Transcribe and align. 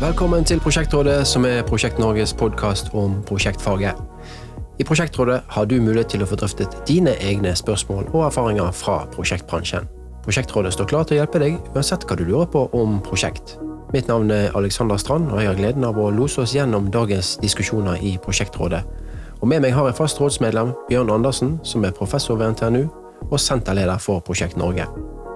Velkommen 0.00 0.44
til 0.44 0.60
Prosjektrådet, 0.60 1.26
som 1.28 1.44
er 1.44 1.58
Prosjekt 1.68 1.98
Norges 2.00 2.32
podkast 2.32 2.86
om 2.96 3.18
prosjektfaget. 3.28 3.98
I 4.80 4.84
Prosjektrådet 4.84 5.42
har 5.48 5.64
du 5.68 5.74
mulighet 5.76 6.08
til 6.14 6.22
å 6.24 6.28
få 6.30 6.38
drøftet 6.40 6.72
dine 6.88 7.12
egne 7.20 7.52
spørsmål 7.52 8.06
og 8.14 8.22
erfaringer 8.30 8.72
fra 8.72 8.94
prosjektbransjen. 9.12 9.90
Prosjektrådet 10.24 10.72
står 10.72 10.88
klar 10.88 11.04
til 11.04 11.18
å 11.18 11.20
hjelpe 11.20 11.42
deg 11.42 11.58
uansett 11.74 12.06
hva 12.08 12.16
du 12.16 12.22
lurer 12.24 12.48
på 12.48 12.62
om 12.80 12.96
prosjekt. 13.04 13.58
Mitt 13.92 14.08
navn 14.08 14.32
er 14.32 14.56
Alexander 14.56 14.96
Strand, 14.96 15.28
og 15.34 15.42
jeg 15.42 15.50
har 15.50 15.60
gleden 15.60 15.84
av 15.84 16.00
å 16.00 16.08
lose 16.08 16.40
oss 16.46 16.56
gjennom 16.56 16.88
dagens 16.88 17.34
diskusjoner 17.44 18.00
i 18.00 18.14
Prosjektrådet. 18.24 18.80
Og 19.42 19.52
Med 19.52 19.60
meg 19.60 19.76
har 19.76 19.84
jeg 19.90 19.98
fast 20.00 20.20
rådsmedlem 20.20 20.72
Bjørn 20.88 21.12
Andersen, 21.12 21.58
som 21.62 21.84
er 21.84 21.92
professor 21.92 22.40
ved 22.40 22.56
NTNU 22.56 22.88
og 23.28 23.36
senterleder 23.36 24.00
for 24.00 24.24
Prosjekt 24.24 24.56
Norge. 24.56 24.88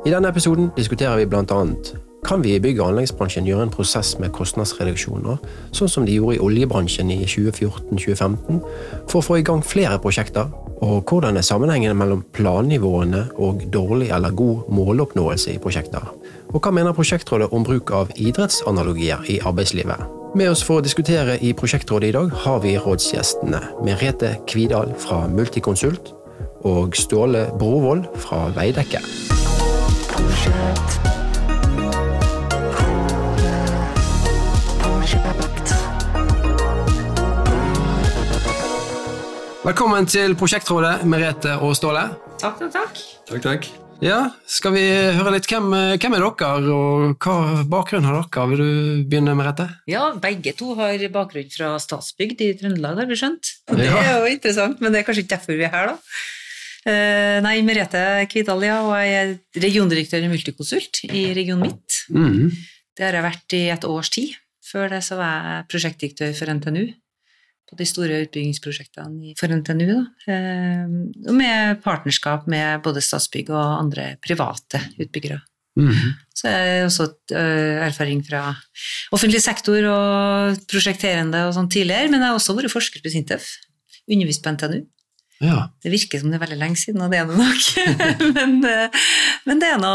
I 0.06 0.16
denne 0.16 0.32
episoden 0.32 0.72
diskuterer 0.72 1.20
vi 1.20 1.28
annet 1.36 1.94
kan 2.24 2.42
vi 2.42 2.54
i 2.54 2.60
bygg- 2.60 2.80
og 2.80 2.88
anleggsbransjen 2.92 3.46
gjøre 3.46 3.66
en 3.66 3.72
prosess 3.72 4.14
med 4.18 4.32
kostnadsreduksjoner, 4.32 5.40
sånn 5.76 5.90
som 5.92 6.06
de 6.06 6.16
gjorde 6.16 6.38
i 6.38 6.42
oljebransjen 6.42 7.12
i 7.12 7.20
2014-2015, 7.28 8.62
for 9.10 9.20
å 9.20 9.26
få 9.26 9.38
i 9.38 9.44
gang 9.46 9.60
flere 9.64 10.00
prosjekter? 10.00 10.48
Og 10.84 11.04
hvordan 11.08 11.36
er 11.36 11.46
sammenhengene 11.46 11.96
mellom 11.96 12.24
plannivåene 12.36 13.26
og 13.40 13.62
dårlig 13.72 14.10
eller 14.12 14.34
god 14.36 14.72
måloppnåelse 14.72 15.54
i 15.54 15.60
prosjekter? 15.62 16.08
Og 16.54 16.60
hva 16.62 16.72
mener 16.74 16.96
Prosjektrådet 16.96 17.50
om 17.52 17.64
bruk 17.66 17.90
av 17.94 18.12
idrettsanalogier 18.16 19.24
i 19.28 19.40
arbeidslivet? 19.44 20.04
Med 20.34 20.50
oss 20.50 20.64
for 20.66 20.80
å 20.80 20.84
diskutere 20.84 21.36
i 21.46 21.52
Prosjektrådet 21.54 22.10
i 22.10 22.16
dag 22.16 22.32
har 22.44 22.60
vi 22.64 22.74
rådsgjestene 22.80 23.60
Merete 23.86 24.34
Kvidal 24.50 24.94
fra 24.98 25.24
Multiconsult 25.30 26.10
og 26.66 26.96
Ståle 26.98 27.46
Brovold 27.60 28.08
fra 28.24 28.48
Veidekke. 28.56 29.02
Velkommen 39.64 40.04
til 40.04 40.34
Prosjektrådet, 40.36 41.06
Merete 41.08 41.54
og 41.64 41.70
Ståle. 41.72 42.02
Takk, 42.36 42.58
takk, 42.58 42.72
takk. 42.74 42.98
Takk, 43.30 43.40
takk. 43.40 43.68
Ja, 44.04 44.18
Skal 44.44 44.74
vi 44.74 44.82
høre 45.16 45.30
litt 45.32 45.46
hvem, 45.48 45.70
hvem 45.72 46.16
er 46.18 46.24
dere, 46.26 46.72
og 46.74 47.14
hva 47.24 47.62
bakgrunn 47.72 48.04
har 48.04 48.18
dere? 48.18 48.42
Vil 48.50 48.60
du 48.60 49.06
begynne, 49.08 49.32
Merete? 49.38 49.70
Ja, 49.88 50.10
begge 50.20 50.52
to 50.58 50.74
har 50.76 51.00
bakgrunn 51.14 51.48
fra 51.48 51.70
Statsbygd 51.80 52.42
i 52.44 52.50
Trøndelag, 52.60 53.00
har 53.00 53.08
vi 53.08 53.16
skjønt. 53.16 53.54
Det 53.70 53.86
er 53.88 54.10
jo 54.18 54.26
interessant, 54.34 54.82
men 54.84 54.92
det 54.92 55.00
er 55.00 55.06
kanskje 55.06 55.24
ikke 55.24 55.32
derfor 55.32 55.56
vi 55.56 55.64
er 55.64 55.72
her, 55.72 55.94
da. 55.94 56.18
Eh, 56.92 57.38
nei, 57.46 57.54
Merete 57.64 58.02
Kvitalia 58.28 58.82
og 58.84 58.92
jeg 59.00 59.14
er 59.22 59.32
regiondirektør 59.64 60.26
i 60.26 60.28
Multiconsult 60.28 61.06
i 61.08 61.22
Region 61.38 61.64
Midt. 61.64 62.02
Mm. 62.12 62.52
Det 62.92 63.08
har 63.08 63.16
jeg 63.16 63.26
vært 63.30 63.56
i 63.56 63.62
et 63.72 63.88
års 63.88 64.12
tid. 64.12 64.36
Før 64.68 64.92
det 64.92 65.00
så 65.08 65.16
var 65.16 65.48
jeg 65.48 65.66
prosjektdirektør 65.72 66.36
for 66.36 66.52
NTNU 66.52 66.84
på 67.70 67.78
de 67.78 67.86
store 67.88 68.20
utbyggingsprosjektene 68.26 69.34
for 69.38 69.52
NTNU. 69.54 69.86
Da. 69.90 70.34
Eh, 70.34 70.94
og 71.28 71.34
med 71.38 71.82
partnerskap 71.84 72.48
med 72.50 72.84
både 72.84 73.02
Statsbygg 73.04 73.52
og 73.54 73.80
andre 73.80 74.14
private 74.24 74.82
utbyggere. 74.98 75.40
Mm. 75.74 76.14
Så 76.34 76.48
er 76.50 76.64
det 76.64 76.82
også 76.86 77.08
øh, 77.34 77.76
erfaring 77.82 78.20
fra 78.26 78.46
offentlig 79.14 79.40
sektor 79.42 79.88
og 79.90 80.60
prosjekterende 80.70 81.48
og 81.48 81.54
sånn 81.56 81.70
tidligere, 81.72 82.10
men 82.12 82.20
jeg 82.20 82.30
har 82.30 82.38
også 82.38 82.54
vært 82.58 82.74
forsker 82.74 83.02
på 83.02 83.10
Sintef. 83.10 83.48
Undervist 84.10 84.44
på 84.44 84.52
NTNU. 84.54 84.84
Ja. 85.42 85.68
Det 85.82 85.90
virker 85.92 86.20
som 86.20 86.30
det 86.30 86.38
er 86.38 86.44
veldig 86.44 86.58
lenge 86.60 86.78
siden, 86.78 87.02
og 87.02 87.10
det 87.12 87.18
er 87.18 87.26
det 87.28 87.38
nok. 87.38 87.64
men, 88.36 88.54
øh, 88.70 89.00
men 89.48 89.60
det 89.62 89.68
er 89.68 89.80
nå 89.82 89.92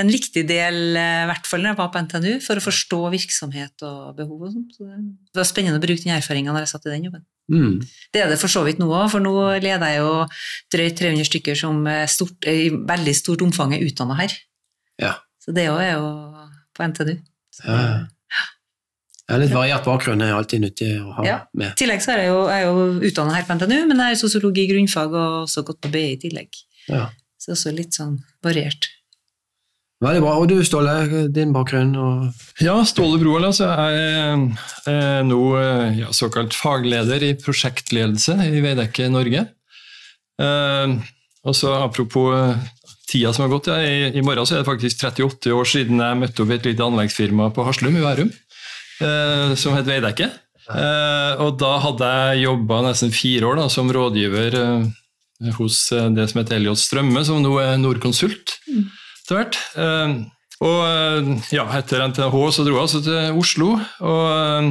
en 0.00 0.10
viktig 0.10 0.42
del, 0.48 0.78
øh, 0.98 1.22
i 1.24 1.28
hvert 1.30 1.46
fall 1.46 1.62
når 1.62 1.72
jeg 1.72 1.78
var 1.78 1.92
på 1.94 2.02
NTNU, 2.06 2.32
for 2.44 2.58
å 2.58 2.64
forstå 2.64 3.00
virksomhet 3.14 3.86
og 3.86 4.18
behov 4.18 4.48
og 4.48 4.52
sånt. 4.56 4.76
Så 4.76 4.88
det 4.90 5.42
var 5.42 5.48
spennende 5.48 5.80
å 5.80 5.84
bruke 5.84 6.02
den 6.02 6.16
erfaringa 6.16 6.54
når 6.54 6.66
jeg 6.66 6.72
satt 6.74 6.90
i 6.90 6.94
den 6.94 7.08
jobben. 7.08 7.24
Mm. 7.50 7.80
Det 8.14 8.22
er 8.22 8.30
det 8.30 8.38
for 8.42 8.52
så 8.52 8.62
vidt 8.66 8.82
nå 8.82 8.90
òg, 8.90 9.08
for 9.14 9.22
nå 9.22 9.34
leder 9.62 9.94
jeg 9.94 10.02
jo 10.02 10.12
drøyt 10.74 11.00
300 11.00 11.30
stykker 11.30 11.58
som 11.58 11.82
stort, 12.10 12.46
i 12.50 12.70
veldig 12.70 13.16
stort 13.18 13.42
omfang 13.46 13.74
er 13.74 13.86
utdanna 13.86 14.18
her. 14.20 14.36
Ja. 15.02 15.16
Så 15.42 15.54
det 15.56 15.70
òg 15.72 15.82
er 15.82 15.96
jo 15.96 16.14
på 16.76 16.90
NTNU. 16.90 17.16
Så, 17.54 17.66
Ja. 17.66 17.82
Ja, 17.90 18.06
litt 19.38 19.52
variert 19.54 19.84
bakgrunn 19.84 20.22
er 20.24 20.32
alltid 20.34 20.60
nyttig 20.64 20.90
å 21.00 21.12
ha 21.14 21.24
Ja. 21.24 21.38
med. 21.54 21.72
I 21.72 21.78
tillegg 21.84 22.00
så 22.02 22.12
er 22.14 22.18
jeg 22.24 22.28
jo, 22.32 22.48
jeg 22.48 22.62
er 22.62 22.66
jo 22.66 23.10
utdanna 23.10 23.34
her 23.36 23.44
på 23.46 23.54
NTNU, 23.54 23.86
men 23.88 23.96
jeg 23.98 24.10
er 24.16 24.20
sosiologi 24.20 24.64
i 24.64 24.70
grunnfag 24.72 25.12
og 25.14 25.44
også 25.46 25.62
gått 25.64 25.80
på 25.80 25.90
BI 25.92 26.12
i 26.12 26.16
tillegg. 26.16 26.48
Ja. 26.88 27.10
Så 27.38 27.52
også 27.52 27.72
litt 27.74 27.92
sånn 27.94 28.18
variert. 28.42 28.88
Veldig 30.00 30.20
bra. 30.24 30.34
Og 30.40 30.48
du, 30.48 30.56
Ståle, 30.64 31.28
din 31.28 31.52
bakgrunn? 31.52 31.94
Og... 32.00 32.32
Ja, 32.64 32.78
Ståle 32.88 33.18
Brohold, 33.20 33.44
altså. 33.50 33.68
Jeg 33.68 34.00
er 34.00 34.88
eh, 34.88 35.22
nå 35.28 35.40
eh, 35.60 35.98
ja, 36.00 36.12
såkalt 36.16 36.54
fagleder 36.56 37.20
i 37.22 37.34
prosjektledelse 37.36 38.38
i 38.48 38.62
Veidekke 38.64 39.10
Norge. 39.12 39.42
Eh, 40.40 40.94
og 41.44 41.56
så 41.56 41.74
Apropos 41.84 42.32
eh, 42.32 42.56
tida 43.10 43.32
som 43.36 43.44
har 43.44 43.52
gått, 43.52 43.68
ja, 43.68 43.76
i, 43.84 44.10
i 44.16 44.22
morgen 44.24 44.46
så 44.48 44.56
er 44.56 44.62
det 44.62 44.70
faktisk 44.70 45.04
38 45.04 45.52
år 45.52 45.68
siden 45.68 46.00
jeg 46.00 46.20
møtte 46.22 46.44
opp 46.44 46.52
i 46.54 46.56
et 46.56 46.68
lite 46.70 46.86
anleggsfirma 46.86 47.50
på 47.56 47.64
Haslum 47.66 47.96
i 47.98 48.04
Værum, 48.04 48.30
som 49.00 49.74
het 49.76 49.88
Veidekke. 49.88 50.28
Eh, 50.70 51.40
og 51.42 51.56
da 51.58 51.76
hadde 51.82 52.08
jeg 52.08 52.44
jobba 52.44 52.82
nesten 52.84 53.14
fire 53.14 53.48
år 53.48 53.62
da, 53.62 53.68
som 53.72 53.90
rådgiver 53.90 54.56
eh, 54.60 55.54
hos 55.56 55.86
eh, 55.96 56.10
det 56.14 56.28
som 56.30 56.42
heter 56.42 56.58
Elliot 56.60 56.78
Strømme, 56.78 57.24
som 57.26 57.40
nå 57.42 57.56
er 57.62 57.80
Nordkonsult 57.80 58.58
etter 58.68 59.38
hvert. 59.38 59.58
Eh, 59.80 60.14
og 60.60 60.78
eh, 60.84 61.32
ja, 61.56 61.66
etter 61.78 62.04
NTH 62.10 62.36
så 62.54 62.66
dro 62.66 62.76
jeg 62.76 62.84
altså 62.84 63.02
til 63.06 63.40
Oslo. 63.40 63.72
Og 64.04 64.22
eh, 64.36 64.70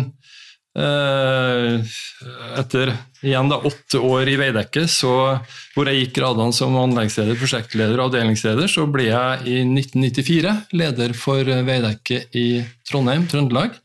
etter 2.59 2.91
igjen 3.25 3.49
da 3.49 3.57
åtte 3.65 3.99
år 4.05 4.29
i 4.29 4.35
Veidekke, 4.39 4.85
så, 4.87 5.39
hvor 5.73 5.89
jeg 5.89 6.03
gikk 6.03 6.13
gradene 6.19 6.53
som 6.55 6.77
anleggsleder, 6.79 7.39
prosjektleder 7.39 7.97
og 7.97 8.09
avdelingsleder, 8.09 8.69
så 8.69 8.85
ble 8.91 9.09
jeg 9.09 9.49
i 9.49 9.57
1994 9.65 10.53
leder 10.77 11.15
for 11.17 11.43
Veidekke 11.43 12.21
i 12.37 12.47
Trondheim, 12.87 13.27
Trøndelag. 13.29 13.75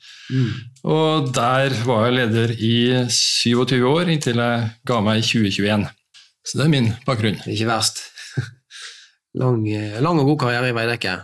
Og 0.84 1.28
der 1.34 1.74
var 1.88 2.06
jeg 2.06 2.16
leder 2.18 2.54
i 2.56 2.76
27 3.08 3.84
år, 3.88 4.10
inntil 4.12 4.40
jeg 4.40 4.72
ga 4.86 5.00
meg 5.04 5.20
i 5.20 5.26
2021. 5.26 5.86
Så 6.44 6.58
det 6.60 6.66
er 6.66 6.72
min 6.72 6.90
bakgrunn. 7.06 7.40
Ikke 7.48 7.68
verst. 7.68 8.02
Lang, 9.40 9.64
eh, 9.66 9.96
lang 10.04 10.20
og 10.20 10.28
god 10.34 10.44
karriere 10.44 10.70
i 10.70 10.76
Veidekke. 10.76 11.14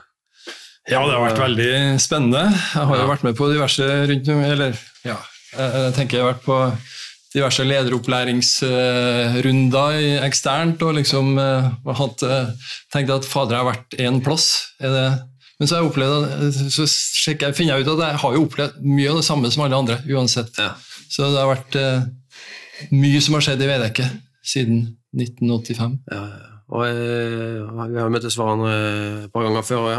Ja, 0.89 1.03
det 1.05 1.13
har 1.13 1.21
vært 1.23 1.43
veldig 1.43 1.73
spennende. 2.03 2.49
Jeg 2.49 2.89
har 2.89 3.03
jo 3.03 3.11
vært 3.11 3.27
med 3.27 3.37
på 3.39 3.51
diverse 3.53 3.85
rundt 4.11 4.31
Eller, 4.33 4.81
ja, 5.07 5.19
jeg 5.53 5.85
jeg 5.85 5.95
tenker 5.97 6.17
jeg 6.17 6.25
har 6.25 6.35
vært 6.35 6.47
på 6.47 6.59
diverse 7.31 7.63
lederopplæringsrunder 7.67 9.93
eksternt 10.27 10.83
og 10.83 10.97
liksom 10.99 11.39
eh, 11.39 11.67
eh, 12.27 12.49
tenkt 12.93 13.11
at 13.15 13.29
fader, 13.29 13.55
jeg 13.55 13.63
har 13.63 13.71
vært 13.71 13.91
én 14.03 14.17
plass. 14.25 14.47
Men 15.61 15.69
så, 15.69 15.83
opplevd, 15.85 16.25
så 16.73 16.83
jeg, 17.29 17.55
finner 17.55 17.77
jeg 17.77 17.85
ut 17.85 17.93
at 17.93 18.01
jeg 18.07 18.21
har 18.23 18.33
jo 18.35 18.45
opplevd 18.47 18.75
mye 18.81 19.11
av 19.13 19.17
det 19.21 19.27
samme 19.27 19.51
som 19.53 19.65
alle 19.67 19.77
andre, 19.77 19.97
uansett. 20.09 20.53
Ja. 20.57 20.71
Så 21.11 21.29
det 21.29 21.43
har 21.43 21.51
vært 21.51 21.75
eh, 21.77 22.01
mye 22.97 23.21
som 23.21 23.35
har 23.37 23.43
skjedd 23.45 23.61
i 23.67 23.69
Veidekke 23.69 24.07
siden 24.47 24.97
1985. 25.13 25.99
Ja, 26.15 26.23
ja. 26.33 26.49
og 26.73 26.83
eh, 26.89 27.61
Vi 27.93 28.01
har 28.01 28.15
møttes 28.15 28.37
hverandre 28.41 28.73
et 29.27 29.33
par 29.35 29.45
ganger 29.45 29.63
før. 29.69 29.81
og 29.91 29.97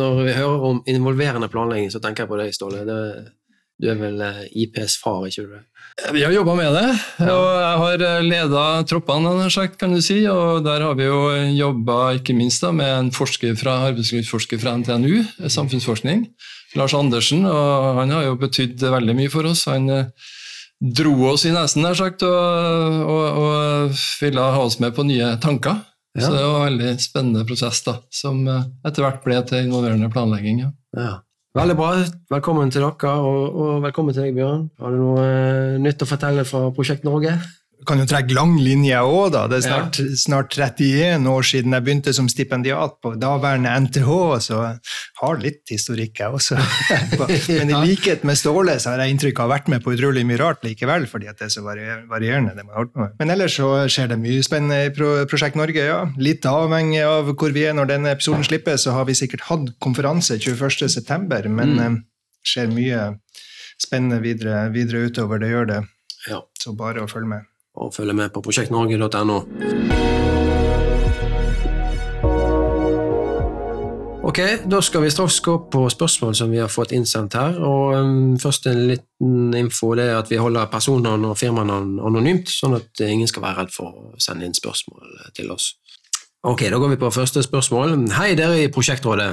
når 0.00 0.10
vi 0.24 0.38
hører 0.40 0.58
om 0.72 0.78
involverende 0.90 1.52
planlegging, 1.52 1.90
så 1.94 2.02
tenker 2.02 2.20
jeg 2.24 2.30
på 2.32 2.40
deg, 2.42 2.50
Ståle. 2.56 2.80
Det, 2.88 2.98
du 3.78 3.88
er 3.92 3.98
vel 3.98 4.22
eh, 4.24 4.46
IPs 4.64 4.98
far, 5.02 5.26
ikke 5.28 5.46
du? 5.46 5.58
Vi 6.14 6.22
har 6.22 6.30
jobba 6.30 6.54
med 6.54 6.74
det, 6.76 6.88
og 7.26 7.46
jeg 7.58 7.78
har 7.82 8.02
leda 8.22 8.64
troppene, 8.86 9.48
kan 9.80 9.94
du 9.94 9.98
si. 10.04 10.20
Og 10.30 10.62
der 10.62 10.84
har 10.86 10.94
vi 10.98 11.08
jo 11.08 11.32
jobba 11.56 12.12
ikke 12.18 12.36
minst 12.38 12.62
da, 12.62 12.70
med 12.74 12.90
en 12.92 13.10
forsker 13.14 13.56
fra, 13.58 13.80
arbeidslivsforsker 13.88 14.60
fra 14.62 14.76
NTNU, 14.78 15.24
samfunnsforskning, 15.50 16.28
Lars 16.78 16.94
Andersen. 16.94 17.46
og 17.46 17.98
Han 17.98 18.14
har 18.14 18.28
jo 18.28 18.38
betydd 18.38 18.78
veldig 18.82 19.16
mye 19.18 19.32
for 19.32 19.50
oss. 19.50 19.66
Han 19.70 19.90
eh, 19.90 20.30
dro 20.78 21.16
oss 21.32 21.48
i 21.48 21.54
nesen, 21.54 21.82
nær 21.82 21.98
sagt, 21.98 22.22
og, 22.22 23.02
og, 23.10 23.42
og 23.42 24.02
ville 24.22 24.50
ha 24.54 24.66
oss 24.66 24.78
med 24.82 24.94
på 24.94 25.06
nye 25.06 25.34
tanker. 25.42 25.82
Ja. 26.18 26.26
Så 26.26 26.34
det 26.34 26.42
var 26.42 26.60
en 26.60 26.68
veldig 26.72 26.92
spennende 27.02 27.46
prosess, 27.46 27.82
da, 27.86 27.98
som 28.14 28.42
eh, 28.46 28.66
etter 28.86 29.06
hvert 29.06 29.24
ble 29.26 29.42
til 29.50 29.66
involverende 29.66 30.10
planlegging. 30.14 30.62
Ja. 30.66 30.74
Ja. 30.98 31.14
Veldig 31.56 31.74
bra. 31.78 31.92
Velkommen 32.28 32.68
til 32.68 32.84
dere, 32.84 33.12
og, 33.24 33.54
og 33.56 33.78
velkommen 33.80 34.12
til 34.12 34.26
deg, 34.26 34.34
Bjørn. 34.36 34.66
Har 34.82 34.92
du 34.92 34.98
noe 35.00 35.22
eh, 35.24 35.78
nytt 35.80 36.02
å 36.04 36.08
fortelle 36.08 36.44
fra 36.44 36.66
Prosjekt 36.76 37.06
Norge? 37.08 37.38
Kan 37.86 38.00
jo 38.00 38.06
trekke 38.08 38.34
lang 38.34 38.56
linje 38.58 38.98
òg, 39.04 39.30
da. 39.34 39.44
Det 39.50 39.58
er 39.60 39.64
snart, 39.66 39.98
snart 40.18 40.54
31 40.56 41.26
år 41.30 41.46
siden 41.46 41.76
jeg 41.76 41.84
begynte 41.86 42.14
som 42.16 42.28
stipendiat 42.30 42.96
på 43.04 43.12
daværende 43.20 43.74
NTH, 43.84 44.08
så 44.44 44.60
jeg 44.64 44.78
har 45.20 45.42
litt 45.42 45.72
historikk, 45.72 46.18
jeg 46.18 46.38
også. 46.38 46.58
Men 47.60 47.72
i 47.72 47.82
likhet 47.86 48.24
med 48.28 48.40
Ståle 48.40 48.78
så 48.82 48.92
har 48.92 49.04
jeg 49.04 49.14
inntrykk 49.14 49.38
av 49.38 49.46
å 49.46 49.48
ha 49.48 49.54
vært 49.54 49.70
med 49.72 49.84
på 49.84 49.94
utrolig 49.94 50.24
mye 50.28 50.40
rart 50.40 50.64
likevel, 50.66 51.06
fordi 51.10 51.30
at 51.30 51.38
det 51.38 51.48
er 51.48 51.54
så 51.54 51.64
varierende. 51.64 52.56
det 52.56 52.64
man 52.64 52.78
holdt 52.80 52.94
på 52.94 53.04
med. 53.04 53.14
Men 53.20 53.34
ellers 53.36 53.58
så 53.60 53.70
skjer 53.90 54.10
det 54.12 54.20
mye 54.22 54.46
spennende 54.46 54.80
i 54.88 54.94
Pro 54.94 55.12
Prosjekt 55.30 55.58
Norge, 55.60 55.84
ja. 55.90 56.00
Litt 56.18 56.48
avhengig 56.48 57.04
av 57.06 57.30
hvor 57.34 57.54
vi 57.54 57.66
er 57.68 57.76
når 57.78 57.92
denne 57.92 58.16
episoden 58.16 58.46
slippes, 58.46 58.86
så 58.86 58.96
har 58.96 59.06
vi 59.08 59.16
sikkert 59.18 59.46
hatt 59.50 59.70
konferanse 59.84 60.40
21.9., 60.42 61.46
men 61.48 61.76
mm. 61.78 62.00
skjer 62.46 62.74
mye 62.74 63.06
spennende 63.78 64.18
videre, 64.24 64.66
videre 64.74 65.06
utover. 65.06 65.38
Det 65.42 65.52
gjør 65.52 65.70
det. 65.70 65.84
Ja. 66.28 66.42
Så 66.58 66.74
bare 66.76 67.04
å 67.04 67.10
følge 67.10 67.36
med. 67.36 67.46
Og 67.78 67.94
følge 67.94 68.14
med 68.18 68.32
på 68.34 68.42
prosjektnorge.no. 68.42 69.38
Ok, 74.28 74.40
Da 74.70 74.80
skal 74.84 75.02
vi 75.02 75.10
straks 75.10 75.38
gå 75.40 75.54
på 75.72 75.86
spørsmål 75.88 76.34
som 76.36 76.50
vi 76.52 76.58
har 76.60 76.68
fått 76.68 76.92
innsendt 76.92 77.34
her. 77.38 77.56
og 77.64 77.94
um, 77.96 78.38
Først 78.38 78.66
en 78.66 78.82
liten 78.90 79.54
info 79.56 79.94
det 79.96 80.04
er 80.04 80.18
at 80.18 80.30
vi 80.30 80.36
holder 80.36 80.68
personnavn 80.68 81.24
og 81.24 81.38
firmanavn 81.38 81.96
anonymt, 82.04 82.50
sånn 82.52 82.76
at 82.76 83.00
ingen 83.00 83.30
skal 83.30 83.46
være 83.46 83.62
redd 83.62 83.72
for 83.72 83.88
å 83.88 84.20
sende 84.20 84.44
inn 84.44 84.54
spørsmål 84.54 85.32
til 85.34 85.50
oss. 85.54 85.72
Ok, 86.44 86.66
Da 86.70 86.78
går 86.78 86.92
vi 86.92 87.00
på 87.00 87.10
første 87.10 87.42
spørsmål. 87.42 87.96
Hei, 88.18 88.34
dere 88.36 88.60
i 88.62 88.68
Prosjektrådet. 88.68 89.30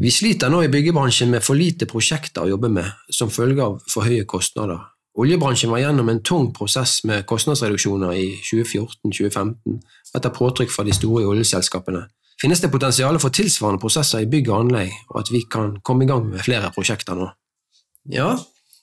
Vi 0.00 0.10
sliter 0.10 0.50
nå 0.50 0.64
i 0.64 0.72
byggebransjen 0.72 1.30
med 1.30 1.44
for 1.46 1.54
lite 1.54 1.86
prosjekter 1.86 2.42
å 2.42 2.50
jobbe 2.50 2.68
med, 2.68 2.90
som 3.14 3.30
følge 3.30 3.62
av 3.62 3.78
for 3.88 4.02
høye 4.02 4.26
kostnader. 4.26 4.82
Oljebransjen 5.14 5.70
var 5.70 5.78
gjennom 5.78 6.08
en 6.10 6.22
tung 6.26 6.48
prosess 6.54 7.04
med 7.06 7.22
kostnadsreduksjoner 7.30 8.16
i 8.18 8.26
2014-2015 8.42 9.78
etter 10.14 10.32
påtrykk 10.34 10.72
fra 10.74 10.84
de 10.86 10.94
store 10.94 11.26
oljeselskapene. 11.30 12.02
Finnes 12.40 12.60
det 12.60 12.70
potensial 12.72 13.18
for 13.22 13.34
tilsvarende 13.34 13.82
prosesser 13.82 14.24
i 14.24 14.30
bygg 14.30 14.50
og 14.50 14.64
anlegg, 14.64 14.90
og 15.12 15.20
at 15.22 15.30
vi 15.30 15.44
kan 15.50 15.76
komme 15.86 16.04
i 16.04 16.10
gang 16.10 16.26
med 16.32 16.42
flere 16.42 16.72
prosjekter 16.74 17.14
nå? 17.18 17.28
Ja, 18.10 18.32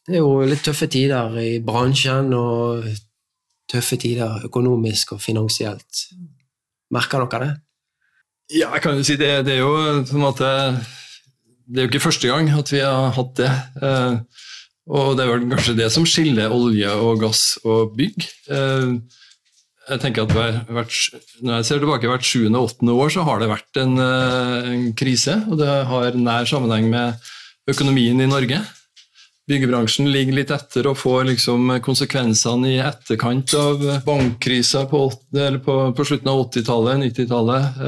det 0.07 0.17
er 0.17 0.23
jo 0.23 0.47
litt 0.47 0.63
tøffe 0.65 0.87
tider 0.91 1.35
i 1.41 1.59
bransjen, 1.65 2.31
og 2.33 2.87
tøffe 3.71 3.99
tider 3.99 4.47
økonomisk 4.47 5.17
og 5.17 5.21
finansielt. 5.23 6.05
Merker 6.95 7.27
dere 7.27 7.43
det? 7.43 7.51
Ja, 8.51 8.71
jeg 8.75 8.83
kan 8.83 8.97
jo 8.99 9.03
si 9.07 9.19
det, 9.19 9.33
det 9.47 9.57
er 9.57 9.61
jo 9.61 9.75
på 10.09 10.17
en 10.17 10.25
måte 10.25 10.47
Det 11.71 11.79
er 11.79 11.85
jo 11.85 11.91
ikke 11.91 12.03
første 12.03 12.27
gang 12.27 12.49
at 12.51 12.71
vi 12.71 12.81
har 12.83 13.13
hatt 13.15 13.35
det. 13.39 13.51
Eh, 13.79 14.47
og 14.91 15.15
det 15.15 15.23
er 15.23 15.31
vel 15.31 15.47
kanskje 15.53 15.77
det 15.77 15.87
som 15.93 16.05
skiller 16.07 16.51
olje 16.51 16.91
og 16.99 17.21
gass 17.23 17.55
og 17.63 17.93
bygg. 17.95 18.27
Eh, 18.51 18.89
jeg 19.91 20.01
tenker 20.03 20.27
at 20.27 20.33
hver, 20.35 20.59
hvert, 20.69 20.97
Når 21.41 21.55
jeg 21.55 21.67
ser 21.67 21.79
tilbake 21.81 22.09
hvert 22.11 22.27
sjuende 22.27 22.59
og 22.59 22.69
åttende 22.69 22.95
år, 22.95 23.09
så 23.15 23.23
har 23.27 23.39
det 23.39 23.49
vært 23.51 23.79
en, 23.81 23.95
eh, 23.99 24.69
en 24.73 24.83
krise. 24.93 25.37
Og 25.49 25.57
det 25.57 25.71
har 25.87 26.19
nær 26.19 26.45
sammenheng 26.45 26.89
med 26.91 27.31
økonomien 27.71 28.19
i 28.21 28.29
Norge. 28.29 28.59
Byggebransjen 29.49 30.11
ligger 30.11 30.37
litt 30.37 30.51
etter 30.53 30.87
og 30.87 30.99
får 30.99 31.25
liksom 31.31 31.71
konsekvensene 31.83 32.75
i 32.75 32.83
etterkant 32.83 33.55
av 33.57 33.81
bankkrisa 34.05 34.85
på, 34.91 35.01
på, 35.33 35.75
på, 35.97 36.05
slutten 36.07 36.29
av 36.31 36.45
80-tallet, 36.45 37.01
90-tallet. 37.07 37.81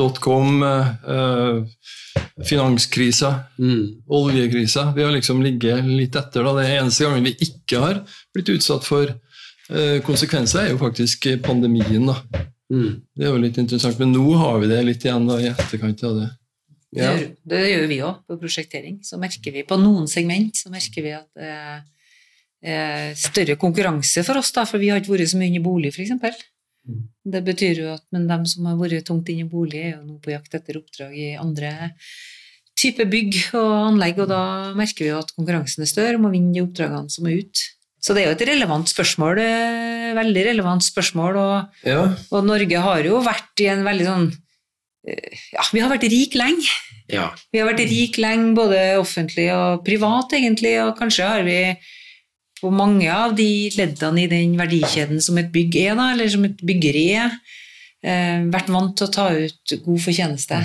Eh, 0.00 0.04
dotcom, 0.04 0.62
eh, 0.64 2.44
finanskrisa, 2.48 3.34
mm. 3.58 4.02
oljekrisa. 4.08 4.92
Vi 4.96 5.04
har 5.04 5.12
liksom 5.12 5.42
ligget 5.44 5.84
litt 5.84 6.16
etter. 6.16 6.44
Da. 6.44 6.54
Det 6.58 6.70
eneste 6.78 7.04
gangen 7.04 7.28
vi 7.28 7.36
ikke 7.48 7.82
har 7.84 8.00
blitt 8.34 8.54
utsatt 8.56 8.88
for 8.88 9.12
Eh, 9.70 10.00
konsekvenser 10.02 10.64
er 10.64 10.72
jo 10.72 10.80
faktisk 10.80 11.28
pandemien. 11.44 12.06
da. 12.06 12.16
Mm. 12.72 13.02
Det 13.14 13.26
er 13.26 13.30
jo 13.30 13.38
litt 13.42 13.58
interessant, 13.58 13.98
Men 13.98 14.12
nå 14.12 14.34
har 14.34 14.58
vi 14.58 14.66
det 14.66 14.82
litt 14.84 15.04
igjen 15.04 15.26
da, 15.26 15.38
i 15.38 15.46
etterkant 15.50 16.02
av 16.04 16.16
det. 16.16 16.28
Ja. 16.90 17.12
Det, 17.14 17.36
det, 17.46 17.60
gjør 17.70 17.86
vi 17.86 18.00
òg 18.02 18.26
på 18.26 18.38
prosjektering. 18.40 18.98
Så 19.06 19.18
merker 19.18 19.52
vi 19.54 19.62
På 19.62 19.78
noen 19.78 20.08
segment 20.10 20.56
så 20.56 20.70
merker 20.70 21.02
vi 21.02 21.12
at 21.14 21.28
det 21.38 22.74
er 22.74 23.14
større 23.14 23.56
konkurranse 23.56 24.24
for 24.26 24.36
oss, 24.36 24.50
da, 24.52 24.66
for 24.66 24.82
vi 24.82 24.90
har 24.90 24.98
ikke 25.00 25.14
vært 25.14 25.30
så 25.30 25.38
mye 25.38 25.48
inne 25.48 25.62
i 25.62 25.64
bolig, 25.64 25.94
f.eks. 25.94 26.10
Mm. 26.88 27.06
Det 27.24 27.42
betyr 27.44 27.82
jo 27.82 27.88
at 27.92 28.04
men 28.14 28.28
de 28.30 28.38
som 28.48 28.68
har 28.70 28.78
vært 28.80 29.06
tungt 29.08 29.28
inne 29.28 29.44
i 29.44 29.50
bolig, 29.50 29.82
er 29.82 29.96
jo 29.98 30.04
nå 30.06 30.20
på 30.24 30.32
jakt 30.32 30.54
etter 30.56 30.78
oppdrag 30.80 31.16
i 31.16 31.32
andre 31.40 31.90
type 32.80 33.04
bygg 33.12 33.36
og 33.58 33.74
anlegg, 33.90 34.22
og 34.22 34.30
da 34.30 34.42
merker 34.78 35.04
vi 35.04 35.10
jo 35.10 35.20
at 35.20 35.34
konkurransen 35.36 35.84
er 35.84 35.90
større 35.90 36.16
om 36.16 36.28
å 36.28 36.32
vinne 36.32 36.54
de 36.54 36.64
oppdragene 36.64 37.12
som 37.12 37.28
er 37.28 37.42
ute. 37.42 37.66
Så 38.00 38.16
det 38.16 38.22
er 38.22 38.30
jo 38.30 38.36
et 38.38 38.46
relevant 38.48 38.88
spørsmål, 38.88 39.38
eh, 39.42 40.12
veldig 40.16 40.44
relevant 40.46 40.84
spørsmål. 40.84 41.36
Og, 41.36 41.80
ja. 41.84 42.06
og, 42.30 42.46
Norge 42.48 42.84
har 42.86 43.04
jo 43.04 43.20
vært 43.24 43.60
i 43.60 43.68
en 43.68 43.84
veldig 43.84 44.06
sånn 44.06 44.30
eh, 45.04 45.42
Ja, 45.52 45.66
vi 45.68 45.82
har 45.84 45.92
vært 45.92 46.08
rik 46.08 46.38
lenge. 46.40 46.72
Ja. 47.12 47.28
Vi 47.52 47.60
har 47.60 47.68
vært 47.68 47.84
rik 47.90 48.16
lenge, 48.22 48.54
både 48.56 48.80
offentlig 49.02 49.50
og 49.52 49.84
privat, 49.84 50.32
egentlig, 50.38 50.78
og 50.80 50.94
kanskje 50.96 51.28
har 51.28 51.44
vi 51.44 51.60
på 52.60 52.70
mange 52.74 53.08
av 53.12 53.34
de 53.36 53.70
leddene 53.76 54.24
i 54.24 54.30
den 54.30 54.56
verdikjeden 54.58 55.20
som 55.24 55.38
et 55.40 55.50
bygg 55.52 55.78
er, 55.80 55.94
da, 55.98 56.10
eller 56.14 56.28
som 56.32 56.44
et 56.46 56.60
byggeri 56.66 57.06
er, 57.22 57.36
eh, 58.04 58.44
vært 58.52 58.70
vant 58.72 58.96
til 58.96 59.08
å 59.08 59.14
ta 59.14 59.28
ut 59.32 59.76
god 59.84 60.02
fortjeneste. 60.06 60.60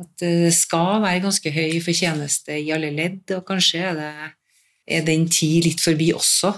At 0.00 0.10
det 0.18 0.52
skal 0.56 1.02
være 1.04 1.22
ganske 1.22 1.52
høy 1.54 1.76
fortjeneste 1.84 2.56
i 2.58 2.72
alle 2.74 2.90
ledd, 2.94 3.22
og 3.36 3.44
kanskje 3.46 3.84
er 3.90 4.00
det 4.00 4.14
er 4.86 5.04
den 5.06 5.28
tid 5.32 5.68
litt 5.68 5.82
forbi 5.82 6.10
også. 6.16 6.52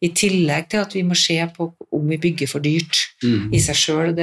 I 0.00 0.12
tillegg 0.16 0.70
til 0.72 0.80
at 0.80 0.94
vi 0.96 1.02
må 1.04 1.16
se 1.18 1.36
på 1.56 1.66
om 1.96 2.08
vi 2.08 2.18
bygger 2.20 2.48
for 2.48 2.64
dyrt 2.64 3.02
mm. 3.22 3.52
i 3.52 3.60
seg 3.60 3.76
sjøl. 3.76 4.14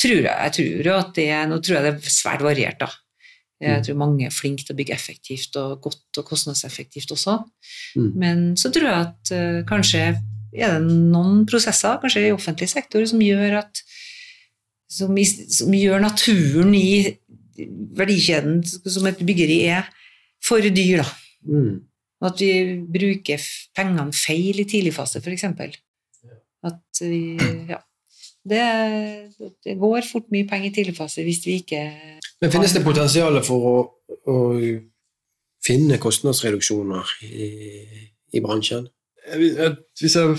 Tror 0.00 0.20
jeg, 0.20 0.28
jeg 0.28 0.52
tror 0.58 0.90
at 0.98 1.14
det, 1.16 1.28
Nå 1.48 1.60
tror 1.64 1.78
jeg 1.78 1.86
det 1.86 1.92
er 1.94 2.12
svært 2.12 2.44
variert, 2.44 2.82
da. 2.82 2.90
Jeg 3.64 3.80
mm. 3.80 3.84
tror 3.86 3.98
mange 4.00 4.28
er 4.28 4.34
flinke 4.34 4.66
til 4.66 4.74
å 4.74 4.78
bygge 4.78 4.94
effektivt 4.94 5.56
og 5.60 5.80
godt 5.88 6.20
og 6.20 6.28
kostnadseffektivt 6.28 7.14
også. 7.14 7.38
Mm. 7.96 8.10
Men 8.20 8.44
så 8.60 8.70
tror 8.74 8.90
jeg 8.90 9.08
at 9.08 9.34
uh, 9.34 9.60
kanskje 9.68 10.04
er 10.54 10.76
det 10.76 10.82
noen 10.86 11.42
prosesser, 11.50 11.98
kanskje 12.02 12.28
i 12.28 12.34
offentlig 12.34 12.68
sektor, 12.70 13.02
som 13.10 13.22
gjør 13.24 13.58
at 13.64 13.82
som, 14.94 15.16
som 15.50 15.74
gjør 15.74 16.02
naturen 16.04 16.74
i 16.76 17.16
verdikjeden 17.98 18.60
som 18.66 19.08
et 19.08 19.22
byggeri 19.26 19.64
er, 19.72 19.88
for 20.44 20.62
dyr, 20.62 21.02
da. 21.02 21.08
Mm. 21.48 21.82
At 22.24 22.40
vi 22.40 22.52
bruker 22.88 23.42
pengene 23.76 24.14
feil 24.16 24.60
i 24.62 24.68
tidlig 24.68 24.94
fase, 24.96 25.20
f.eks. 25.20 25.48
At 26.64 27.02
vi 27.02 27.24
Ja. 27.70 27.80
Det, 28.44 28.60
det, 29.64 29.78
går 29.80 30.04
fort 30.04 30.26
mye 30.28 30.44
penger 30.44 30.68
i 30.68 30.72
tidlig 30.76 30.92
fase 30.98 31.22
hvis 31.24 31.38
vi 31.46 31.54
ikke 31.62 31.78
Men 32.44 32.52
Finnes 32.52 32.74
det 32.76 32.84
potensial 32.84 33.38
for 33.46 33.68
å, 33.70 33.76
å 34.28 34.40
finne 35.64 35.96
kostnadsreduksjoner 36.02 37.14
i, 37.24 37.48
i 38.36 38.42
bransjen? 38.44 38.84
Hvis 39.24 40.16
jeg 40.18 40.34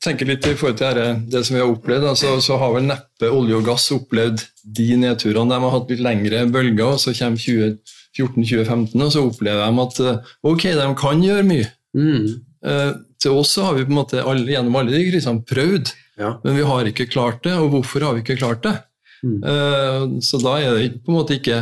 tenker 0.00 0.30
litt 0.30 0.46
i 0.48 0.54
forhold 0.56 0.78
til 0.80 0.96
det, 0.96 1.08
det 1.34 1.42
som 1.44 1.58
vi 1.58 1.60
har 1.60 1.72
opplevd, 1.74 2.06
så, 2.16 2.38
så, 2.40 2.56
har 2.62 2.72
vel 2.72 2.86
neppe 2.88 3.28
olje 3.28 3.58
og 3.58 3.66
gass 3.66 3.90
opplevd 3.92 4.46
de 4.64 4.86
nedturene. 5.02 5.52
De 5.52 5.66
har 5.66 5.74
hatt 5.74 5.92
litt 5.92 6.00
lengre 6.06 6.46
bølger, 6.48 6.94
og 6.94 7.02
så 7.02 7.12
kommer 7.18 7.42
2014-2015, 7.44 8.96
og 8.96 9.12
så 9.12 9.26
opplever 9.28 9.66
de 9.66 9.84
at 9.84 10.00
eh, 10.06 10.32
ok, 10.48 10.64
de 10.80 10.88
kan 11.02 11.26
gjøre 11.26 11.44
mye. 11.50 11.68
Mm. 11.92 12.30
Eh, 12.72 12.94
til 13.20 13.36
oss 13.42 13.52
har 13.60 13.76
vi 13.76 13.84
på 13.84 13.92
en 13.92 14.00
måte 14.00 14.24
alle, 14.24 14.48
gjennom 14.48 14.80
alle 14.80 14.96
de 14.96 15.04
krisene 15.10 15.44
prøvd, 15.52 15.92
ja. 16.22 16.32
men 16.46 16.56
vi 16.56 16.64
har 16.72 16.88
ikke 16.88 17.10
klart 17.12 17.44
det. 17.44 17.58
Og 17.60 17.68
hvorfor 17.76 18.08
har 18.08 18.16
vi 18.16 18.24
ikke 18.24 18.40
klart 18.40 18.64
det? 18.64 18.78
Mm. 19.22 19.38
Eh, 19.46 20.02
så 20.26 20.36
da 20.42 20.52
er 20.60 20.70
det 20.76 21.02
på 21.02 21.08
en 21.12 21.18
måte 21.20 21.38
ikke 21.38 21.58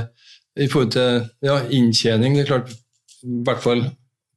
i 0.60 0.68
forhold 0.68 0.92
til 0.96 1.10
ja, 1.46 1.56
inntjening 1.70 2.30
det 2.34 2.42
er 2.44 2.52
klart, 2.54 2.68
I 3.22 3.24
hvert 3.46 3.62
fall 3.62 3.82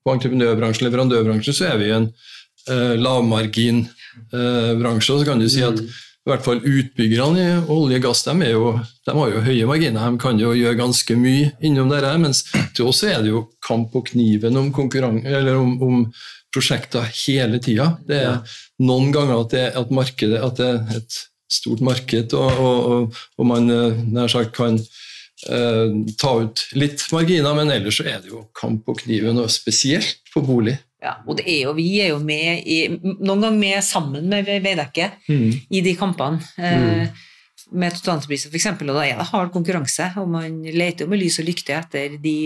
på 0.03 0.11
entreprenørbransjen, 0.11 0.85
leverandørbransjen, 0.89 1.55
så 1.55 1.63
er 1.71 1.77
vi 1.79 1.85
i 1.87 1.95
en 1.95 2.07
uh, 2.67 2.95
lavmarginbransje. 2.99 5.13
Uh, 5.13 5.19
så 5.23 5.25
kan 5.25 5.39
du 5.39 5.47
si 5.47 5.63
at 5.63 5.79
mm 5.79 5.87
i 6.23 6.31
hvert 6.31 6.45
fall 6.45 6.61
utbyggerne 6.63 7.41
i 7.43 7.55
olje 7.71 7.97
og 7.99 8.05
gass 8.05 8.21
de, 8.23 8.33
jo, 8.47 8.69
de, 8.79 9.15
har 9.17 9.31
jo 9.33 9.41
høye 9.43 9.65
marginer. 9.67 10.05
De 10.07 10.21
kan 10.23 10.37
jo 10.39 10.53
gjøre 10.55 10.79
ganske 10.79 11.17
mye 11.19 11.49
innom 11.67 11.91
dette, 11.91 12.13
mens 12.23 12.45
til 12.77 12.87
oss 12.87 13.03
er 13.03 13.19
det 13.25 13.33
jo 13.33 13.43
kamp 13.65 13.91
på 13.91 14.05
kniven 14.13 14.55
om, 14.59 14.69
om, 14.71 15.73
om 15.83 16.05
prosjekter 16.53 17.09
hele 17.25 17.59
tida. 17.59 17.97
Det 18.07 18.21
er 18.23 18.55
noen 18.87 19.11
ganger 19.11 19.43
at 19.43 19.51
det, 19.51 19.65
at 19.81 19.91
markedet, 19.91 20.39
at 20.39 20.61
det 20.61 20.69
er 20.71 21.01
et 21.01 21.19
stort 21.53 21.83
marked, 21.85 22.33
og, 22.37 22.63
og, 22.63 23.19
og 23.37 23.49
man 23.49 23.69
eh, 23.71 23.99
nær 24.15 24.31
sagt 24.31 24.55
kan 24.57 24.79
eh, 24.79 25.93
ta 26.19 26.33
ut 26.41 26.65
litt 26.77 27.03
marginer, 27.13 27.53
men 27.57 27.73
ellers 27.73 27.99
så 27.99 28.07
er 28.09 28.23
det 28.23 28.33
jo 28.33 28.47
kamp 28.57 28.85
på 28.87 28.97
kniven, 29.03 29.41
og 29.41 29.51
spesielt 29.53 30.33
på 30.33 30.43
bolig. 30.45 30.77
Ja, 31.03 31.17
og 31.27 31.37
det 31.39 31.45
er 31.51 31.65
jo, 31.65 31.73
vi 31.75 31.87
er 31.99 32.13
jo 32.13 32.19
med 32.23 32.63
i, 32.63 32.79
noen 32.95 33.43
ganger 33.43 33.59
med 33.59 33.83
sammen 33.83 34.29
med 34.31 34.47
Veidekke 34.47 35.09
mm. 35.27 35.49
i 35.75 35.81
de 35.83 35.95
kampene. 35.99 36.39
Eh, 36.55 36.85
mm. 37.03 37.73
med 37.79 37.97
totalentrepriser 37.97 38.53
f.eks., 38.53 38.69
og 38.77 38.93
da 38.93 39.03
er 39.03 39.19
det 39.19 39.27
hard 39.33 39.51
konkurranse. 39.55 40.13
Og 40.21 40.31
man 40.31 40.61
leter 40.63 41.03
jo 41.03 41.11
med 41.11 41.19
lys 41.19 41.41
og 41.43 41.49
lykte 41.49 41.75
etter 41.75 42.15
de, 42.23 42.37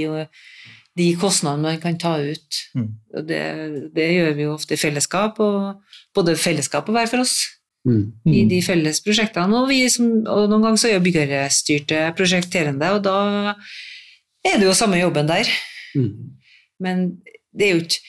de 0.98 1.12
kostnadene 1.22 1.70
man 1.70 1.84
kan 1.84 2.00
ta 2.02 2.16
ut. 2.18 2.64
Mm. 2.74 2.90
Og 3.14 3.30
det, 3.30 3.44
det, 3.94 4.10
gjør 4.16 4.34
vi 4.40 4.48
jo 4.48 4.56
ofte 4.56 4.74
i 4.74 4.82
fellesskap, 4.82 5.38
og 5.38 6.02
både 6.18 6.38
fellesskap 6.42 6.90
og 6.90 6.98
hver 6.98 7.14
for 7.14 7.28
oss. 7.28 7.38
Mm. 7.88 8.03
I 8.27 8.44
de 8.51 8.62
felles 8.65 9.00
prosjektene. 9.03 9.62
Og, 9.62 9.72
som, 9.94 10.12
og 10.27 10.50
noen 10.51 10.65
ganger 10.65 10.82
så 10.82 10.89
er 10.89 10.98
jo 10.98 11.06
byggerstyrte 11.06 12.03
prosjekterende, 12.17 12.91
og 12.98 13.06
da 13.08 13.20
er 14.48 14.60
det 14.60 14.67
jo 14.67 14.75
samme 14.75 15.00
jobben 15.00 15.29
der. 15.29 15.50
Mm. 15.96 16.12
Men 16.84 17.03
det 17.56 17.70
er 17.70 17.75
jo 17.75 17.84
ikke 17.86 18.03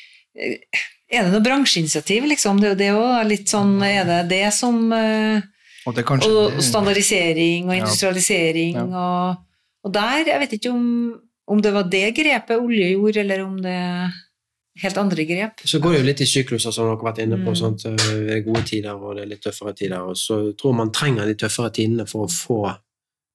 er 1.08 1.24
det 1.24 1.32
noe 1.32 1.44
bransjeinitiativ, 1.44 2.26
liksom? 2.28 2.58
Det, 2.60 2.74
det 2.80 2.90
er 2.92 3.28
litt 3.28 3.48
sånn 3.48 3.78
Er 3.84 4.04
det 4.04 4.18
det 4.28 4.44
som 4.54 4.90
uh, 4.92 5.40
og, 5.88 5.96
det 5.96 6.04
og, 6.04 6.58
standardisering 6.60 7.70
og 7.70 7.78
industrialisering 7.78 8.76
ja. 8.76 8.84
Ja. 8.84 9.04
Og, 9.04 9.86
og, 9.86 9.94
der 9.94 10.28
Jeg 10.28 10.42
vet 10.42 10.56
ikke 10.58 10.74
om, 10.74 10.84
om, 11.48 11.62
det 11.64 11.72
var 11.72 11.88
det 11.88 12.04
grepet 12.18 12.60
olje 12.60 12.90
gjorde, 12.92 13.22
eller 13.24 13.44
om 13.46 13.56
det 13.64 13.78
helt 14.82 14.98
andre 15.00 15.24
grep. 15.28 15.62
Så 15.64 15.80
går 15.82 15.94
det 15.94 16.00
jo 16.00 16.08
litt 16.08 16.22
i 16.24 16.28
sykluser, 16.28 16.74
som 16.74 16.86
dere 16.86 16.96
har 16.96 17.06
vært 17.10 17.22
inne 17.24 17.38
på. 17.40 17.52
Mm. 17.54 17.58
Sant? 17.60 17.86
Det 17.86 18.36
er 18.36 18.44
gode 18.46 18.64
tider, 18.68 18.98
og 18.98 19.16
det 19.16 19.24
er 19.24 19.32
litt 19.32 19.42
tøffere 19.44 19.74
tider. 19.78 20.10
Og 20.10 20.18
så 20.18 20.40
tror 20.58 20.76
man 20.78 20.92
trenger 20.94 21.28
de 21.28 21.36
tøffere 21.38 21.72
tidene 21.74 22.06
for 22.08 22.26
å 22.26 22.32
få 22.32 22.60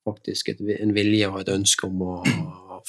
faktisk 0.04 0.54
et, 0.54 0.64
en 0.80 0.94
vilje 0.96 1.30
og 1.32 1.42
et 1.42 1.52
ønske 1.54 1.88
om 1.88 2.02
å 2.04 2.14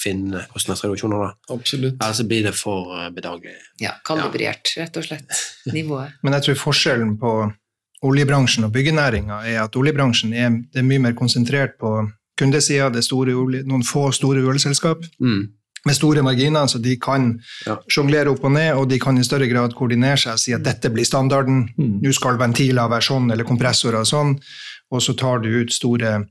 finne 0.00 0.44
kostnadsreduksjoner. 0.52 1.20
Da. 1.22 1.54
Absolutt. 1.54 1.98
Ellers 2.02 2.22
blir 2.28 2.46
det 2.48 2.54
for 2.58 2.94
eh, 2.98 3.10
bedagelig. 3.14 3.54
Ja, 3.82 3.94
kalibrert, 4.06 4.72
rett 4.80 4.96
og 4.98 5.06
slett, 5.06 5.42
nivået. 5.70 6.16
Men 6.26 6.38
jeg 6.38 6.48
tror 6.48 6.62
forskjellen 6.64 7.16
på 7.20 7.34
oljebransjen 8.04 8.66
og 8.66 8.72
byggenæringa 8.74 9.40
er 9.48 9.62
at 9.62 9.76
oljebransjen 9.80 10.34
er, 10.36 10.58
det 10.72 10.82
er 10.82 10.88
mye 10.88 11.02
mer 11.06 11.14
konsentrert 11.16 11.78
på 11.80 11.96
kundesida. 12.38 12.90
Det 12.92 13.00
er 13.00 13.06
store 13.06 13.36
noen 13.64 13.84
få 13.86 14.10
store 14.14 14.44
oljeselskap 14.44 15.06
Mm. 15.22 15.44
Med 15.86 15.94
store 15.94 16.22
marginer, 16.22 16.66
så 16.66 16.78
de 16.80 16.96
kan 16.96 17.40
Ja. 17.66 17.76
sjonglere 17.88 18.30
opp 18.30 18.44
og 18.44 18.52
ned, 18.52 18.74
og 18.76 18.88
de 18.88 18.98
kan 18.98 19.18
i 19.18 19.22
større 19.24 19.46
grad 19.48 19.74
koordinere 19.74 20.16
seg 20.16 20.32
og 20.32 20.38
si 20.38 20.52
at 20.54 20.62
dette 20.62 20.90
blir 20.90 21.04
standarden. 21.04 21.68
Mm. 21.78 22.00
Nå 22.02 22.12
skal 22.14 22.38
ventiler 22.38 22.88
være 22.88 23.02
sånn, 23.02 23.30
eller 23.32 23.44
kompressorer 23.44 24.04
sånn, 24.04 24.38
og 24.90 25.00
så 25.02 25.16
tar 25.16 25.40
du 25.40 25.48
ut 25.62 25.70
store 25.72 26.24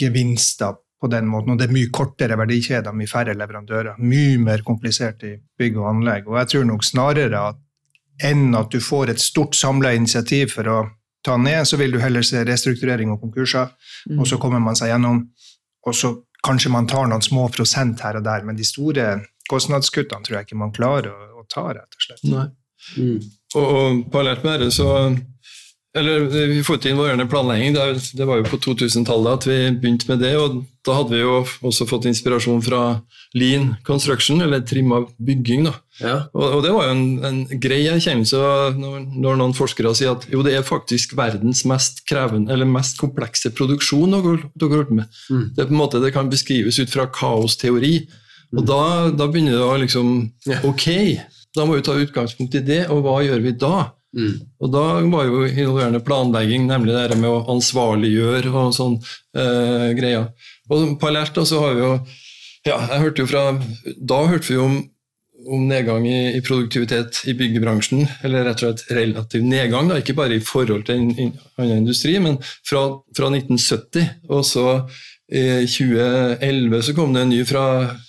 gevinster 0.00 0.74
på 1.00 1.08
den 1.10 1.26
måten. 1.30 1.52
Og 1.54 1.58
det 1.60 1.68
er 1.68 1.72
mye 1.74 1.90
kortere 1.94 2.36
verdikjeder, 2.38 2.92
mye 2.96 3.06
færre 3.10 3.34
leverandører. 3.38 3.98
Mye 4.02 4.38
mer 4.42 4.58
komplisert 4.66 5.22
i 5.28 5.36
bygg 5.58 5.76
og 5.78 5.90
anlegg. 5.94 6.26
Og 6.26 6.38
jeg 6.40 6.48
tror 6.48 6.64
nok 6.66 6.82
snarere 6.86 7.42
at 7.52 7.56
enn 8.26 8.54
at 8.58 8.70
du 8.70 8.80
får 8.82 9.10
et 9.10 9.20
stort 9.22 9.54
samla 9.54 9.92
initiativ 9.94 10.50
for 10.50 10.64
å 10.64 10.78
ta 11.24 11.36
ned, 11.36 11.66
så 11.66 11.76
vil 11.78 11.92
du 11.92 11.98
heller 12.02 12.22
se 12.22 12.42
restrukturering 12.44 13.10
og 13.12 13.20
konkurser, 13.20 13.70
Mm. 14.08 14.20
og 14.20 14.26
så 14.26 14.38
kommer 14.38 14.60
man 14.60 14.74
seg 14.74 14.88
gjennom. 14.90 15.28
Og 15.86 15.94
så 15.94 16.16
kanskje 16.46 16.72
man 16.72 16.86
tar 16.90 17.08
noen 17.10 17.24
små 17.24 17.48
prosent 17.54 18.02
her 18.04 18.18
og 18.18 18.26
der, 18.26 18.44
men 18.46 18.58
de 18.58 18.66
store 18.66 19.08
kostnadskuttene 19.50 20.24
tror 20.24 20.38
jeg 20.38 20.48
ikke 20.48 20.60
man 20.60 20.74
klarer 20.76 21.10
å, 21.10 21.40
å 21.40 21.46
ta, 21.50 21.66
rett 21.72 21.98
og 21.98 22.04
slett. 22.04 22.24
Nei. 22.28 22.46
Mm. 22.96 23.18
Og, 23.56 23.64
og 23.64 24.06
parallelt 24.12 24.44
med 24.46 24.62
det, 24.62 24.70
så 24.76 25.16
Eller 25.98 26.28
vi 26.30 26.60
får 26.62 26.76
til 26.78 26.92
invariørende 26.92 27.26
planlegging. 27.26 27.74
Det, 27.74 28.12
det 28.14 28.26
var 28.28 28.38
jo 28.38 28.46
på 28.46 28.58
2000-tallet 28.68 29.38
at 29.40 29.46
vi 29.48 29.56
begynte 29.80 30.06
med 30.10 30.20
det. 30.22 30.34
og 30.36 30.60
Da 30.86 30.98
hadde 30.98 31.16
vi 31.16 31.22
jo 31.24 31.40
også 31.64 31.88
fått 31.88 32.06
inspirasjon 32.06 32.60
fra 32.62 33.00
Lean 33.34 33.72
Construction, 33.88 34.44
eller 34.44 34.62
trimma 34.68 35.00
bygging. 35.16 35.64
da. 35.66 35.72
Ja. 35.98 36.28
Og, 36.36 36.60
det 36.62 36.70
var 36.74 36.86
jo 36.86 36.94
en, 36.94 37.04
en 37.26 37.40
grei 37.62 37.80
erkjennelse 37.90 38.38
når, 38.78 39.00
når 39.18 39.40
noen 39.40 39.56
forskere 39.56 39.90
sier 39.98 40.14
at 40.14 40.28
jo, 40.30 40.44
det 40.46 40.54
er 40.54 40.66
faktisk 40.66 41.16
verdens 41.18 41.64
mest 41.68 42.04
krevende, 42.08 42.52
eller 42.54 42.68
mest 42.70 43.00
komplekse 43.00 43.50
produksjon 43.56 44.14
dere 44.14 44.38
har 44.46 44.76
hørt 44.76 44.94
med. 44.94 45.18
Mm. 45.28 45.44
Det 45.56 45.64
er 45.64 45.70
på 45.70 45.74
en 45.74 45.82
måte 45.82 46.02
det 46.04 46.14
kan 46.14 46.30
beskrives 46.30 46.78
ut 46.78 46.92
fra 46.92 47.08
kaosteori. 47.10 47.96
Og 48.56 48.64
da, 48.64 48.82
da 49.12 49.26
begynner 49.28 49.58
det 49.58 49.66
å 49.66 49.80
liksom 49.82 50.12
yeah. 50.48 50.62
Ok, 50.64 50.86
da 51.56 51.66
må 51.68 51.76
vi 51.76 51.84
ta 51.84 51.96
utgangspunkt 51.98 52.56
i 52.56 52.64
det, 52.64 52.84
og 52.92 53.02
hva 53.04 53.18
gjør 53.26 53.42
vi 53.44 53.56
da? 53.58 53.90
Mm. 54.16 54.38
Og 54.64 54.70
da 54.72 54.84
var 55.12 55.26
jo 55.28 55.42
involverende 55.44 56.00
planlegging, 56.04 56.64
nemlig 56.68 56.94
det 56.96 57.18
med 57.20 57.28
å 57.28 57.42
ansvarliggjøre 57.52 58.52
og 58.54 58.70
sånn 58.76 58.96
eh, 59.36 59.90
greier. 59.98 60.30
Og 60.72 60.94
parallelt 61.00 61.36
da 61.36 61.44
så 61.48 61.60
har 61.66 61.76
vi 61.76 61.84
jo 61.84 61.92
Ja, 62.66 62.76
jeg 62.76 63.00
hørte 63.00 63.22
jo 63.22 63.28
fra 63.30 63.42
Da 64.10 64.16
hørte 64.28 64.48
vi 64.50 64.56
jo 64.56 64.64
om, 64.66 64.78
om 65.48 65.66
nedgang 65.68 66.06
i, 66.08 66.36
i 66.36 66.40
produktivitet 66.44 67.22
i 67.30 67.34
byggebransjen, 67.38 68.06
eller 68.26 68.46
rett 68.48 68.62
og 68.62 68.72
slett 68.72 68.96
relativ 68.98 69.44
nedgang, 69.44 69.90
da, 69.90 69.98
ikke 70.00 70.16
bare 70.18 70.38
i 70.38 70.44
forhold 70.44 70.86
til 70.88 71.02
in, 71.02 71.12
in, 71.18 71.36
annen 71.58 71.84
industri, 71.84 72.16
men 72.22 72.40
fra, 72.66 72.84
fra 73.16 73.30
1970 73.32 74.28
og 74.28 74.44
så 74.46 74.66
i 75.28 75.66
2011 75.68 76.82
så 76.86 76.94
kom 76.96 77.12
det 77.12 77.22
en 77.26 77.32
ny 77.34 77.42
fra, 77.44 77.64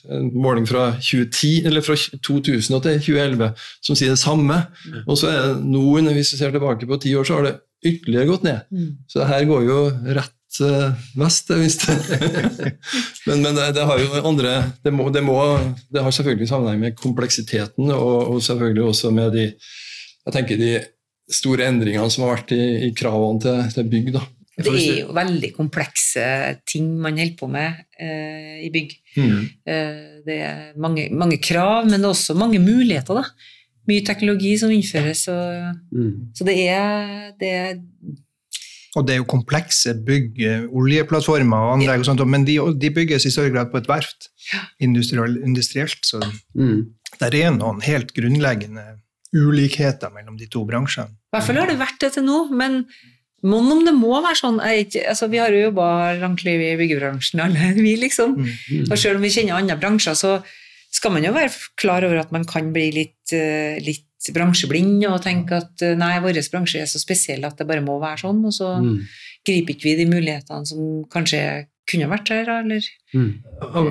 en 0.07 0.29
måling 0.39 0.67
fra 0.67 0.93
2010, 0.95 1.65
eller 1.67 1.83
fra 1.83 1.97
2000 1.99 2.79
til 2.85 3.01
2011 3.03 3.49
som 3.83 3.97
sier 3.99 4.15
det 4.15 4.21
samme. 4.21 4.61
Og 5.03 5.19
så 5.19 5.27
er 5.27 5.41
det 5.49 5.65
nå, 5.67 5.83
hvis 5.99 6.31
vi 6.31 6.39
ser 6.39 6.55
tilbake 6.55 6.87
på 6.87 6.99
ti 7.03 7.11
år, 7.19 7.27
så 7.27 7.39
har 7.39 7.49
det 7.49 7.57
ytterligere 7.83 8.29
gått 8.29 8.47
ned. 8.47 8.71
Mm. 8.71 8.91
Så 9.11 9.27
her 9.27 9.43
går 9.51 9.67
jo 9.67 9.79
rett 10.15 10.35
eh, 10.65 11.03
vest, 11.19 11.47
det 11.51 11.59
visste 11.61 11.93
Men, 13.27 13.41
men 13.43 13.55
det, 13.55 13.67
det 13.77 13.85
har 13.85 14.01
jo 14.01 14.21
andre 14.25 14.53
det, 14.83 14.93
må, 14.95 15.09
det, 15.13 15.21
må, 15.25 15.37
det 15.93 16.03
har 16.03 16.15
selvfølgelig 16.15 16.49
sammenheng 16.49 16.81
med 16.87 16.97
kompleksiteten, 16.99 17.91
og, 17.93 18.33
og 18.33 18.41
selvfølgelig 18.45 18.87
også 18.89 19.11
med 19.15 19.35
de 19.37 19.45
jeg 19.49 20.35
tenker 20.35 20.59
de 20.59 20.73
store 21.33 21.69
endringene 21.69 22.09
som 22.11 22.25
har 22.25 22.35
vært 22.35 22.51
i, 22.53 22.63
i 22.89 22.89
kravene 22.97 23.41
til, 23.41 23.61
til 23.73 23.87
bygg. 23.89 24.11
da. 24.17 24.21
Det 24.59 24.73
er 24.75 24.97
jo 25.05 25.13
veldig 25.15 25.49
komplekse 25.55 26.25
ting 26.67 26.89
man 26.99 27.17
holder 27.17 27.37
på 27.39 27.47
med 27.49 27.79
eh, 28.01 28.57
i 28.65 28.69
bygg. 28.73 28.91
Mm. 29.15 29.37
Eh, 29.71 30.01
det 30.25 30.37
er 30.43 30.57
mange, 30.81 31.07
mange 31.15 31.37
krav, 31.41 31.87
men 31.87 31.95
det 32.01 32.09
er 32.09 32.11
også 32.11 32.35
mange 32.37 32.59
muligheter. 32.59 33.21
da. 33.21 33.23
Mye 33.89 34.03
teknologi 34.05 34.57
som 34.59 34.73
innføres. 34.75 35.27
Og, 35.31 35.77
Mm. 35.95 36.11
så 36.35 36.45
det 36.45 36.57
er, 36.67 37.31
det 37.39 37.49
er 37.49 37.79
Og 38.97 39.05
det 39.05 39.13
er 39.13 39.19
jo 39.19 39.25
komplekse 39.29 39.93
bygg, 40.05 40.39
eh, 40.41 40.63
oljeplattformer 40.73 41.57
og 41.67 41.73
anlegg, 41.77 41.99
og 42.01 42.05
sånt, 42.07 42.23
men 42.27 42.43
de, 42.47 42.55
de 42.81 42.89
bygges 42.89 43.25
i 43.25 43.29
større 43.29 43.51
grad 43.53 43.69
på 43.71 43.77
et 43.77 43.87
verft, 43.87 44.29
industriell, 44.81 45.37
industrielt. 45.45 46.01
Så 46.05 46.21
Mm. 46.55 46.87
det 47.19 47.33
er 47.43 47.51
noen 47.51 47.81
helt 47.85 48.13
grunnleggende 48.15 48.99
ulikheter 49.35 50.09
mellom 50.13 50.37
de 50.39 50.47
to 50.49 50.65
bransjene. 50.65 51.13
I 51.29 51.37
hvert 51.37 51.45
fall 51.45 51.59
har 51.61 51.67
det 51.69 51.77
vært 51.79 51.99
det 52.01 52.13
til 52.15 52.23
nå, 52.25 52.39
men 52.51 52.85
mon 53.45 53.69
om 53.71 53.83
det 53.85 53.93
må 53.95 54.17
være 54.25 54.35
sånn 54.41 54.57
jeg, 54.65 54.87
ikke- 54.89 55.07
altså, 55.09 55.29
Vi 55.29 55.37
har 55.37 55.49
jo 55.49 55.69
jobba 55.71 56.19
langt 56.19 56.43
liv 56.43 56.59
i 56.59 56.75
byggebransjen, 56.81 57.39
alle 57.45 57.73
vi, 57.77 57.95
liksom. 57.95 58.35
Mm. 58.35 58.91
Og 58.91 58.97
selv 58.97 59.15
om 59.17 59.21
vi 59.21 59.29
kjenner 59.29 59.53
andre 59.61 59.77
bransjer, 59.79 60.15
så 60.17 60.43
skal 60.91 61.11
man 61.11 61.23
jo 61.23 61.31
være 61.31 61.53
klar 61.77 62.03
over 62.03 62.17
at 62.19 62.31
man 62.31 62.43
kan 62.43 62.73
bli 62.73 62.91
litt, 62.91 63.31
eh, 63.31 63.77
litt 63.79 64.03
bransjeblind 64.35 65.05
og 65.07 65.21
tenke 65.23 65.61
at 65.63 65.81
eh, 65.85 65.95
nei, 65.99 66.19
vår 66.19 66.39
bransje 66.51 66.81
er 66.83 66.89
så 66.91 66.99
spesiell 67.01 67.45
at 67.47 67.57
det 67.57 67.67
bare 67.69 67.83
må 67.85 67.99
være 68.01 68.25
sånn, 68.25 68.45
og 68.45 68.53
så 68.53 68.75
Mm. 68.83 69.01
griper 69.47 69.73
ikke 69.73 69.83
vi 69.87 69.95
de 69.95 70.05
mulighetene 70.11 70.67
som 70.67 71.03
kanskje 71.09 71.65
kunne 71.89 72.09
vært 72.09 72.29
her, 72.29 72.49
eller 72.61 72.81
Mm. 73.15 73.41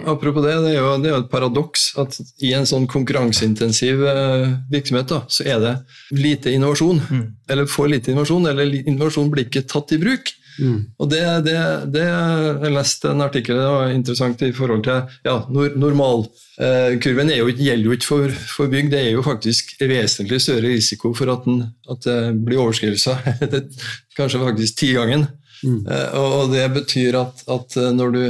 Apropos 0.06 0.42
det, 0.44 0.52
det 0.62 0.76
er, 0.76 0.78
jo, 0.78 0.98
det 1.02 1.08
er 1.10 1.16
jo 1.16 1.22
et 1.24 1.30
paradoks 1.32 1.88
at 1.98 2.20
i 2.40 2.52
en 2.54 2.62
sånn 2.64 2.86
konkurranseintensiv 2.86 4.04
eh, 4.06 4.52
virksomhet 4.70 5.08
da, 5.10 5.24
så 5.26 5.42
er 5.44 5.58
det 5.58 5.72
lite 6.14 6.52
innovasjon. 6.54 7.00
Mm. 7.10 7.24
Eller 7.50 7.66
for 7.66 7.88
lite 7.90 8.12
innovasjon, 8.12 8.46
eller 8.46 8.70
innovasjon 8.84 9.30
blir 9.32 9.48
ikke 9.48 9.66
tatt 9.66 9.90
i 9.92 9.98
bruk. 9.98 10.30
Mm. 10.58 10.78
Og 10.98 11.10
det, 11.10 11.20
det, 11.46 11.56
det 11.94 12.02
Jeg 12.04 12.72
leste 12.74 13.10
en 13.12 13.22
artikkel 13.22 13.58
det 13.60 13.66
var 13.70 13.92
interessant 13.94 14.42
i 14.42 14.52
forhold 14.56 14.82
til 14.86 15.12
ja, 15.28 15.36
nor, 15.54 15.68
Normalkurven 15.78 17.30
eh, 17.30 17.50
gjelder 17.62 17.84
jo 17.86 17.94
ikke 17.94 18.08
for, 18.08 18.34
for 18.56 18.72
bygg, 18.72 18.90
det 18.90 19.00
er 19.04 19.10
jo 19.12 19.22
faktisk 19.22 19.76
vesentlig 19.80 20.40
større 20.42 20.72
risiko 20.72 21.12
for 21.14 21.30
at, 21.30 21.46
den, 21.46 21.60
at 21.90 22.02
det 22.08 22.18
blir 22.46 22.62
overskridelser. 22.64 23.22
Kanskje 24.18 24.42
faktisk 24.42 24.80
tigangen. 24.82 25.28
Mm. 25.62 25.80
Eh, 25.90 26.08
Og 26.18 26.34
og 26.42 26.52
det 26.54 26.66
betyr 26.74 27.18
at, 27.22 27.44
at 27.50 27.76
eh, 27.78 27.92
når 27.94 28.10
du 28.14 28.22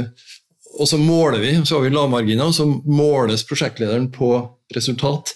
Og 0.79 0.87
så 0.87 0.97
måler 1.01 1.39
vi, 1.41 1.55
så 1.65 1.75
har 1.75 1.81
vi 1.83 1.89
lavmarginer, 1.91 2.45
og 2.45 2.53
så 2.55 2.63
måles 2.85 3.41
prosjektlederen 3.43 4.11
på 4.13 4.29
resultat, 4.75 5.33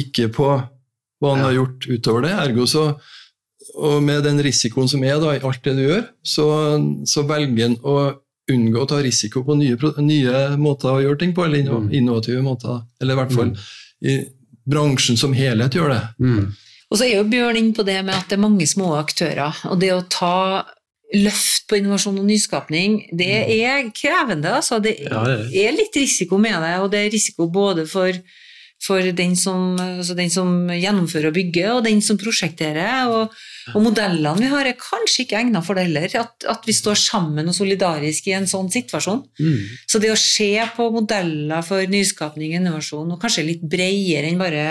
ikke 0.00 0.28
på 0.34 0.48
hva 1.20 1.30
han 1.34 1.38
Ja. 1.42 1.44
har 1.50 1.52
gjort 1.58 1.86
utover 1.86 2.22
det. 2.24 2.32
Ergo 2.32 2.64
så 2.66 2.84
og 3.78 4.02
med 4.02 4.24
den 4.26 4.40
risikoen 4.42 4.88
som 4.90 5.02
er 5.06 5.20
da, 5.22 5.34
i 5.36 5.42
alt 5.46 5.62
det 5.64 5.74
du 5.78 5.84
gjør, 5.86 6.04
så, 6.26 6.46
så 7.06 7.22
velger 7.28 7.66
en 7.70 7.76
å 7.86 7.96
unngå 8.50 8.80
å 8.82 8.88
ta 8.88 8.98
risiko 9.04 9.42
på 9.44 9.54
nye, 9.60 9.76
nye 10.02 10.38
måter 10.58 10.88
å 10.94 11.02
gjøre 11.04 11.18
ting 11.20 11.34
på, 11.36 11.44
eller 11.44 11.60
inno- 11.62 11.82
Mm. 11.84 11.90
innovative 11.94 12.42
måter. 12.42 12.80
Eller 13.00 13.14
i 13.14 13.18
hvert 13.20 13.34
fall 13.36 13.52
i 14.02 14.14
bransjen 14.68 15.18
som 15.20 15.32
helhet 15.36 15.76
gjør 15.76 15.92
det. 15.94 16.02
Mm. 16.20 16.48
Og 16.90 16.96
så 16.98 17.04
er 17.04 17.18
jo 17.18 17.24
Bjørn 17.28 17.56
inne 17.60 17.74
på 17.76 17.84
det 17.84 17.98
med 18.04 18.14
at 18.16 18.28
det 18.30 18.38
er 18.38 18.42
mange 18.46 18.66
små 18.66 18.94
aktører, 18.96 19.54
og 19.68 19.78
det 19.80 19.90
å 19.92 20.02
ta 20.08 20.64
løft 21.14 21.68
på 21.68 21.76
innovasjon 21.78 22.18
og 22.20 22.26
nyskapning, 22.28 22.98
det 23.16 23.28
er 23.64 23.86
krevende. 23.96 24.50
Altså. 24.58 24.80
Det 24.84 24.96
er 25.06 25.24
det. 25.24 25.38
er 25.56 25.72
litt 25.76 25.96
risiko 25.96 26.36
med 26.40 26.56
det, 26.64 26.74
og 26.82 26.90
det 26.92 26.98
er 27.06 27.10
risiko 27.14 27.46
både 27.52 27.86
for, 27.88 28.12
for 28.82 29.02
den, 29.02 29.34
som, 29.36 29.74
altså 29.78 30.14
den 30.14 30.30
som 30.30 30.68
gjennomfører 30.70 31.32
og 31.32 31.36
bygger, 31.36 31.70
og 31.74 31.84
den 31.86 32.00
som 32.04 32.18
prosjekterer. 32.20 33.10
Og, 33.10 33.34
og 33.74 33.84
modellene 33.84 34.38
vi 34.38 34.50
har, 34.52 34.68
er 34.70 34.78
kanskje 34.78 35.24
ikke 35.24 35.40
egnet 35.40 35.66
for 35.66 35.78
det 35.78 35.88
heller, 35.88 36.14
at, 36.22 36.46
at 36.48 36.68
vi 36.68 36.76
står 36.76 36.98
sammen 37.02 37.50
og 37.50 37.56
solidarisk 37.56 38.30
i 38.30 38.36
en 38.38 38.48
sånn 38.50 38.70
situasjon. 38.72 39.24
Mm. 39.42 39.60
Så 39.90 40.02
det 40.02 40.12
å 40.14 40.20
se 40.20 40.52
på 40.76 40.88
modeller 40.94 41.66
for 41.66 41.90
nyskapning 41.90 42.54
og 42.54 42.60
innovasjon, 42.62 43.14
og 43.14 43.22
kanskje 43.22 43.48
litt 43.50 43.64
bredere 43.66 44.30
enn 44.30 44.40
bare 44.40 44.66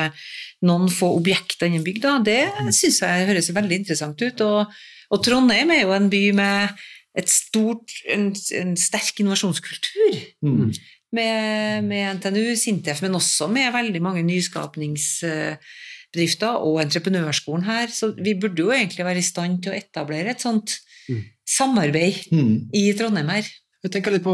noen 0.65 0.87
få 0.89 1.11
objekter 1.19 1.67
innen 1.67 1.85
bygg, 1.85 2.01
da, 2.01 2.17
det 2.23 2.41
syns 2.73 3.03
jeg 3.03 3.27
høres 3.29 3.51
veldig 3.53 3.81
interessant 3.83 4.23
ut. 4.23 4.45
Og, 4.47 4.77
og 5.13 5.25
Trondheim 5.25 5.75
er 5.75 5.83
jo 5.83 5.93
en 5.97 6.07
by 6.11 6.23
med 6.37 6.87
et 7.17 7.31
stort, 7.31 7.93
en, 8.13 8.29
en 8.61 8.75
sterk 8.77 9.19
innovasjonskultur. 9.21 10.17
Mm 10.45 10.71
med, 11.17 11.83
med 11.89 12.01
NTNU, 12.17 12.45
Sintef, 12.59 12.99
men 13.03 13.17
også 13.17 13.45
med 13.51 13.75
veldig 13.75 14.01
mange 14.05 14.23
nyskapningsbedrifter 14.27 16.53
og 16.61 16.75
entreprenørskolen 16.85 17.63
her. 17.67 17.85
Så 17.93 18.05
vi 18.17 18.39
burde 18.39 18.63
jo 18.63 18.75
egentlig 18.75 19.03
være 19.07 19.23
i 19.23 19.31
stand 19.31 19.53
til 19.63 19.71
å 19.73 19.77
etablere 19.77 20.29
et 20.33 20.45
sånt 20.45 20.69
mm. 21.09 21.23
samarbeid 21.57 22.15
mm. 22.31 22.55
i 22.77 22.83
Trondheim 22.97 23.29
her. 23.35 23.45
Jeg 23.85 23.93
tenker 23.93 24.11
litt 24.15 24.25
på, 24.25 24.33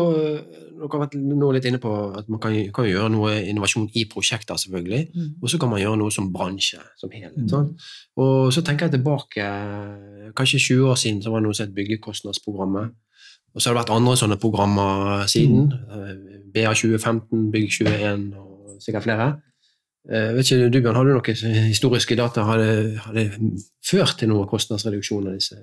Dere 0.83 0.89
har 0.89 1.03
vært 1.03 1.15
nå 1.19 1.47
litt 1.55 1.67
inne 1.69 1.79
på 1.79 1.91
at 2.17 2.29
man 2.31 2.39
kan, 2.43 2.53
kan 2.75 2.85
gjøre 2.87 3.11
noe 3.13 3.31
innovasjon 3.47 3.85
i 3.99 4.01
prosjekter, 4.09 4.57
selvfølgelig. 4.59 5.03
Mm. 5.13 5.29
Og 5.43 5.47
så 5.51 5.59
kan 5.61 5.69
man 5.71 5.81
gjøre 5.81 5.99
noe 5.99 6.11
som 6.15 6.31
bransje 6.33 6.79
som 6.99 7.09
helhet. 7.13 7.35
Mm. 7.37 7.75
Og 8.23 8.33
så 8.55 8.63
tenker 8.65 8.87
jeg 8.87 8.97
tilbake 8.97 9.43
Kanskje 10.33 10.63
20 10.73 10.89
år 10.89 10.97
siden 10.97 11.19
så 11.21 11.29
var 11.29 11.43
det 11.43 11.47
noe 11.47 11.55
som 11.55 11.67
het 11.67 11.75
Byggekostnadsprogrammet. 11.77 12.87
Og 13.53 13.61
så 13.61 13.69
har 13.69 13.75
det 13.75 13.83
vært 13.83 13.93
andre 13.93 14.15
sånne 14.17 14.39
programmer 14.41 15.27
siden. 15.29 15.67
Mm. 15.69 15.91
Eh, 15.93 16.39
BA2015, 16.55 17.50
Bygg21 17.53 18.29
og 18.39 18.77
sikkert 18.83 19.07
flere. 19.07 19.27
Jeg 20.10 20.36
vet 20.36 20.51
ikke, 20.51 20.69
du 20.69 20.81
Bjørn, 20.81 20.95
Har 20.95 21.05
du 21.07 21.13
noen 21.15 21.67
historiske 21.69 22.15
data? 22.19 22.43
Har 22.43 22.60
det, 22.60 22.98
har 23.00 23.13
det 23.15 23.27
ført 23.88 24.17
til 24.19 24.29
noen 24.29 24.50
kostnadsreduksjon 24.51 25.29
av 25.31 25.38
disse 25.38 25.55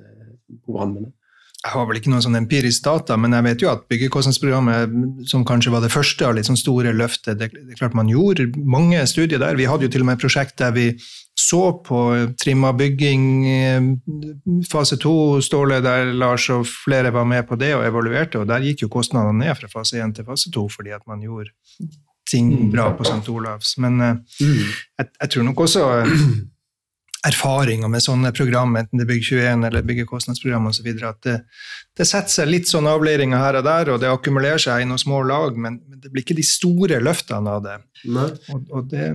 programmene? 0.65 1.13
Jeg 1.61 1.75
har 1.75 1.85
vel 1.85 1.99
ikke 2.01 2.09
noen 2.09 2.23
sånn 2.25 2.39
empirisk 2.39 2.87
data, 2.87 3.19
men 3.21 3.35
jeg 3.37 3.45
vet 3.45 3.63
jo 3.65 3.69
at 3.69 3.83
byggekostnadsprogrammet, 3.93 5.27
som 5.29 5.43
kanskje 5.45 5.73
var 5.75 5.83
det 5.85 5.91
første 5.93 6.25
av 6.25 6.39
litt 6.39 6.49
sånn 6.49 6.57
store 6.57 6.95
løftet, 6.97 7.37
det, 7.37 7.51
det 7.53 7.77
klart 7.77 7.97
man 7.99 8.09
gjorde 8.09 8.47
mange 8.65 9.03
studier 9.11 9.43
der. 9.43 9.59
Vi 9.61 9.67
hadde 9.69 9.85
jo 9.85 9.93
til 9.93 10.07
og 10.07 10.09
med 10.09 10.17
et 10.17 10.23
prosjekt 10.25 10.57
der 10.63 10.73
vi 10.73 10.87
så 11.37 11.61
på 11.85 12.01
trimma 12.41 12.73
bygging, 12.77 13.27
eh, 13.49 13.91
fase 14.73 14.97
to, 15.01 15.15
Ståle, 15.45 15.83
der 15.85 16.15
Lars 16.17 16.49
og 16.55 16.65
flere 16.69 17.13
var 17.13 17.29
med 17.29 17.45
på 17.49 17.61
det 17.61 17.75
og 17.77 17.85
evaluerte, 17.85 18.41
og 18.41 18.49
der 18.49 18.65
gikk 18.65 18.87
jo 18.87 18.93
kostnadene 18.97 19.45
ned 19.45 19.61
fra 19.61 19.69
fase 19.73 20.01
én 20.01 20.15
til 20.17 20.25
fase 20.29 20.53
to, 20.55 20.65
fordi 20.73 20.97
at 20.97 21.05
man 21.11 21.21
gjorde 21.21 21.53
ting 22.31 22.71
bra 22.73 22.91
på 22.97 23.05
St. 23.05 23.29
Olavs. 23.29 23.77
Men 23.83 24.01
eh, 24.01 24.17
jeg, 24.41 25.13
jeg 25.13 25.31
tror 25.35 25.47
nok 25.51 25.61
også 25.67 25.85
eh, 25.99 26.17
erfaringer 27.27 27.91
med 27.93 28.01
sånne 28.01 28.31
program, 28.33 28.73
enten 28.81 29.01
det 29.01 29.05
er 29.05 29.11
Bygg21 29.11 29.67
eller 29.69 29.85
byggekostnadsprogram 29.85 30.71
osv., 30.71 30.87
at 31.05 31.19
det, 31.27 31.35
det 31.99 32.07
setter 32.09 32.33
seg 32.33 32.49
litt 32.49 32.71
sånn 32.71 32.89
avleiringer 32.89 33.43
her 33.43 33.59
og 33.59 33.67
der, 33.67 33.91
og 33.93 34.01
det 34.01 34.09
akkumulerer 34.09 34.63
seg 34.63 34.81
i 34.81 34.87
noen 34.89 35.03
små 35.03 35.21
lag, 35.29 35.59
men, 35.59 35.77
men 35.85 36.01
det 36.01 36.13
blir 36.13 36.25
ikke 36.25 36.39
de 36.39 36.47
store 36.47 37.01
løftene 37.05 37.59
av 37.59 37.67
det. 37.67 37.77
Og, 38.09 38.73
og 38.73 38.89
det 38.89 39.11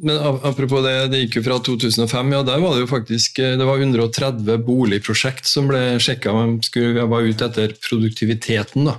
Men 0.00 0.16
apropos 0.48 0.80
det, 0.86 0.94
det 1.12 1.20
gikk 1.26 1.40
jo 1.40 1.44
fra 1.50 1.60
2005, 1.68 2.32
ja 2.32 2.40
der 2.48 2.64
var 2.64 2.74
det 2.74 2.86
jo 2.86 2.90
faktisk 2.94 3.42
eh, 3.44 3.58
det 3.60 3.68
var 3.68 3.82
130 3.82 4.64
boligprosjekt 4.64 5.50
som 5.50 5.68
ble 5.68 5.98
sjekka. 6.00 6.32
Man 6.32 6.58
skulle, 6.64 6.96
jeg 7.02 7.12
var 7.12 7.28
ute 7.28 7.50
etter 7.50 7.76
produktiviteten. 7.84 8.88
da. 8.88 8.96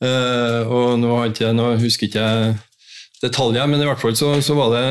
Eh, 0.00 0.60
og 0.64 0.96
nå, 1.02 1.12
har 1.18 1.34
ikke, 1.34 1.52
nå 1.52 1.74
husker 1.82 2.08
ikke 2.08 2.24
jeg 2.24 2.58
detaljer, 3.20 3.68
men 3.68 3.82
i 3.82 3.88
hvert 3.90 4.00
fall 4.00 4.16
så, 4.16 4.38
så 4.40 4.56
var 4.56 4.72
det 4.72 4.84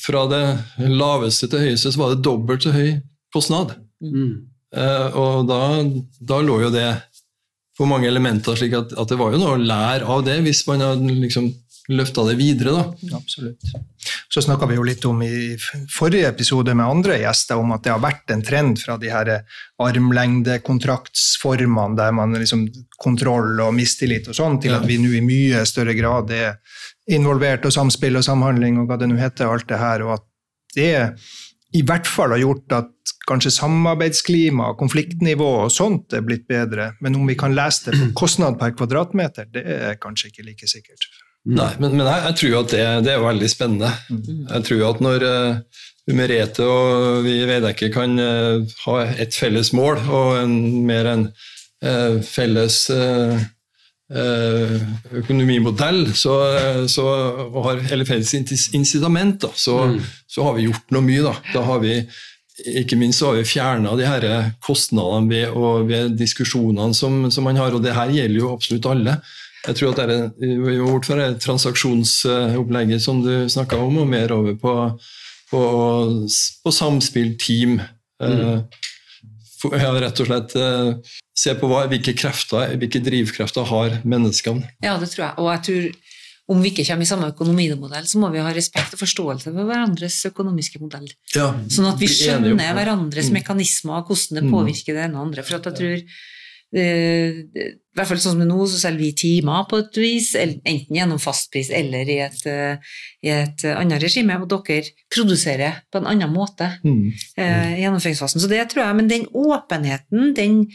fra 0.00 0.22
det 0.30 0.44
laveste 0.86 1.48
til 1.52 1.60
høyeste 1.66 1.92
så 1.92 1.98
var 2.02 2.08
det 2.14 2.24
dobbelt 2.26 2.62
så 2.66 2.72
høy 2.74 2.90
kostnad. 3.34 3.68
Mm. 4.04 4.32
Uh, 4.76 5.08
og 5.16 5.34
da, 5.48 5.60
da 6.20 6.36
lå 6.44 6.56
jo 6.66 6.70
det 6.74 6.90
på 7.76 7.84
mange 7.88 8.08
elementer, 8.08 8.56
slik 8.56 8.74
at, 8.76 8.92
at 8.96 9.08
det 9.12 9.18
var 9.20 9.32
jo 9.32 9.38
noe 9.40 9.54
å 9.56 9.60
lære 9.60 10.04
av 10.08 10.22
det 10.24 10.38
hvis 10.44 10.66
man 10.68 10.80
hadde 10.84 11.12
liksom 11.20 11.44
løfta 11.92 12.24
det 12.26 12.34
videre. 12.34 12.70
da. 12.72 12.84
Absolutt. 13.16 13.60
Så 14.32 14.40
snakka 14.42 14.66
vi 14.66 14.74
jo 14.78 14.82
litt 14.86 15.04
om 15.06 15.22
i 15.22 15.56
forrige 15.92 16.28
episode 16.32 16.74
med 16.74 16.86
andre 16.86 17.18
gjester 17.20 17.56
om 17.60 17.72
at 17.76 17.82
det 17.84 17.92
har 17.94 18.00
vært 18.02 18.30
en 18.34 18.42
trend 18.42 18.78
fra 18.82 18.96
de 18.98 19.08
her 19.12 19.30
armlengdekontraktsformene 19.82 21.96
der 21.98 22.12
man 22.16 22.32
liksom 22.34 22.66
kontroll 23.02 23.60
og 23.62 23.74
mistillit 23.76 24.28
og 24.30 24.34
sånn, 24.38 24.60
til 24.62 24.72
Ja. 24.72 24.76
at 24.80 24.86
vi 24.88 24.96
nå 24.98 25.10
i 25.14 25.20
mye 25.22 25.64
større 25.66 25.94
grad 25.94 26.30
er 26.30 26.56
involvert 27.06 27.66
og 27.66 27.74
samspill 27.74 28.18
og 28.18 28.24
samhandling 28.26 28.80
og 28.80 28.88
hva 28.88 28.98
det 29.00 29.10
nå 29.10 29.18
heter, 29.20 29.50
alt 29.50 29.68
det 29.70 29.80
her, 29.80 30.04
og 30.06 30.16
at 30.18 30.26
det 30.76 30.92
i 31.76 31.82
hvert 31.86 32.08
fall 32.08 32.32
har 32.34 32.42
gjort 32.42 32.74
at 32.76 32.92
kanskje 33.26 33.52
samarbeidsklima, 33.56 34.72
konfliktnivå 34.78 35.48
og 35.64 35.72
sånt 35.74 36.14
er 36.14 36.24
blitt 36.26 36.46
bedre, 36.48 36.92
men 37.02 37.18
om 37.18 37.26
vi 37.28 37.36
kan 37.38 37.54
lese 37.56 37.90
det 37.90 38.00
på 38.00 38.10
kostnad 38.22 38.58
per 38.60 38.74
kvadratmeter, 38.78 39.50
det 39.54 39.64
er 39.66 39.98
kanskje 40.02 40.32
ikke 40.32 40.46
like 40.50 40.70
sikkert. 40.70 41.08
Nei, 41.46 41.70
men, 41.78 41.92
men 41.94 42.08
jeg, 42.08 42.22
jeg 42.24 42.38
tror 42.40 42.54
at 42.58 42.72
det, 42.74 42.86
det 43.06 43.12
er 43.12 43.20
veldig 43.22 43.48
spennende. 43.50 43.90
Jeg 44.10 44.64
tror 44.66 44.80
at 44.88 45.02
når 45.04 45.24
uh, 45.30 45.82
Merete 46.16 46.66
og 46.66 47.20
vi 47.22 47.36
i 47.38 47.46
Veidekke 47.46 47.90
kan 47.94 48.18
uh, 48.18 48.64
ha 48.86 48.96
et 49.14 49.34
felles 49.34 49.70
mål 49.76 50.00
og 50.10 50.32
en, 50.40 50.56
mer 50.88 51.10
en 51.12 51.28
uh, 51.84 52.18
felles 52.26 52.80
eh, 52.90 53.36
eh, 53.36 53.46
økonomimodell, 55.20 56.06
så, 56.16 56.34
så, 56.90 57.04
og 57.50 57.58
har 57.66 57.80
eller 57.92 58.06
felles 58.08 58.32
incitament, 58.74 59.40
da, 59.42 59.50
så, 59.58 59.78
så 60.30 60.46
har 60.46 60.56
vi 60.58 60.66
gjort 60.68 60.94
noe 60.94 61.02
mye. 61.06 61.24
Da, 61.26 61.34
da 61.54 61.64
har 61.66 61.80
vi 61.82 61.96
ikke 62.80 62.96
minst 62.96 63.20
så 63.20 63.32
har 63.32 63.40
vi 63.40 63.48
fjerna 63.50 63.96
de 63.98 64.06
her 64.08 64.24
kostnadene 64.64 65.28
ved, 65.28 65.50
og 65.58 65.88
ved 65.90 66.14
diskusjonene 66.16 66.94
som, 66.96 67.26
som 67.34 67.44
man 67.44 67.58
har, 67.60 67.74
og 67.76 67.82
det 67.84 67.92
her 67.96 68.12
gjelder 68.14 68.40
jo 68.40 68.52
absolutt 68.54 68.88
alle. 68.92 69.18
Jeg 69.66 69.74
tror 69.80 69.90
at 69.90 69.98
det 69.98 70.16
er, 70.46 70.80
bort 70.86 71.08
fra 71.08 71.16
det 71.20 71.40
transaksjonsopplegget 71.42 73.02
som 73.02 73.18
du 73.24 73.32
snakka 73.50 73.76
om, 73.82 73.98
og 74.04 74.08
mer 74.08 74.32
over 74.36 74.54
på, 74.62 74.74
på, 75.50 75.62
på 76.62 76.72
samspill, 76.74 77.34
team. 77.42 77.80
Eh, 78.22 78.60
for- 79.58 79.74
Ja, 79.76 79.90
rett 79.98 80.20
og 80.22 80.28
slett 80.30 80.54
eh, 80.60 80.92
se 81.36 81.52
på 81.60 81.68
hva, 81.68 81.84
hvilke 81.90 82.14
krefter, 82.16 82.76
hvilke 82.80 83.02
drivkrefter 83.04 83.66
har 83.68 83.98
menneskene. 84.08 84.64
Ja, 84.82 84.96
det 84.98 85.10
tror 85.12 85.26
jeg. 85.28 85.34
Og 85.38 85.50
jeg 85.52 85.62
tror 85.68 86.02
om 86.48 86.60
vi 86.62 86.70
ikke 86.70 86.84
kommer 86.86 87.02
i 87.02 87.08
samme 87.10 87.28
økonomimodell, 87.32 88.04
så 88.06 88.20
må 88.22 88.28
vi 88.30 88.38
ha 88.38 88.52
respekt 88.54 88.92
og 88.94 89.00
forståelse 89.00 89.50
for 89.50 89.66
hverandres 89.66 90.20
økonomiske 90.28 90.78
modell. 90.80 91.08
Ja, 91.34 91.48
Sånn 91.68 91.88
at 91.90 91.98
vi 91.98 92.06
skjønner 92.06 92.54
hverandres 92.54 93.28
Mm. 93.32 93.40
mekanismer 93.40 93.98
og 93.98 94.06
hvordan 94.12 94.34
det 94.38 94.44
Mm. 94.44 94.52
påvirker 94.54 94.94
det 94.94 95.04
ene 95.08 95.16
og 95.18 95.26
andre. 95.26 95.42
For 95.42 95.56
at 95.56 95.64
jeg 95.64 95.74
tror 95.74 96.02
eh, 96.76 97.42
I 97.56 97.74
hvert 97.96 98.08
fall 98.10 98.18
sånn 98.18 98.36
som 98.36 98.42
nå, 98.48 98.66
så 98.68 98.78
selger 98.78 98.98
vi 99.00 99.12
timer 99.16 99.66
på 99.70 99.78
et 99.78 99.96
vis, 99.96 100.34
enten 100.36 100.90
gjennom 100.98 101.18
fastpris 101.22 101.70
eller 101.72 102.04
i 102.10 102.18
et, 102.20 102.46
eh, 102.46 102.76
i 103.24 103.28
et 103.30 103.64
annet 103.64 104.02
regime, 104.02 104.34
og 104.42 104.48
dere 104.50 104.84
produserer 105.14 105.82
på 105.90 105.98
en 106.02 106.06
annen 106.06 106.32
måte 106.34 106.78
Mm. 106.84 107.12
eh, 107.38 107.76
gjennomføringsfasen. 107.80 108.40
Så 108.40 108.48
det 108.48 108.68
tror 108.70 108.84
jeg, 108.86 108.96
men 108.96 109.08
den 109.08 109.26
åpenheten, 109.32 110.34
den 110.34 110.66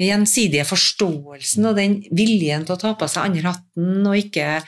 gjensidige 0.00 0.66
forståelsen 0.68 1.70
og 1.70 1.78
den 1.78 2.00
viljen 2.14 2.66
til 2.66 2.76
å 2.76 2.80
ta 2.80 2.92
på 2.98 3.08
seg 3.08 3.30
andre 3.30 3.54
hatten 3.54 4.08
og 4.08 4.18
ikke, 4.20 4.60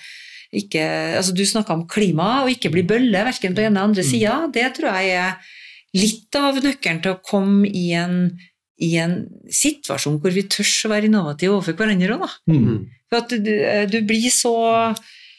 ikke 0.57 0.85
altså 1.19 1.35
Du 1.37 1.45
snakka 1.47 1.77
om 1.77 1.87
klima 1.91 2.45
og 2.45 2.53
ikke 2.55 2.73
bli 2.73 2.87
bølle, 2.89 3.27
verken 3.29 3.57
på 3.57 3.65
ene 3.65 3.75
eller 3.75 3.91
andre 3.91 4.05
sida. 4.07 4.41
Det 4.53 4.65
tror 4.79 4.97
jeg 4.97 5.19
er 5.21 5.57
litt 5.99 6.39
av 6.39 6.61
nøkkelen 6.65 7.03
til 7.05 7.15
å 7.15 7.21
komme 7.25 7.69
i 7.69 7.91
en, 7.97 8.33
i 8.81 8.95
en 9.01 9.21
situasjon 9.53 10.19
hvor 10.23 10.33
vi 10.33 10.47
tør 10.49 10.69
å 10.89 10.93
være 10.95 11.11
innovative 11.11 11.59
overfor 11.59 11.77
hverandre 11.77 12.17
òg, 12.17 12.25
da. 12.25 12.33
Mm. 12.55 12.89
For 13.09 13.23
at 13.23 13.33
du, 13.33 13.55
du 13.89 14.03
blir 14.09 14.33
så 14.33 14.57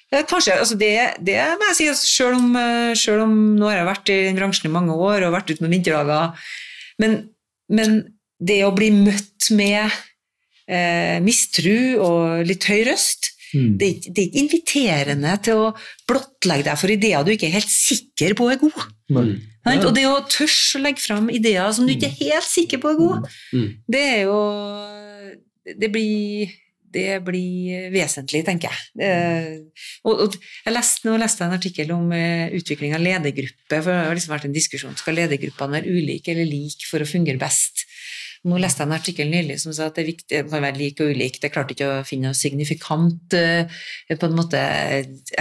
ja, 0.09 0.23
Kanskje, 0.25 0.55
altså 0.57 0.77
det, 0.77 0.93
det 1.21 1.37
må 1.59 1.67
jeg 1.69 1.77
si, 1.77 1.89
altså 1.91 2.07
selv, 2.09 2.39
om, 2.39 2.55
eh, 2.57 2.93
selv 2.97 3.27
om 3.27 3.35
nå 3.59 3.67
har 3.69 3.77
jeg 3.77 3.89
vært 3.91 4.09
i 4.09 4.21
den 4.25 4.39
bransjen 4.39 4.69
i 4.69 4.73
mange 4.73 4.95
år 4.97 5.27
og 5.27 5.35
vært 5.35 5.51
ute 5.53 5.61
med 5.61 5.75
vinterdager, 5.75 6.47
men, 7.01 7.19
men 7.69 7.99
det 8.39 8.61
å 8.65 8.71
bli 8.75 8.89
møtt 8.95 9.49
med 9.51 9.91
eh, 10.69 11.17
mistru 11.25 11.97
og 11.99 12.45
litt 12.47 12.63
høy 12.69 12.83
røst, 12.91 13.33
Mm. 13.49 13.79
det 13.81 13.87
det 14.13 14.21
er 14.21 14.27
ikke 14.27 14.41
inviterende 14.43 15.31
til 15.41 15.57
å 15.57 15.69
blottlegge 16.05 16.67
deg 16.67 16.77
for 16.77 16.91
ideer 16.93 17.23
du 17.25 17.31
ikke 17.33 17.47
er 17.47 17.55
helt 17.55 17.71
sikker 17.73 18.35
på 18.37 18.45
er 18.51 18.59
gode. 18.61 18.83
Sant? 19.09 19.87
Og 19.89 19.95
det 19.95 20.03
å 20.05 20.19
tørre 20.29 20.77
å 20.77 20.81
legge 20.83 21.01
fram 21.01 21.31
ideer 21.33 21.71
som 21.73 21.87
du 21.87 21.95
ikke 21.95 22.11
er 22.11 22.19
helt 22.29 22.45
sikker 22.45 22.77
på 22.77 22.91
er 22.91 22.99
gode, 22.99 23.31
Mm. 23.51 23.71
det 23.89 24.03
er 24.05 24.21
jo 24.27 24.37
Det 25.79 25.89
blir, 25.91 26.49
det 26.93 27.23
blir 27.25 27.89
vesentlig, 27.93 28.43
tenker 28.45 28.69
jeg. 28.69 28.79
Eh, 29.01 29.83
og, 30.05 30.21
og 30.27 30.37
jeg 30.65 30.73
leste, 30.73 31.05
nå 31.09 31.17
leste 31.17 31.43
jeg 31.43 31.49
en 31.49 31.57
artikkel 31.57 31.91
om 31.93 32.11
eh, 32.13 32.49
utvikling 32.57 32.93
av 32.93 33.01
ledergruppe. 33.01 33.81
for 33.81 33.89
Det 33.89 34.05
har 34.05 34.13
liksom 34.15 34.33
vært 34.33 34.45
en 34.45 34.53
diskusjon 34.53 34.95
skal 34.97 35.15
ledergruppene 35.15 35.81
være 35.81 35.89
ulike 35.89 36.29
eller 36.33 36.45
like 36.45 36.85
for 36.89 36.99
å 37.01 37.09
fungere 37.09 37.37
best. 37.41 37.85
Nå 38.47 38.59
leste 38.61 38.83
jeg 38.83 38.87
en 38.87 38.95
artikkel 38.95 39.27
nylig 39.27 39.57
som 39.59 39.73
sa 39.75 39.89
at 39.89 39.97
det 39.97 40.05
er 40.05 40.11
viktig, 40.13 40.27
det 40.31 40.45
kan 40.47 40.63
være 40.63 40.79
lik 40.79 41.01
og 41.03 41.11
ulik. 41.11 41.41
Det 41.43 41.51
klarte 41.51 41.75
ikke 41.75 41.89
å 41.91 42.05
finne 42.07 42.31
noe 42.31 42.39
signifikant 42.39 43.35
eh, 43.35 43.81
på 44.13 44.29
en 44.29 44.37
måte, 44.37 44.61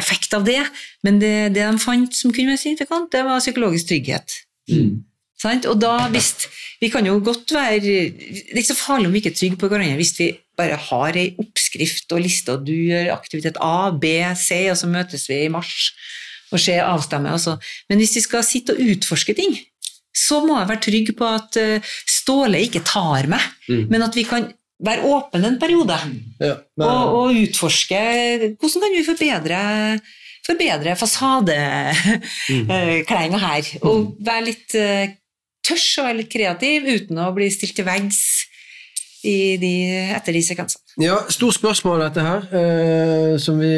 effekt 0.00 0.34
av 0.34 0.46
det, 0.48 0.61
men 1.06 1.20
det, 1.22 1.34
det 1.54 1.62
de 1.62 1.82
fant 1.82 2.11
som 2.14 2.34
kunne 2.34 2.56
være 2.56 2.64
signifikant, 2.64 3.11
det 3.14 3.22
var 3.28 3.44
psykologisk 3.44 3.92
trygghet. 3.92 4.40
Mm. 4.72 5.04
Sant? 5.38 5.68
Og 5.70 5.78
da 5.78 6.08
hvis, 6.11 6.48
Vi 6.82 6.90
kan 6.90 7.06
jo 7.06 7.16
godt 7.24 7.52
være 7.54 7.78
Det 7.80 7.94
er 8.52 8.58
ikke 8.61 8.72
så 8.72 8.78
farlig 8.78 9.08
om 9.08 9.14
vi 9.14 9.22
ikke 9.22 9.30
er 9.32 9.38
trygge 9.38 9.58
på 9.58 9.70
hverandre 9.70 9.98
hvis 9.98 10.12
vi 10.18 10.26
bare 10.58 10.76
har 10.78 11.16
ei 11.18 11.37
oppskrift 11.38 12.11
og 12.12 12.24
liste, 12.24 12.50
og 12.50 12.66
du 12.66 12.74
gjør 12.74 13.12
aktivitet 13.14 13.61
A, 13.62 13.92
B, 13.94 14.11
C, 14.34 14.64
og 14.72 14.74
så 14.80 14.90
møtes 14.90 15.28
vi 15.30 15.44
i 15.44 15.52
mars 15.54 15.92
og 16.50 16.58
ser 16.58 16.82
avstemme. 16.82 17.30
Men 17.87 18.00
hvis 18.02 18.16
vi 18.18 18.24
skal 18.24 18.42
sitte 18.42 18.74
og 18.74 18.82
utforske 18.82 19.37
ting, 19.38 19.54
så 20.18 20.37
må 20.44 20.52
jeg 20.59 20.68
være 20.72 20.85
trygg 20.88 21.09
på 21.18 21.24
at 21.38 21.50
eh, 21.62 21.85
Ståle 22.18 22.59
ikke 22.66 22.83
tar 22.87 23.24
meg, 23.31 23.42
Mm. 23.68 23.85
men 23.92 24.00
at 24.07 24.14
vi 24.16 24.22
kan 24.24 24.46
være 24.81 25.04
åpne 25.04 25.44
en 25.50 25.59
periode 25.61 25.92
Ja, 26.40 26.54
men, 26.78 26.87
og, 26.88 27.04
og 27.18 27.26
utforske 27.42 27.98
hvordan 28.57 28.81
kan 28.85 28.94
vi 28.94 29.02
forbedre, 29.04 29.59
forbedre 30.46 30.94
fasadekledinga 30.96 33.38
her. 33.48 33.64
Og 33.85 34.14
være 34.24 34.46
litt 34.48 34.72
uh, 34.78 35.04
tørs 35.68 35.88
og 36.00 36.07
være 36.09 36.18
litt 36.22 36.33
kreativ 36.33 36.81
uten 36.88 37.20
å 37.20 37.28
bli 37.37 37.50
stilt 37.52 37.76
til 37.76 37.85
veggs 37.88 38.20
i 39.28 39.37
de, 39.61 39.74
etter 40.16 40.33
de 40.37 40.42
sekvensene. 40.46 40.85
Ja, 40.98 41.14
stort 41.30 41.54
spørsmål 41.54 42.00
dette 42.02 42.22
her, 42.26 42.46
eh, 42.58 43.37
som 43.38 43.61
vi 43.62 43.68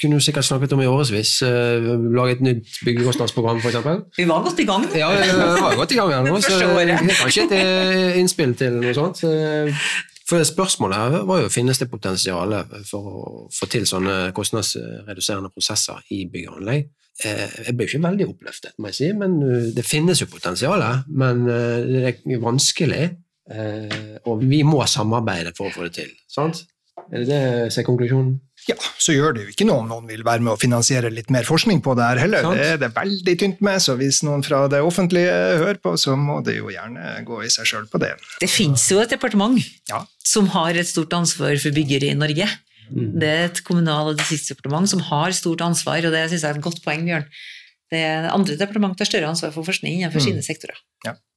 kunne 0.00 0.20
sikkert 0.22 0.46
snakket 0.46 0.72
om 0.76 0.80
i 0.84 0.86
årevis. 0.86 1.32
Eh, 1.42 1.88
lage 2.14 2.36
et 2.36 2.40
nytt 2.46 2.76
byggekostnadsprogram, 2.86 3.58
f.eks. 3.58 3.76
Vi 4.16 4.26
var 4.28 4.44
godt 4.44 4.60
i 4.62 4.66
gang. 4.68 4.86
Ja, 4.94 5.08
vi 5.10 5.32
var 5.64 5.74
godt 5.76 5.92
i 5.92 5.98
gang 5.98 6.12
her 6.14 6.22
nå, 6.28 6.38
så 6.40 6.60
det 6.62 6.94
er 6.94 7.02
kanskje 7.18 7.46
et 7.48 7.54
eh, 7.58 8.20
innspill 8.22 8.54
til 8.60 8.78
noe 8.84 8.94
sånt. 8.94 9.22
For 9.22 10.38
For 10.38 10.46
spørsmålet 10.46 10.96
her 10.96 11.24
var 11.28 11.42
jo 11.42 11.48
finnes 11.50 11.80
det 11.82 11.90
potensial 11.90 12.54
for 12.88 13.08
å 13.10 13.48
få 13.52 13.66
til 13.68 13.82
sånne 13.90 14.30
kostnadsreduserende 14.32 15.50
prosesser 15.50 15.98
i 16.14 16.22
bygg 16.30 16.46
og 16.52 16.60
anlegg. 16.60 16.86
Eh, 17.26 17.48
Jeg 17.66 17.74
ble 17.76 17.88
ikke 17.90 18.00
veldig 18.06 18.28
oppløftet, 18.30 18.72
må 18.78 18.88
jeg 18.92 18.94
si, 19.00 19.10
men 19.18 19.34
eh, 19.42 19.66
det 19.74 19.84
finnes 19.84 20.22
jo 20.22 20.30
potensial, 20.30 20.86
men 21.10 21.42
eh, 21.50 21.82
det 21.90 22.04
er 22.06 22.40
vanskelig. 22.46 23.10
Eh, 23.50 24.18
Og 24.28 24.42
vi 24.46 24.62
må 24.66 24.84
samarbeide 24.86 25.54
for 25.56 25.68
å 25.70 25.74
få 25.74 25.88
det 25.88 25.94
til. 26.00 26.10
sant? 26.28 26.64
Er 27.12 27.22
det 27.24 27.28
det 27.28 27.72
som 27.72 27.80
er 27.82 27.86
konklusjonen? 27.88 28.32
Ja, 28.68 28.76
så 29.00 29.10
gjør 29.16 29.32
det 29.34 29.42
jo 29.42 29.50
ikke 29.50 29.64
noe 29.66 29.80
om 29.82 29.88
noen 29.90 30.06
vil 30.06 30.22
være 30.22 30.44
med 30.44 30.52
å 30.52 30.60
finansiere 30.60 31.08
litt 31.10 31.32
mer 31.34 31.42
forskning 31.42 31.80
på 31.82 31.96
det 31.98 32.04
her 32.04 32.20
heller. 32.22 32.44
Sant. 32.46 32.60
Det 32.60 32.66
er 32.76 32.76
det 32.78 32.90
veldig 32.94 33.34
tynt 33.40 33.62
med, 33.64 33.80
så 33.82 33.96
hvis 33.98 34.20
noen 34.22 34.44
fra 34.46 34.60
det 34.70 34.78
offentlige 34.86 35.32
hører 35.58 35.80
på, 35.82 35.96
så 35.98 36.14
må 36.20 36.36
det 36.46 36.58
jo 36.60 36.70
gjerne 36.70 37.24
gå 37.26 37.40
i 37.42 37.50
seg 37.50 37.66
sjøl 37.66 37.88
på 37.90 37.98
det. 38.04 38.12
Det 38.44 38.50
fins 38.52 38.84
jo 38.92 39.00
et 39.02 39.10
departement 39.10 39.58
Ja. 39.90 40.04
som 40.22 40.46
har 40.54 40.78
et 40.78 40.86
stort 40.86 41.10
ansvar 41.16 41.56
for 41.58 41.74
byggere 41.74 42.12
i 42.12 42.14
Norge. 42.14 42.46
Mm. 42.92 43.18
Det 43.18 43.28
er 43.32 43.44
et 43.48 43.64
kommunal- 43.64 44.12
og 44.12 44.18
distriktsdepartement 44.20 44.86
som 44.88 45.00
har 45.00 45.32
stort 45.32 45.60
ansvar, 45.64 46.04
og 46.06 46.12
det 46.12 46.28
syns 46.30 46.42
jeg 46.44 46.50
er 46.52 46.58
et 46.60 46.62
godt 46.68 46.84
poeng, 46.84 47.02
Bjørn. 47.08 47.26
Det 47.92 48.00
andre 48.32 48.56
departementer 48.56 49.04
har 49.04 49.10
større 49.10 49.28
ansvar 49.32 49.52
for 49.54 49.66
forskning 49.68 49.98
innenfor 50.00 50.22
Mm. 50.22 50.26
sine 50.30 50.42
sektorer. 50.46 50.78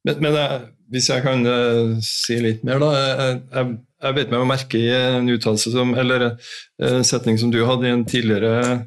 Men, 0.05 0.15
men 0.21 0.33
jeg, 0.37 0.61
hvis 0.93 1.09
jeg 1.11 1.23
kan 1.25 1.43
uh, 1.49 1.95
si 2.05 2.37
litt 2.39 2.63
mer, 2.63 2.79
da. 2.79 2.89
Jeg, 2.95 3.37
jeg, 3.55 3.77
jeg 4.05 4.15
vet 4.19 4.31
meg 4.31 4.43
å 4.43 4.47
merke 4.47 4.77
i 4.79 4.89
en 4.93 5.29
uttalelse 5.33 5.71
som 5.73 5.95
Eller 5.97 6.27
en 6.79 7.03
setning 7.07 7.39
som 7.41 7.49
du 7.51 7.57
hadde 7.65 7.87
i 7.89 7.93
en 7.95 8.05
tidligere 8.05 8.85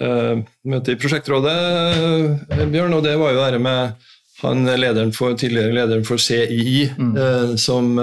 uh, 0.00 0.36
møte 0.68 0.94
i 0.94 1.00
prosjektrådet, 1.00 1.56
uh, 2.52 2.64
Bjørn, 2.70 2.94
og 2.98 3.04
det 3.06 3.16
var 3.20 3.34
jo 3.36 3.44
det 3.56 3.62
med 3.64 4.06
han 4.42 4.66
lederen 4.68 5.12
for, 5.16 5.32
tidligere 5.40 5.72
lederen 5.72 6.04
for 6.04 6.20
CII, 6.20 6.90
Mm. 7.00 7.14
eh, 7.16 7.54
som 7.56 7.94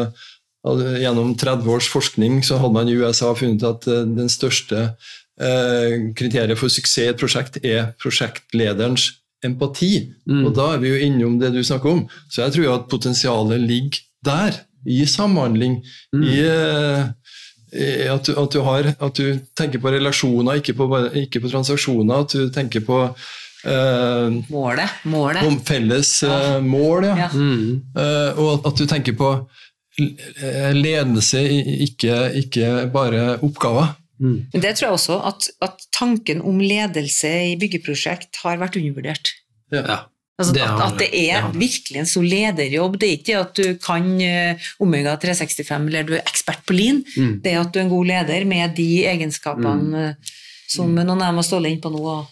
hadde, 0.66 0.94
gjennom 1.04 1.36
30 1.38 1.68
års 1.70 1.90
forskning 1.94 2.40
så 2.44 2.58
hadde 2.58 2.74
man 2.74 2.90
i 2.90 2.96
USA 2.98 3.30
funnet 3.38 3.62
at 3.68 3.86
eh, 3.88 4.02
den 4.18 4.32
største 4.34 4.80
eh, 4.80 5.12
kriteriet 5.34 6.60
for 6.60 6.70
suksess 6.70 7.02
i 7.02 7.10
et 7.10 7.18
prosjekt 7.18 7.56
er 7.66 7.88
prosjektlederens 8.02 9.08
empati. 9.44 9.96
Mm. 10.30 10.44
Og 10.46 10.54
da 10.56 10.68
er 10.76 10.84
vi 10.84 10.92
jo 10.92 11.00
innom 11.08 11.40
det 11.42 11.54
du 11.56 11.64
snakker 11.66 11.90
om. 11.96 12.04
Så 12.32 12.46
jeg 12.46 12.56
tror 12.58 12.76
at 12.76 12.90
potensialet 12.92 13.64
ligger 13.64 14.04
der, 14.24 14.62
i 14.84 15.06
samhandling. 15.08 15.78
Mm. 16.14 16.24
I, 16.28 16.40
eh, 16.44 18.10
at, 18.12 18.26
du, 18.28 18.36
at, 18.36 18.52
du 18.52 18.60
har, 18.66 18.90
at 19.00 19.16
du 19.16 19.40
tenker 19.58 19.80
på 19.80 19.94
relasjoner, 19.96 20.60
ikke 20.60 20.76
på, 20.78 20.90
ikke 21.24 21.44
på 21.44 21.52
transaksjoner. 21.54 22.26
At 22.26 22.36
du 22.36 22.52
tenker 22.54 22.84
på 22.86 23.00
eh, 23.08 24.40
Målet. 24.52 25.00
målet. 25.08 25.48
om 25.48 25.60
felles 25.64 26.18
eh, 26.28 26.60
mål, 26.62 27.10
ja. 27.12 27.18
Ja. 27.26 27.30
Mm. 27.34 27.82
Eh, 27.96 28.44
og 28.44 28.68
at 28.68 28.80
du 28.80 28.86
tenker 28.92 29.16
på 29.16 29.32
eh, 30.00 30.72
ledelse, 30.76 31.44
ikke, 31.88 32.20
ikke 32.44 32.74
bare 32.94 33.38
oppgaver. 33.40 33.96
Mm. 34.22 34.40
Men 34.54 34.64
det 34.64 34.76
tror 34.78 34.88
jeg 34.88 34.98
også 34.98 35.20
at, 35.30 35.48
at 35.66 35.86
tanken 35.96 36.42
om 36.46 36.60
ledelse 36.62 37.32
i 37.52 37.56
byggeprosjekt 37.60 38.42
har 38.44 38.60
vært 38.62 38.78
undervurdert. 38.80 39.34
Ja. 39.74 40.04
Altså, 40.40 40.54
Det 40.56 40.64
at, 40.66 40.82
at 40.82 40.96
det 40.98 41.10
er 41.14 41.44
det. 41.46 41.60
virkelig 41.62 42.00
en 42.00 42.10
stor 42.10 42.24
lederjobb. 42.26 42.96
Det 43.00 43.10
er 43.10 43.18
ikke 43.20 43.40
at 43.40 43.58
du 43.58 43.66
kan 43.82 44.08
eh, 44.22 44.70
Omega 44.82 45.14
365 45.22 45.90
eller 45.92 46.08
du 46.08 46.16
er 46.18 46.24
ekspert 46.26 46.64
på 46.66 46.74
Lean. 46.74 47.04
Mm. 47.18 47.36
Det 47.44 47.52
er 47.52 47.60
at 47.62 47.74
du 47.74 47.80
er 47.80 47.86
en 47.86 47.92
god 47.94 48.10
leder 48.10 48.48
med 48.50 48.74
de 48.78 48.88
egenskapene 49.12 50.08
mm. 50.10 50.32
som 50.74 50.90
noen 50.90 51.14
av 51.14 51.28
dem 51.28 51.42
har 51.42 51.46
stått 51.46 51.70
inn 51.70 51.84
på 51.84 51.92
nå, 51.94 52.02
og, 52.16 52.32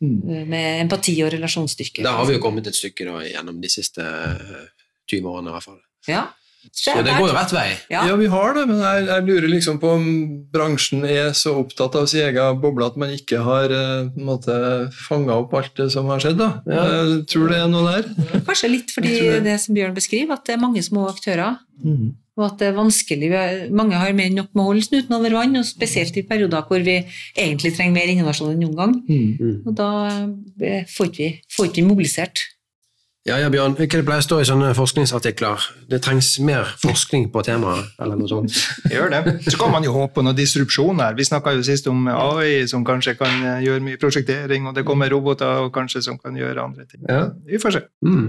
eh, 0.00 0.46
med 0.48 0.86
empati 0.86 1.18
og 1.26 1.34
relasjonsstyrke. 1.36 2.06
Da 2.06 2.16
har 2.16 2.30
vi 2.30 2.38
jo 2.38 2.44
kommet 2.44 2.70
et 2.70 2.80
stykke 2.80 3.10
da, 3.10 3.20
gjennom 3.28 3.60
de 3.60 3.72
siste 3.72 4.08
eh, 4.08 4.64
20 5.12 5.28
årene 5.34 5.52
i 5.52 5.56
hvert 5.58 5.68
fall. 5.68 5.82
Ja. 6.08 6.24
Så 6.72 6.96
det 7.04 7.14
går 7.18 7.28
jo 7.28 7.34
rett 7.36 7.52
vei. 7.54 7.66
Ja. 7.92 8.06
Ja, 8.08 8.16
vi 8.20 8.30
har 8.32 8.56
det, 8.56 8.64
men 8.70 8.80
jeg, 8.82 9.06
jeg 9.10 9.26
lurer 9.28 9.48
liksom 9.52 9.78
på 9.82 9.92
om 9.98 10.08
bransjen 10.54 11.04
er 11.08 11.32
så 11.36 11.54
opptatt 11.60 11.96
av 12.00 12.08
sin 12.10 12.24
egen 12.26 12.60
boble 12.62 12.88
at 12.88 12.98
man 13.00 13.12
ikke 13.14 13.42
har 13.44 13.74
eh, 13.74 14.08
en 14.08 14.26
måte 14.26 14.56
fanga 15.06 15.38
opp 15.42 15.54
alt 15.58 15.74
det 15.78 15.90
som 15.94 16.10
har 16.12 16.22
skjedd. 16.22 16.40
da. 16.40 16.50
Ja. 16.70 16.84
Jeg 16.94 17.22
tror 17.34 17.52
det 17.52 17.60
er 17.60 17.70
noe 17.72 17.94
der. 17.94 18.42
Kanskje 18.48 18.72
litt 18.72 18.94
fordi 18.94 19.16
det. 19.44 19.58
som 19.62 19.76
Bjørn 19.76 19.96
beskriver, 19.96 20.38
at 20.38 20.46
det 20.48 20.56
er 20.56 20.62
mange 20.62 20.82
små 20.84 21.08
aktører. 21.10 21.58
Og 22.34 22.42
at 22.48 22.56
det 22.58 22.66
er 22.72 22.74
vanskelig. 22.74 23.28
Mange 23.74 23.98
har 23.98 24.14
mer 24.16 24.26
enn 24.26 24.40
nok 24.40 24.50
med 24.54 24.64
å 24.64 24.66
holde 24.72 24.82
snuten 24.86 25.14
over 25.14 25.36
vann, 25.36 25.54
og 25.60 25.66
spesielt 25.68 26.16
i 26.18 26.24
perioder 26.26 26.64
hvor 26.66 26.82
vi 26.82 26.96
egentlig 27.38 27.74
trenger 27.76 27.94
mer 27.94 28.10
innovasjon 28.10 28.50
enn 28.54 28.64
noen 28.64 28.78
gang. 28.80 28.96
Mm. 29.06 29.62
Og 29.62 29.70
da 29.78 29.90
eh, 30.58 30.82
får 30.90 31.12
ikke 31.12 31.22
vi, 31.22 31.30
får 31.54 31.70
ikke 31.70 31.86
mobilisert. 31.86 32.42
Ja, 33.24 33.38
ja, 33.40 33.46
Bjørn, 33.48 33.72
hva 33.78 33.86
det 33.88 34.02
pleier 34.04 34.20
å 34.20 34.24
stå 34.26 34.36
i 34.42 34.44
sånne 34.44 34.74
forskningsartikler? 34.76 35.62
Det 35.88 36.02
trengs 36.04 36.26
mer 36.44 36.74
forskning 36.82 37.30
på 37.32 37.40
temaet, 37.46 37.94
eller 37.96 38.18
noe 38.20 38.28
sånt. 38.28 38.52
Gjør 38.92 39.08
det. 39.14 39.20
Så 39.46 39.56
kan 39.56 39.72
man 39.72 39.86
jo 39.86 39.94
håpe 39.94 40.18
på 40.18 40.24
noen 40.26 40.36
disrupsjon 40.36 41.00
her. 41.00 41.16
Vi 41.16 41.24
snakka 41.24 41.54
jo 41.56 41.64
sist 41.64 41.88
om 41.88 42.04
AI 42.12 42.66
som 42.68 42.84
kanskje 42.84 43.14
kan 43.16 43.32
eh, 43.40 43.62
gjøre 43.64 43.80
mye 43.86 43.96
prosjektering, 44.02 44.68
og 44.68 44.76
det 44.76 44.84
kommer 44.84 45.08
roboter 45.08 45.64
og 45.64 45.72
kanskje 45.72 46.04
som 46.04 46.20
kan 46.20 46.36
gjøre 46.36 46.68
andre 46.68 46.84
ting. 46.84 47.00
Ja. 47.08 47.30
Vi 47.48 47.56
får 47.64 47.78
se. 47.78 47.84
Mm. 48.04 48.28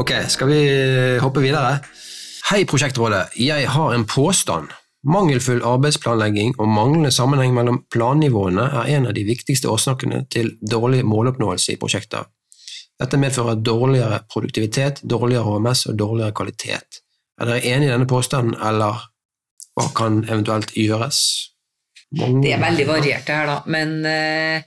Ok, 0.00 0.16
skal 0.32 0.48
vi 0.48 0.60
hoppe 1.20 1.44
videre? 1.44 1.76
Hei, 2.48 2.64
Prosjektrådet. 2.64 3.36
Jeg 3.36 3.68
har 3.68 3.92
en 3.92 4.08
påstand. 4.08 4.72
Mangelfull 5.08 5.62
arbeidsplanlegging 5.64 6.58
og 6.60 6.68
manglende 6.68 7.10
sammenheng 7.14 7.54
mellom 7.56 7.78
plannivåene 7.92 8.66
er 8.82 8.90
en 8.96 9.06
av 9.08 9.14
de 9.16 9.24
viktigste 9.24 9.70
årsakene 9.72 10.26
til 10.32 10.52
dårlig 10.60 11.00
måloppnåelse 11.08 11.72
i 11.72 11.78
prosjekter. 11.80 12.26
Dette 13.00 13.16
medfører 13.16 13.62
dårligere 13.64 14.18
produktivitet, 14.28 15.00
dårligere 15.08 15.46
HMS 15.46 15.86
og 15.88 15.96
dårligere 15.96 16.36
kvalitet. 16.36 17.00
Er 17.40 17.48
dere 17.48 17.64
enig 17.64 17.88
i 17.88 17.92
denne 17.94 18.08
påstanden, 18.10 18.58
eller 18.60 19.06
hva 19.72 19.86
kan 19.96 20.20
eventuelt 20.28 20.74
gjøres? 20.76 21.22
Mange- 22.20 22.42
Det 22.42 22.52
er 22.52 22.60
veldig 22.60 22.86
variert 22.86 23.24
det 23.26 23.34
her, 23.34 23.46
da, 23.46 23.62
men 23.66 24.04
eh, 24.04 24.62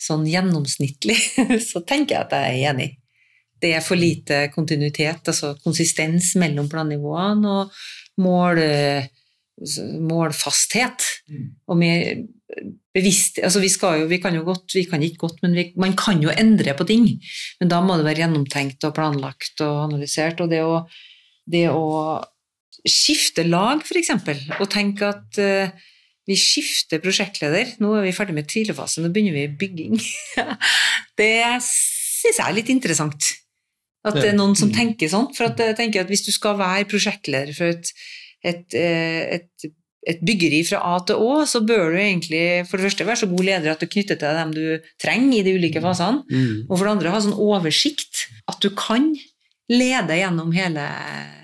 sånn 0.00 0.24
gjennomsnittlig 0.24 1.18
så 1.70 1.84
tenker 1.84 2.14
jeg 2.16 2.24
at 2.24 2.32
jeg 2.32 2.62
er 2.62 2.70
enig. 2.72 2.88
Det 3.60 3.74
er 3.74 3.84
for 3.84 3.96
lite 4.00 4.48
kontinuitet, 4.54 5.20
altså 5.28 5.52
konsistens 5.60 6.32
mellom 6.40 6.68
plannivåene 6.72 7.52
og 7.60 7.76
mål, 8.24 8.62
målfasthet. 10.06 11.06
Og 11.66 11.78
mer 11.80 12.24
bevisst 12.96 13.40
altså 13.44 13.60
vi, 13.60 13.68
jo, 13.68 14.06
vi 14.08 14.20
kan 14.22 14.36
jo 14.36 14.44
godt, 14.46 14.72
vi 14.76 14.84
kan 14.88 15.02
ikke 15.02 15.26
godt, 15.26 15.42
men 15.44 15.56
vi, 15.56 15.66
man 15.80 15.96
kan 15.98 16.22
jo 16.22 16.32
endre 16.32 16.76
på 16.76 16.86
ting. 16.88 17.08
Men 17.60 17.72
da 17.72 17.82
må 17.84 17.98
det 17.98 18.06
være 18.08 18.24
gjennomtenkt 18.24 18.86
og 18.88 18.94
planlagt 18.96 19.60
og 19.64 19.86
analysert. 19.88 20.40
Og 20.44 20.52
det 20.52 20.62
å, 20.64 20.80
det 21.48 21.66
å 21.72 21.84
skifte 22.86 23.46
lag, 23.46 23.82
f.eks., 23.82 24.12
og 24.60 24.68
tenke 24.70 25.08
at 25.10 25.40
uh, 25.42 25.86
vi 26.26 26.36
skifter 26.38 27.02
prosjektleder. 27.02 27.76
Nå 27.82 27.96
er 27.98 28.06
vi 28.06 28.14
ferdig 28.14 28.36
med 28.36 28.48
tidligfasen, 28.50 29.06
nå 29.06 29.14
begynner 29.14 29.36
vi 29.36 29.48
bygging. 29.60 29.98
det 31.20 31.34
syns 31.62 32.38
jeg 32.38 32.46
er 32.46 32.56
litt 32.56 32.72
interessant. 32.72 33.32
At 34.06 34.20
det 34.20 34.30
er 34.30 34.38
noen 34.38 34.54
som 34.58 34.70
tenker 34.70 35.10
sånn. 35.10 35.32
For 35.34 35.48
at 35.48 35.58
jeg 35.58 35.74
tenker 35.78 36.04
at 36.04 36.10
hvis 36.10 36.22
du 36.28 36.30
skal 36.34 36.54
være 36.60 36.86
prosjektleder 36.90 37.50
for 37.56 37.74
et, 37.74 37.90
et, 38.46 38.76
eh, 38.78 39.38
et, 39.38 39.68
et 40.06 40.20
byggeri 40.26 40.62
fra 40.68 40.82
A 40.92 40.98
til 41.06 41.22
Å, 41.22 41.40
så 41.48 41.62
bør 41.66 41.94
du 41.94 42.00
egentlig 42.00 42.44
for 42.68 42.78
det 42.78 42.88
første 42.88 43.08
være 43.08 43.22
så 43.24 43.30
god 43.30 43.48
leder 43.48 43.72
at 43.72 43.82
du 43.82 43.90
knytter 43.90 44.20
til 44.20 44.38
dem 44.40 44.54
du 44.54 44.92
trenger 45.02 45.40
i 45.40 45.44
de 45.46 45.56
ulike 45.58 45.82
fasene. 45.84 46.22
Mm. 46.30 46.66
Og 46.68 46.76
for 46.76 46.84
det 46.84 46.94
andre 46.94 47.14
ha 47.14 47.24
sånn 47.24 47.40
oversikt 47.48 48.28
at 48.50 48.62
du 48.62 48.70
kan 48.78 49.10
lede 49.72 50.20
gjennom 50.20 50.52
hele, 50.54 50.86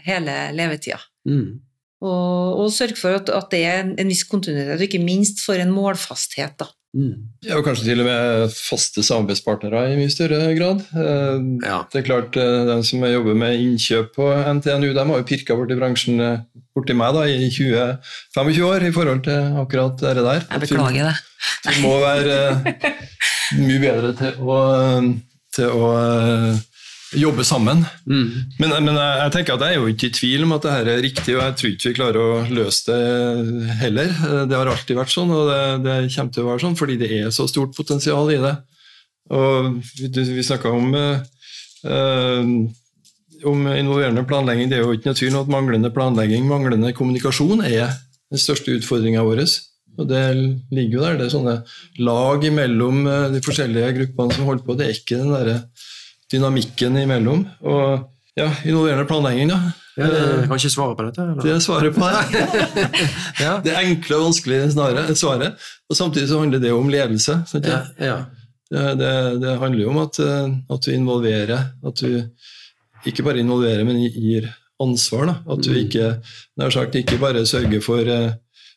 hele 0.06 0.36
levetida. 0.54 1.00
Mm. 1.28 1.58
Og, 2.02 2.62
og 2.62 2.70
sørge 2.74 2.98
for 2.98 3.18
at, 3.18 3.30
at 3.30 3.50
det 3.54 3.62
er 3.66 3.82
en, 3.84 3.92
en 3.98 4.10
viss 4.10 4.24
kontinuitet, 4.26 4.74
og 4.74 4.86
ikke 4.86 5.02
minst 5.02 5.42
for 5.44 5.58
en 5.62 5.74
målfasthet. 5.74 6.56
Da. 6.58 6.70
Mm. 6.92 7.12
Ja, 7.40 7.57
og 7.57 7.64
kanskje 7.64 7.87
til 7.87 8.02
og 8.02 8.07
med 8.07 8.50
faste 8.52 9.00
samarbeidspartnere 9.07 9.87
i 9.88 9.96
mye 9.96 10.11
større 10.12 10.50
grad. 10.59 10.83
Eh, 10.92 11.38
Ja. 11.64 11.78
Det 11.88 12.02
er 12.02 12.05
klart, 12.05 12.37
eh, 12.37 12.66
De 12.68 12.76
som 12.85 13.00
jobber 13.00 13.35
med 13.35 13.57
innkjøp 13.62 14.11
på 14.14 14.26
NTNU, 14.59 14.92
de 14.92 14.98
har 15.09 15.16
jo 15.22 15.24
pirka 15.24 15.57
borti 15.57 15.78
bransjen 15.78 16.20
eh, 16.20 16.42
borti 16.76 16.92
meg 16.96 17.14
da, 17.16 17.22
i 17.24 17.48
20-25 17.48 18.62
år 18.68 18.85
i 18.88 18.92
forhold 18.92 19.24
til 19.24 19.57
akkurat 19.64 19.96
det 20.05 20.14
der. 20.20 20.44
Jeg 20.50 20.61
beklager 20.66 21.09
det. 21.09 21.16
Du 21.64 21.81
må 21.87 21.94
være 22.00 22.37
mye 23.57 23.81
bedre 23.81 24.12
til 24.20 24.44
å, 24.44 24.61
til 25.57 25.68
å 25.72 25.88
jobbe 27.18 27.44
sammen. 27.44 27.85
Mm. 28.07 28.27
Men, 28.59 28.75
men 28.87 28.96
jeg, 28.96 29.14
jeg 29.20 29.33
tenker 29.37 29.57
at 29.57 29.64
jeg 29.66 29.77
er 29.77 29.81
jo 29.81 29.92
ikke 29.92 30.09
i 30.09 30.14
tvil 30.16 30.46
om 30.46 30.55
at 30.57 30.66
det 30.66 30.75
her 30.75 30.90
er 30.92 31.03
riktig, 31.05 31.37
og 31.37 31.42
jeg 31.42 31.57
tror 31.59 31.72
ikke 31.72 31.90
vi 31.90 31.96
klarer 31.98 32.20
å 32.22 32.42
løse 32.51 32.92
det 32.92 33.79
heller. 33.83 34.14
Det 34.51 34.59
har 34.59 34.72
alltid 34.72 34.98
vært 34.98 35.14
sånn, 35.14 35.33
og 35.35 35.51
det, 35.51 35.62
det 35.87 35.96
kommer 36.14 36.37
til 36.37 36.44
å 36.44 36.51
være 36.51 36.64
sånn, 36.66 36.79
fordi 36.79 36.98
det 37.03 37.11
er 37.18 37.35
så 37.35 37.48
stort 37.51 37.75
potensial 37.77 38.33
i 38.33 38.40
det. 38.42 38.55
Og 39.33 39.83
vi, 39.98 40.09
vi 40.11 40.44
snakka 40.44 40.72
om 40.75 40.94
eh, 40.98 41.27
eh, 41.87 42.55
om 43.48 43.66
involverende 43.66 44.25
planlegging. 44.29 44.70
Det 44.70 44.79
er 44.79 44.85
jo 44.85 44.94
ikke 44.96 45.11
noe 45.11 45.18
tvil 45.18 45.37
om 45.37 45.44
at 45.44 45.53
manglende 45.53 45.90
planlegging, 45.94 46.46
manglende 46.48 46.92
kommunikasjon, 46.96 47.64
er 47.66 47.92
den 48.33 48.40
største 48.40 48.75
utfordringa 48.79 49.25
vår. 49.27 49.44
Og 50.01 50.09
det 50.09 50.22
ligger 50.72 50.94
jo 50.94 51.05
der. 51.05 51.18
Det 51.18 51.27
er 51.27 51.35
sånne 51.35 51.57
lag 52.01 52.44
imellom 52.48 53.03
eh, 53.07 53.31
de 53.35 53.42
forskjellige 53.44 53.92
gruppene 53.98 54.37
som 54.37 54.48
holder 54.48 54.66
på. 54.66 54.77
Det 54.79 54.87
er 54.87 54.96
ikke 54.96 55.20
den 55.20 55.35
der 55.35 55.51
dynamikken 56.33 56.97
imellom. 57.03 57.45
Og 57.62 58.09
ja, 58.38 58.49
involverende 58.64 59.07
planlegging, 59.09 59.51
da. 59.53 59.61
Ja, 59.92 60.07
det 60.09 60.21
kan 60.25 60.47
kanskje 60.55 60.71
svare 60.73 60.95
på 60.97 61.05
dette? 61.05 61.21
Eller? 61.21 61.42
Det 61.45 61.59
svaret 61.61 61.92
på 61.95 62.07
det. 62.09 62.45
ja. 63.45 63.59
Det 63.64 63.75
enkle 63.77 64.16
og 64.16 64.23
vanskelige 64.31 64.71
svaret. 65.21 65.61
Og 65.92 65.99
samtidig 65.99 66.31
så 66.31 66.38
handler 66.40 66.62
det 66.62 66.73
om 66.73 66.88
ledelse. 66.88 67.42
Ja, 67.61 67.83
ja. 68.01 68.14
Det, 68.73 68.87
det, 69.03 69.11
det 69.42 69.59
handler 69.61 69.83
jo 69.85 69.90
om 69.92 69.99
at, 70.01 70.16
eh, 70.25 70.55
at 70.73 70.87
du 70.87 70.95
involverer. 70.95 71.66
At 71.85 72.01
du 72.01 72.23
ikke 73.05 73.25
bare 73.27 73.42
involverer, 73.45 73.85
men 73.85 74.01
gir 74.09 74.49
ansvar. 74.81 75.27
Da. 75.29 75.35
At 75.53 75.61
du 75.66 75.71
Mm. 75.75 75.81
ikke, 75.85 76.09
nær 76.57 76.73
sagt, 76.73 76.95
ikke 76.97 77.18
bare 77.21 77.45
sørger 77.47 77.85
for 77.85 78.01
eh, 78.09 78.33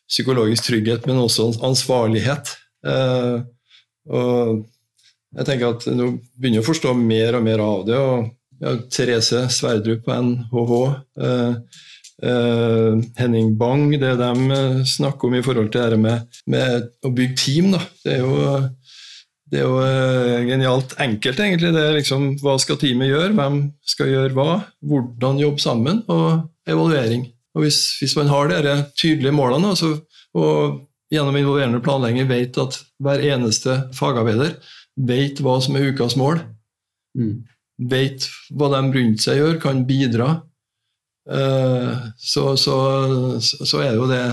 psykologisk 0.08 0.68
trygghet, 0.68 1.06
men 1.08 1.16
også 1.24 1.48
ansvarlighet. 1.64 2.52
Eh, 2.84 3.40
og 4.12 4.66
jeg 5.34 5.48
tenker 5.48 5.74
at 5.74 5.86
nå 5.90 6.12
begynner 6.36 6.60
jeg 6.60 6.64
å 6.64 6.70
forstå 6.70 6.94
mer 6.98 7.38
og 7.38 7.44
mer 7.46 7.62
av 7.64 7.84
det. 7.88 7.98
og 7.98 8.32
ja, 8.62 8.72
Therese 8.92 9.46
Sverdrup 9.52 10.06
på 10.06 10.14
NHH, 10.16 10.72
eh, 11.20 11.56
eh, 12.22 13.04
Henning 13.18 13.52
Bang, 13.58 13.90
det 14.00 14.14
de 14.20 14.30
eh, 14.56 14.82
snakker 14.88 15.28
om 15.28 15.36
i 15.36 15.44
forhold 15.44 15.70
til 15.74 15.92
det 15.92 16.00
med, 16.00 16.40
med 16.48 16.88
å 17.04 17.12
bygge 17.12 17.36
team, 17.42 17.74
da. 17.76 17.82
det 18.04 18.16
er 18.16 18.24
jo, 18.24 18.62
det 19.52 19.60
er 19.60 19.66
jo 19.66 19.76
eh, 19.84 20.46
genialt 20.48 20.96
enkelt, 21.04 21.44
egentlig. 21.44 21.74
Det 21.76 21.84
er 21.84 21.96
liksom, 21.98 22.32
Hva 22.42 22.56
skal 22.62 22.80
teamet 22.80 23.12
gjøre? 23.12 23.34
Hvem 23.36 23.62
skal 23.86 24.12
gjøre 24.14 24.36
hva? 24.38 24.50
Hvordan 24.80 25.42
jobbe 25.42 25.62
sammen? 25.62 26.02
Og 26.08 26.46
evaluering. 26.66 27.28
Og 27.56 27.64
Hvis, 27.64 27.98
hvis 28.00 28.16
man 28.18 28.32
har 28.32 28.50
de 28.50 28.74
tydelige 28.98 29.36
målene, 29.36 29.70
altså, 29.72 29.98
og 30.36 30.80
gjennom 31.12 31.36
involverende 31.38 31.82
planlegging 31.84 32.26
vet 32.28 32.56
at 32.58 32.80
hver 33.02 33.22
eneste 33.22 33.76
fagarbeider 33.94 34.56
vet 34.96 35.42
hva 35.44 35.58
som 35.62 35.76
er 35.78 35.92
ukas 35.92 36.16
mål, 36.18 36.40
Mm. 37.16 37.46
vet 37.88 38.26
hva 38.52 38.68
de 38.74 38.80
rundt 38.92 39.22
seg 39.24 39.38
gjør, 39.38 39.54
kan 39.62 39.78
bidra, 39.88 40.42
eh, 41.30 41.94
så, 42.20 42.56
så, 42.60 42.74
så 43.40 43.80
er 43.80 43.94
det 43.94 44.00
jo 44.00 44.08
det 44.10 44.24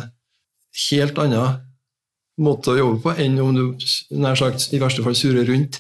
helt 0.90 1.22
annen 1.24 1.62
måte 2.44 2.74
å 2.74 2.78
jobbe 2.80 3.00
på 3.06 3.14
enn 3.24 3.40
om 3.40 3.56
du 3.56 3.64
nær 4.20 4.36
sagt 4.36 4.74
i 4.74 4.82
verste 4.82 5.04
fall 5.06 5.16
surrer 5.16 5.48
rundt. 5.48 5.80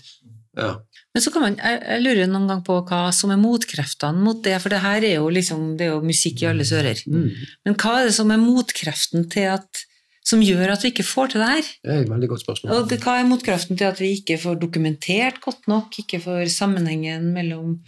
Ja. 0.56 0.76
Men 1.14 1.22
så 1.22 1.32
kan 1.34 1.44
man, 1.46 1.56
jeg, 1.60 1.80
jeg 1.82 2.04
lurer 2.06 2.30
noen 2.30 2.48
gang 2.50 2.62
på 2.66 2.80
hva 2.88 3.08
som 3.14 3.34
er 3.34 3.42
motkreftene 3.42 4.22
mot 4.24 4.40
det, 4.46 4.56
for 4.62 4.74
det 4.74 4.82
her 4.86 5.04
er 5.06 5.16
jo, 5.18 5.28
liksom, 5.34 5.74
det 5.78 5.88
er 5.88 5.96
jo 5.96 6.04
musikk 6.06 6.44
i 6.44 6.48
alle 6.50 6.66
ører. 6.66 7.04
Mm. 7.10 7.28
Men 7.66 7.78
hva 7.84 8.00
er 8.00 8.10
det 8.10 8.16
som 8.18 8.32
er 8.34 8.42
motkreften 8.42 9.28
til 9.34 9.52
at, 9.58 9.84
som 10.24 10.44
gjør 10.44 10.72
at 10.74 10.84
vi 10.86 10.94
ikke 10.94 11.06
får 11.06 11.34
til 11.34 11.44
det 11.44 11.50
her? 11.50 11.70
Det 11.84 11.92
er 11.92 12.06
et 12.06 12.12
veldig 12.14 12.30
godt 12.32 12.44
spørsmål. 12.46 12.72
Og 12.78 12.90
det- 12.90 13.02
hva 13.04 13.18
er 13.20 13.28
motkraften 13.28 13.78
til 13.78 13.90
at 13.90 14.00
vi 14.00 14.14
ikke 14.18 14.40
får 14.40 14.60
dokumentert 14.62 15.42
godt 15.42 15.68
nok, 15.68 16.00
ikke 16.00 16.22
får 16.24 16.48
sammenhengen 16.50 17.34
mellom 17.34 17.82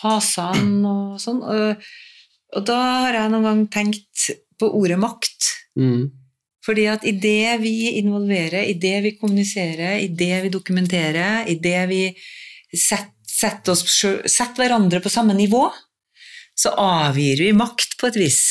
fasene 0.00 0.86
og 0.86 1.18
sånn? 1.20 1.42
Og, 1.42 1.76
og 2.56 2.64
da 2.66 2.78
har 3.06 3.12
jeg 3.18 3.30
noen 3.32 3.48
gang 3.48 3.66
tenkt 3.68 4.30
på 4.58 4.70
ordet 4.70 4.98
makt. 4.98 5.50
Mm. 5.78 6.10
Fordi 6.64 6.86
at 6.92 7.04
i 7.08 7.12
det 7.16 7.60
vi 7.62 7.98
involverer, 7.98 8.68
i 8.68 8.74
det 8.74 9.02
vi 9.02 9.16
kommuniserer, 9.16 9.98
i 9.98 10.08
det 10.08 10.42
vi 10.44 10.50
dokumenterer, 10.52 11.48
i 11.48 11.56
det 11.56 11.88
vi 11.88 12.02
setter, 12.76 13.16
setter, 13.30 13.72
oss, 13.72 13.86
setter 14.28 14.60
hverandre 14.66 15.00
på 15.00 15.08
samme 15.08 15.32
nivå, 15.32 15.70
så 16.58 16.74
avgir 16.76 17.40
vi 17.40 17.52
makt 17.56 17.96
på 17.96 18.10
et 18.10 18.18
vis. 18.20 18.42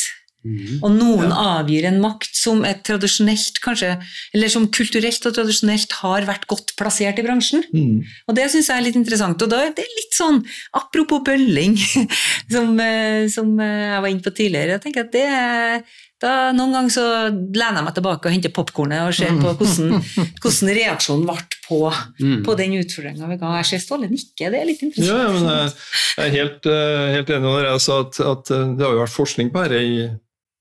Mm. 0.47 0.79
Og 0.79 0.91
noen 0.95 1.33
avgir 1.35 1.83
en 1.89 1.97
makt 1.99 2.31
som 2.39 2.61
er 2.63 2.77
tradisjonelt, 2.87 3.59
kanskje, 3.63 3.97
eller 4.33 4.51
som 4.53 4.67
kulturelt 4.71 5.25
og 5.27 5.35
tradisjonelt 5.35 5.91
har 5.99 6.27
vært 6.29 6.45
godt 6.47 6.75
plassert 6.79 7.19
i 7.19 7.25
bransjen. 7.25 7.65
Mm. 7.75 8.03
Og 8.29 8.37
det 8.37 8.47
syns 8.53 8.69
jeg 8.71 8.79
er 8.79 8.85
litt 8.87 8.99
interessant. 8.99 9.41
Og 9.43 9.51
da 9.51 9.63
er 9.67 9.73
det 9.75 9.83
litt 9.97 10.15
sånn, 10.15 10.39
apropos 10.79 11.23
bølling, 11.27 11.75
som, 12.53 12.71
eh, 12.79 13.25
som 13.33 13.51
eh, 13.59 13.89
jeg 13.89 14.03
var 14.05 14.13
inne 14.13 14.23
på 14.29 14.35
tidligere, 14.37 14.77
jeg 14.77 14.85
tenker 14.87 15.07
at 15.09 15.11
det 15.17 15.25
er 15.27 15.83
da 16.19 16.49
Noen 16.51 16.73
ganger 16.75 16.91
så 16.91 17.03
lener 17.31 17.77
jeg 17.79 17.85
meg 17.85 17.93
tilbake 17.95 18.27
og 18.27 18.33
henter 18.33 18.51
popkornet 18.51 19.05
og 19.07 19.13
ser 19.15 19.37
på 19.39 19.53
hvordan, 19.55 20.01
hvordan 20.43 20.71
reaksjonen 20.75 21.21
ble 21.29 21.37
på, 21.63 21.77
Mm. 22.19 22.41
på 22.43 22.55
den 22.59 22.73
utfordringa 22.75 23.29
vi 23.29 23.37
ga. 23.39 23.53
Jeg 23.61 23.67
ser 23.69 23.79
Ståle 23.85 24.09
nikke, 24.11 24.49
det 24.51 24.59
er 24.59 24.65
litt 24.67 24.81
interessant. 24.83 25.15
ja, 25.15 25.29
men 25.31 25.45
jeg, 25.47 25.69
jeg 26.17 26.25
er 26.25 26.33
helt, 26.35 26.67
eh, 26.67 27.05
helt 27.15 27.29
enig 27.29 27.45
når 27.45 27.67
jeg 27.69 27.83
sa 27.85 27.99
at, 28.03 28.19
at 28.33 28.51
det 28.51 28.83
har 28.83 28.97
jo 28.97 29.03
vært 29.05 29.15
forskning 29.15 29.53
på 29.53 29.63
dette 29.63 29.79
i 29.79 29.93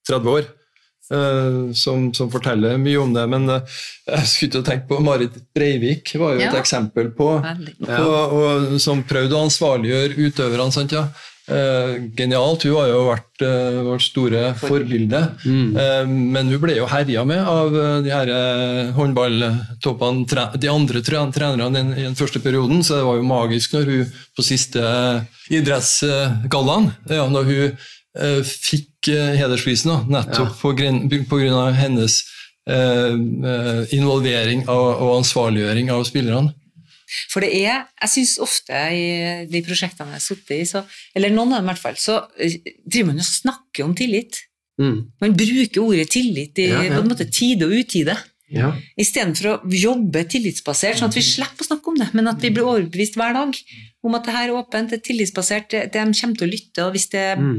30 0.09 0.33
år. 0.39 0.49
Uh, 1.09 1.71
som, 1.73 2.11
som 2.13 2.29
forteller 2.29 2.75
mye 2.77 2.99
om 3.01 3.15
det. 3.17 3.23
Men 3.33 3.47
uh, 3.49 3.63
jeg 4.11 4.27
skulle 4.29 4.51
ikke 4.51 4.67
tenke 4.67 4.91
på 4.91 4.99
Marit 5.01 5.39
Breivik 5.57 6.13
var 6.21 6.35
jo 6.37 6.43
Ja. 6.43 6.51
et 6.51 6.59
eksempel 6.61 7.09
på, 7.17 7.31
på 7.41 7.89
Ja. 7.89 8.03
og, 8.05 8.35
og, 8.37 8.75
som 8.85 9.01
prøvde 9.09 9.33
å 9.39 9.47
ansvarliggjøre 9.47 10.19
utøverne. 10.29 10.69
sant 10.75 10.93
ja? 10.93 11.07
uh, 11.49 11.95
genialt. 12.13 12.67
Hun 12.69 12.77
har 12.77 12.91
jo 12.93 13.01
vært 13.09 13.25
vårt 13.89 14.05
store 14.05 14.43
forbilde. 14.61 15.23
Mm. 15.47 15.77
Eh, 15.81 16.09
men 16.11 16.49
hun 16.53 16.61
ble 16.61 16.75
jo 16.77 16.89
herja 16.91 17.23
med 17.25 17.39
av 17.47 17.71
de 18.05 18.11
her 18.13 18.33
håndballtoppene, 18.99 20.27
tre- 20.29 20.49
de 20.61 20.69
andre 20.69 21.01
tre- 21.07 21.23
trenerne 21.33 21.85
i 21.97 22.03
den, 22.03 22.17
første 22.19 22.43
perioden, 22.43 22.83
så 22.85 22.99
det 22.99 23.07
var 23.07 23.17
jo 23.21 23.29
magisk 23.31 23.79
når 23.79 23.93
hun 23.95 24.13
på 24.37 24.45
siste 24.45 24.83
idrettsgallaen, 25.55 26.91
ja, 27.11 27.25
når 27.31 27.49
hun 27.49 27.79
fikk 28.45 29.11
eh, 29.13 29.35
hedersprisen, 29.39 29.93
da, 29.93 29.99
nettopp 30.19 30.57
på, 30.61 30.73
gren, 30.79 31.05
på 31.09 31.41
grunn 31.41 31.55
av 31.57 31.73
hennes 31.79 32.21
eh, 32.69 33.13
eh, 33.15 33.83
involvering 33.97 34.65
og, 34.69 34.89
og 34.97 35.13
ansvarliggjøring 35.21 35.93
av 35.95 36.05
spillerne. 36.09 36.55
For 37.33 37.41
det 37.41 37.55
er, 37.65 37.87
jeg 38.03 38.13
syns 38.13 38.35
ofte 38.45 38.81
i 38.93 39.05
de 39.49 39.63
prosjektene 39.65 40.13
jeg 40.13 40.19
har 40.21 40.25
sittet 40.27 40.57
i, 40.59 40.65
så, 40.69 40.83
eller 41.17 41.33
noen 41.33 41.55
av 41.55 41.63
dem 41.63 41.71
i 41.71 41.73
hvert 41.73 41.85
fall, 41.87 41.97
så 42.01 42.19
eh, 42.37 42.59
driver 42.85 43.15
man 43.15 43.23
og 43.23 43.29
snakker 43.31 43.87
om 43.87 43.95
tillit. 43.97 44.43
Mm. 44.79 44.99
Man 45.25 45.39
bruker 45.39 45.81
ordet 45.83 46.11
tillit 46.15 46.61
i 46.61 46.69
Ja, 46.69 46.83
ja. 46.85 46.93
på 46.99 47.01
en 47.03 47.09
måte 47.15 47.27
tide 47.33 47.67
og 47.67 47.73
utide. 47.75 48.19
Ja. 48.53 48.71
Istedenfor 49.01 49.49
å 49.51 49.57
jobbe 49.77 50.23
tillitsbasert, 50.31 51.01
sånn 51.01 51.11
at 51.11 51.17
vi 51.19 51.25
slipper 51.25 51.65
å 51.65 51.69
snakke 51.69 51.91
om 51.93 51.99
det, 52.01 52.07
men 52.17 52.31
at 52.31 52.41
vi 52.45 52.53
blir 52.55 52.65
overbevist 52.65 53.19
hver 53.21 53.35
dag 53.37 53.57
om 54.07 54.15
at 54.17 54.25
det 54.29 54.37
her 54.37 54.47
er 54.49 54.57
åpent, 54.57 54.93
det 54.93 55.01
er 55.01 55.05
tillitsbasert, 55.09 55.75
de 55.93 56.05
kommer 56.07 56.39
til 56.39 56.47
å 56.47 56.53
lytte, 56.53 56.87
og 56.87 56.95
hvis 56.97 57.09
det, 57.13 57.27
Mm. 57.41 57.59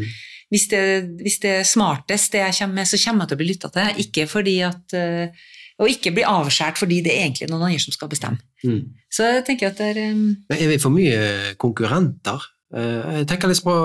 Hvis 0.50 0.68
det, 0.72 0.82
hvis 1.22 1.40
det 1.44 1.50
er 1.60 1.64
smartest 1.68 2.32
det 2.34 2.40
jeg 2.42 2.56
kommer 2.60 2.80
med, 2.82 2.88
så 2.90 2.98
kommer 3.04 3.24
jeg 3.26 3.30
til 3.32 3.38
å 3.38 3.42
bli 3.42 3.48
lytta 3.52 3.70
til. 3.76 4.00
Ikke 4.04 4.28
fordi 4.30 4.56
at 4.66 4.94
eh, 4.98 5.48
Og 5.80 5.88
ikke 5.88 6.12
bli 6.12 6.24
avskåret 6.28 6.76
fordi 6.82 6.98
det 7.06 7.14
er 7.14 7.22
egentlig 7.28 7.48
noen 7.52 7.68
andre 7.70 7.80
som 7.80 7.94
skal 7.96 8.10
bestemme. 8.12 8.42
Mm. 8.66 8.82
Så 9.14 9.24
jeg 9.30 9.46
tenker 9.48 9.70
at 9.70 9.78
det 9.80 9.92
er 9.94 10.12
um, 10.12 10.26
er 10.52 10.68
vi 10.74 10.80
for 10.84 10.92
mye 10.92 11.54
konkurrenter? 11.62 12.42
Eh, 12.76 13.20
Jeg 13.22 13.28
tenker 13.32 13.48
litt 13.48 13.64
på 13.64 13.76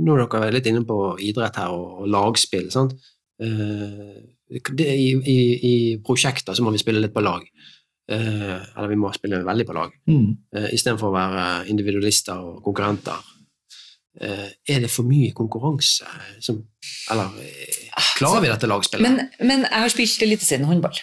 Nå 0.00 0.14
er 0.16 0.22
dere 0.32 0.52
litt 0.54 0.66
inne 0.70 0.80
på 0.88 0.96
idrett 1.20 1.58
her 1.60 1.74
og, 1.74 2.00
og 2.00 2.08
lagspill. 2.08 2.70
sant? 2.72 2.94
Eh, 3.42 4.14
Det, 4.50 4.86
i, 4.88 5.10
i, 5.30 5.36
I 5.68 5.74
prosjekter 6.02 6.54
så 6.56 6.64
må 6.64 6.72
vi 6.74 6.80
spille 6.82 7.02
litt 7.04 7.12
på 7.14 7.22
lag. 7.22 7.44
Eh, 8.10 8.56
Eller 8.76 8.88
vi 8.90 8.96
må 8.98 9.12
spille 9.14 9.42
veldig 9.46 9.66
på 9.68 9.76
lag. 9.76 9.92
Mm. 10.08 10.30
istedenfor 10.72 11.10
å 11.10 11.14
være 11.18 11.44
individualister 11.70 12.40
og 12.40 12.62
konkurrenter. 12.64 13.20
Eh, 14.18 14.48
Er 14.68 14.80
det 14.82 14.90
for 14.90 15.06
mye 15.06 15.30
konkurranse? 15.36 16.08
Som, 16.42 16.64
eller 17.12 17.30
eh, 17.44 18.08
klarer 18.18 18.42
vi 18.42 18.50
dette 18.50 18.70
lagspillet? 18.70 19.06
men, 19.06 19.30
men 19.46 19.62
jeg 19.68 19.84
har 19.84 19.92
spilt 19.92 20.26
Eliteserien 20.26 20.66
håndball. 20.66 20.98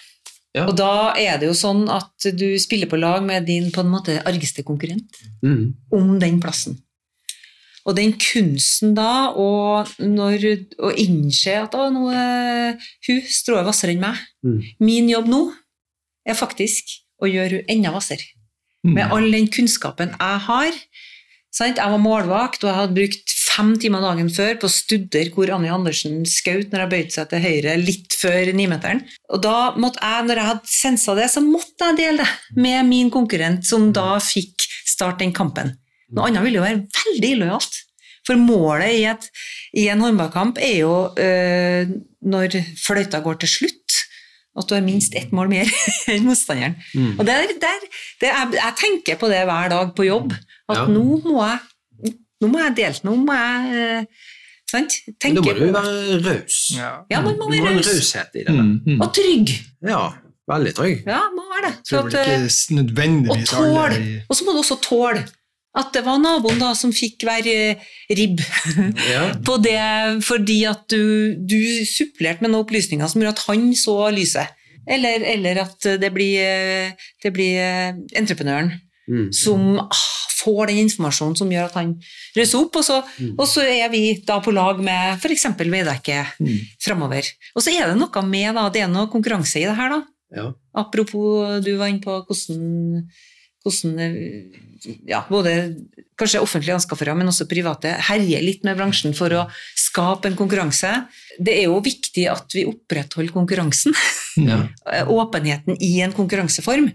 Ja. 0.56 0.66
Og 0.66 0.76
da 0.80 1.14
er 1.20 1.38
det 1.40 1.52
jo 1.52 1.56
sånn 1.58 1.86
at 1.92 2.28
du 2.34 2.50
spiller 2.60 2.90
på 2.90 3.00
lag 3.00 3.24
med 3.26 3.46
din 3.48 3.70
på 3.74 3.84
en 3.84 3.92
måte 3.94 4.18
argeste 4.26 4.66
konkurrent 4.66 5.20
mm. 5.46 5.94
om 5.94 6.16
den 6.22 6.42
plassen. 6.42 6.80
Og 7.88 7.96
den 7.96 8.16
kunsten 8.20 8.96
da, 8.98 9.32
å 9.32 9.86
innse 11.00 11.54
at 11.62 11.76
å, 11.78 11.86
nå 11.94 12.08
hun 12.12 13.22
strået 13.32 13.64
hvassere 13.64 13.94
enn 13.96 14.02
meg. 14.04 14.24
Mm. 14.44 14.58
Min 14.84 15.12
jobb 15.14 15.30
nå 15.32 15.42
er 16.28 16.36
faktisk 16.36 16.98
å 17.24 17.30
gjøre 17.32 17.62
hun 17.62 17.72
enda 17.78 17.94
hvassere. 17.96 18.28
Mm. 18.84 18.92
Med 18.98 19.14
all 19.16 19.30
den 19.32 19.48
kunnskapen 19.52 20.12
jeg 20.18 20.44
har. 20.50 20.82
Jeg 21.58 21.90
var 21.90 22.02
målvakt, 22.02 22.62
og 22.64 22.70
jeg 22.70 22.78
hadde 22.78 22.98
brukt 22.98 23.34
fem 23.58 23.72
timer 23.82 24.04
dagen 24.06 24.30
før 24.30 24.60
på 24.62 24.70
å 24.70 24.74
studere 24.74 25.34
hvor 25.34 25.50
Annie 25.56 25.74
Andersen 25.74 26.20
skjøt 26.30 26.70
når 26.70 26.84
jeg 26.84 26.92
bøyde 26.92 27.16
seg 27.16 27.32
til 27.32 27.42
høyre 27.42 27.74
litt 27.82 28.18
før 28.18 28.52
nimeteren. 28.58 29.02
Og 29.34 29.42
da 29.42 29.56
måtte 29.80 30.04
jeg, 30.04 30.28
når 30.28 30.42
jeg 30.42 30.52
hadde 30.52 30.72
sensa 30.74 31.18
det, 31.18 31.28
så 31.34 31.42
måtte 31.42 31.90
jeg 31.90 32.00
dele 32.04 32.28
det 32.28 32.62
med 32.62 32.90
min 32.92 33.10
konkurrent, 33.14 33.66
som 33.66 33.90
da 33.96 34.20
fikk 34.22 34.68
starte 34.86 35.24
den 35.24 35.34
kampen. 35.36 35.74
Noe 36.14 36.30
annet 36.30 36.46
ville 36.46 36.62
jo 36.62 36.66
være 36.68 36.84
veldig 37.02 37.34
illojalt. 37.36 37.82
For 38.28 38.40
målet 38.40 38.92
i, 38.92 39.04
et, 39.08 39.30
i 39.80 39.88
en 39.92 40.04
håndballkamp 40.04 40.60
er 40.60 40.82
jo 40.82 40.94
øh, 41.16 41.94
når 42.28 42.60
fløyta 42.82 43.22
går 43.24 43.40
til 43.44 43.54
slutt, 43.54 44.02
at 44.58 44.68
du 44.68 44.74
har 44.74 44.84
minst 44.84 45.16
ett 45.16 45.32
mål 45.36 45.52
mer 45.52 45.70
enn 46.12 46.28
motstanderen. 46.28 46.76
Mm. 46.94 47.14
Og 47.16 47.26
der, 47.28 47.54
der, 47.62 47.86
det 48.22 48.32
er, 48.34 48.56
jeg 48.58 48.78
tenker 48.82 49.20
på 49.22 49.30
det 49.32 49.46
hver 49.48 49.72
dag 49.72 49.94
på 49.96 50.08
jobb, 50.10 50.36
at 50.70 50.78
Ja. 50.78 50.86
nå 50.92 51.22
må 51.26 51.40
jeg 51.46 51.60
Nå 52.38 52.48
må 52.54 52.60
jeg 52.62 52.76
dele, 52.78 53.00
nå 53.02 53.16
må 53.18 53.34
jeg 53.34 53.78
eh, 53.82 54.04
sant? 54.70 54.94
Tenke 55.18 55.40
Da 55.40 55.42
må 55.42 55.54
du 55.58 55.72
være 55.74 56.18
raus. 56.22 56.58
Ja. 56.76 56.90
Ja, 57.10 57.22
man 57.26 57.34
må 57.40 57.48
Du 57.50 57.56
må 57.56 57.64
ha 57.64 57.72
være 57.72 57.80
raus. 57.80 57.88
raushet 57.90 58.36
i 58.38 58.44
det. 58.46 58.54
Mm, 58.54 58.76
mm. 58.86 59.00
Og 59.02 59.10
trygg. 59.18 59.54
Ja, 59.90 60.04
veldig 60.52 60.74
trygg. 60.78 61.00
Ja, 61.10 61.24
må 61.34 61.48
være 61.56 61.72
det. 61.72 61.80
Så 61.90 61.98
at, 62.04 62.14
ikke 62.14 62.36
eh, 62.36 62.44
og 63.34 63.42
tål. 63.50 63.98
Og 64.30 64.38
så 64.38 64.46
må 64.46 64.54
du 64.54 64.60
også 64.62 64.78
tåle 64.86 65.24
at 65.78 65.90
det 65.94 66.04
var 66.06 66.18
naboen 66.22 66.62
da 66.62 66.70
som 66.78 66.94
fikk 66.94 67.26
være 67.26 67.56
eh, 67.72 67.90
ribb 68.22 68.40
Ja. 69.16 69.26
på 69.46 69.58
det, 69.66 70.22
fordi 70.26 70.60
at 70.70 70.86
du, 70.94 71.34
du 71.42 71.58
supplerte 71.90 72.42
med 72.46 72.52
noen 72.54 72.68
opplysninger 72.68 73.10
som 73.10 73.22
gjorde 73.26 73.34
at 73.34 73.46
han 73.50 73.72
så 73.78 73.98
lyset. 74.14 74.54
Eller, 74.88 75.26
eller 75.34 75.64
at 75.66 75.90
det 76.06 76.14
blir, 76.14 76.94
det 77.24 77.34
blir 77.34 77.98
entreprenøren 78.14 78.76
Mm. 79.08 79.30
som 79.32 79.78
ah, 79.80 80.00
får 80.38 80.68
den 80.72 80.84
informasjonen 80.86 81.38
som 81.40 81.50
gjør 81.52 81.66
at 81.70 81.78
han 81.80 81.94
russer 82.38 82.60
opp, 82.62 82.76
og 82.76 82.84
så, 82.86 83.00
Mm. 83.20 83.36
og 83.40 83.48
så 83.48 83.62
er 83.66 83.90
vi 83.90 84.04
da 84.26 84.40
på 84.40 84.54
lag 84.54 84.80
med 84.84 85.18
f.eks. 85.22 85.46
Veidekke 85.58 86.20
Mm. 86.40 86.60
framover. 86.84 87.24
Og 87.56 87.62
så 87.64 87.72
er 87.74 87.88
det 87.88 87.98
noe 87.98 88.22
med, 88.28 88.54
da, 88.56 88.70
det 88.70 88.82
er 88.84 88.88
noe 88.88 89.08
konkurranse 89.10 89.58
i 89.60 89.66
det 89.66 89.76
her, 89.76 89.90
da. 89.90 90.02
Ja. 90.36 90.52
Apropos, 90.76 91.62
du 91.64 91.78
var 91.78 91.88
inne 91.88 92.02
på 92.04 92.20
hvordan, 92.28 93.08
hvordan 93.64 94.00
eh, 94.00 94.98
ja, 95.08 95.24
både 95.30 95.54
kanskje 96.20 96.42
offentlige 96.42 96.76
anskaffere, 96.76 97.16
men 97.18 97.28
også 97.28 97.48
private, 97.50 97.94
herjer 98.10 98.42
litt 98.44 98.64
med 98.64 98.78
bransjen 98.78 99.16
for 99.16 99.30
å 99.30 99.46
skape 99.78 100.26
en 100.30 100.36
konkurranse. 100.38 100.92
Det 101.40 101.54
er 101.60 101.64
jo 101.70 101.80
viktig 101.82 102.28
at 102.30 102.52
vi 102.54 102.66
opprettholder 102.66 103.34
konkurransen, 103.34 103.94
Ja. 104.38 104.68
åpenheten 105.08 105.78
i 105.82 106.00
en 106.02 106.14
konkurranseform. 106.14 106.92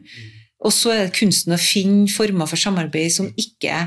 Og 0.63 0.73
så 0.75 0.95
er 0.95 1.05
det 1.09 1.17
kunsten 1.19 1.57
å 1.57 1.61
finne 1.61 2.09
former 2.13 2.47
for 2.51 2.61
samarbeid 2.61 3.11
som 3.15 3.31
ikke 3.35 3.85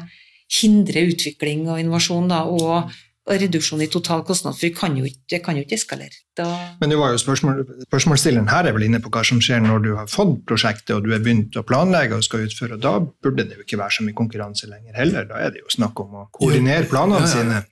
hindrer 0.59 1.09
utvikling 1.13 1.65
og 1.71 1.79
innovasjon, 1.81 2.27
da, 2.29 2.43
og, 2.45 2.91
og 3.25 3.39
reduksjon 3.41 3.81
i 3.81 3.87
total 3.89 4.21
kostnad, 4.27 4.53
for 4.57 4.67
vi 4.67 4.73
kan 4.75 4.93
jo 4.99 5.07
ikke, 5.07 5.23
det 5.31 5.39
kan 5.45 5.57
jo 5.57 5.63
ikke 5.65 5.77
eskalere. 5.79 6.19
Da, 6.37 6.45
Men 6.81 6.91
det 6.91 6.97
var 6.99 7.13
jo 7.15 7.21
spørsmål, 7.21 7.63
spørsmålsstilleren 7.87 8.51
her 8.51 8.67
er 8.67 8.75
vel 8.75 8.85
inne 8.89 8.99
på 9.01 9.09
hva 9.13 9.23
som 9.25 9.39
skjer 9.41 9.63
når 9.63 9.85
du 9.85 9.89
har 9.95 10.11
fått 10.11 10.41
prosjektet 10.49 10.91
og 10.97 11.07
du 11.07 11.13
er 11.15 11.23
begynt 11.23 11.55
å 11.57 11.63
planlegge 11.65 12.19
og 12.19 12.27
skal 12.27 12.43
utføre, 12.45 12.75
og 12.77 12.83
da 12.83 12.97
burde 12.99 13.47
det 13.47 13.57
jo 13.57 13.63
ikke 13.65 13.79
være 13.79 13.97
så 13.97 14.05
mye 14.05 14.17
konkurranse 14.19 14.67
lenger 14.69 14.99
heller. 14.99 15.25
Da 15.31 15.39
er 15.47 15.55
det 15.55 15.63
jo 15.63 15.71
snakk 15.73 16.03
om 16.03 16.19
å 16.21 16.27
koordinere 16.35 16.89
planene 16.91 17.23
Ja, 17.23 17.31
ja. 17.31 17.33
sine. 17.33 17.63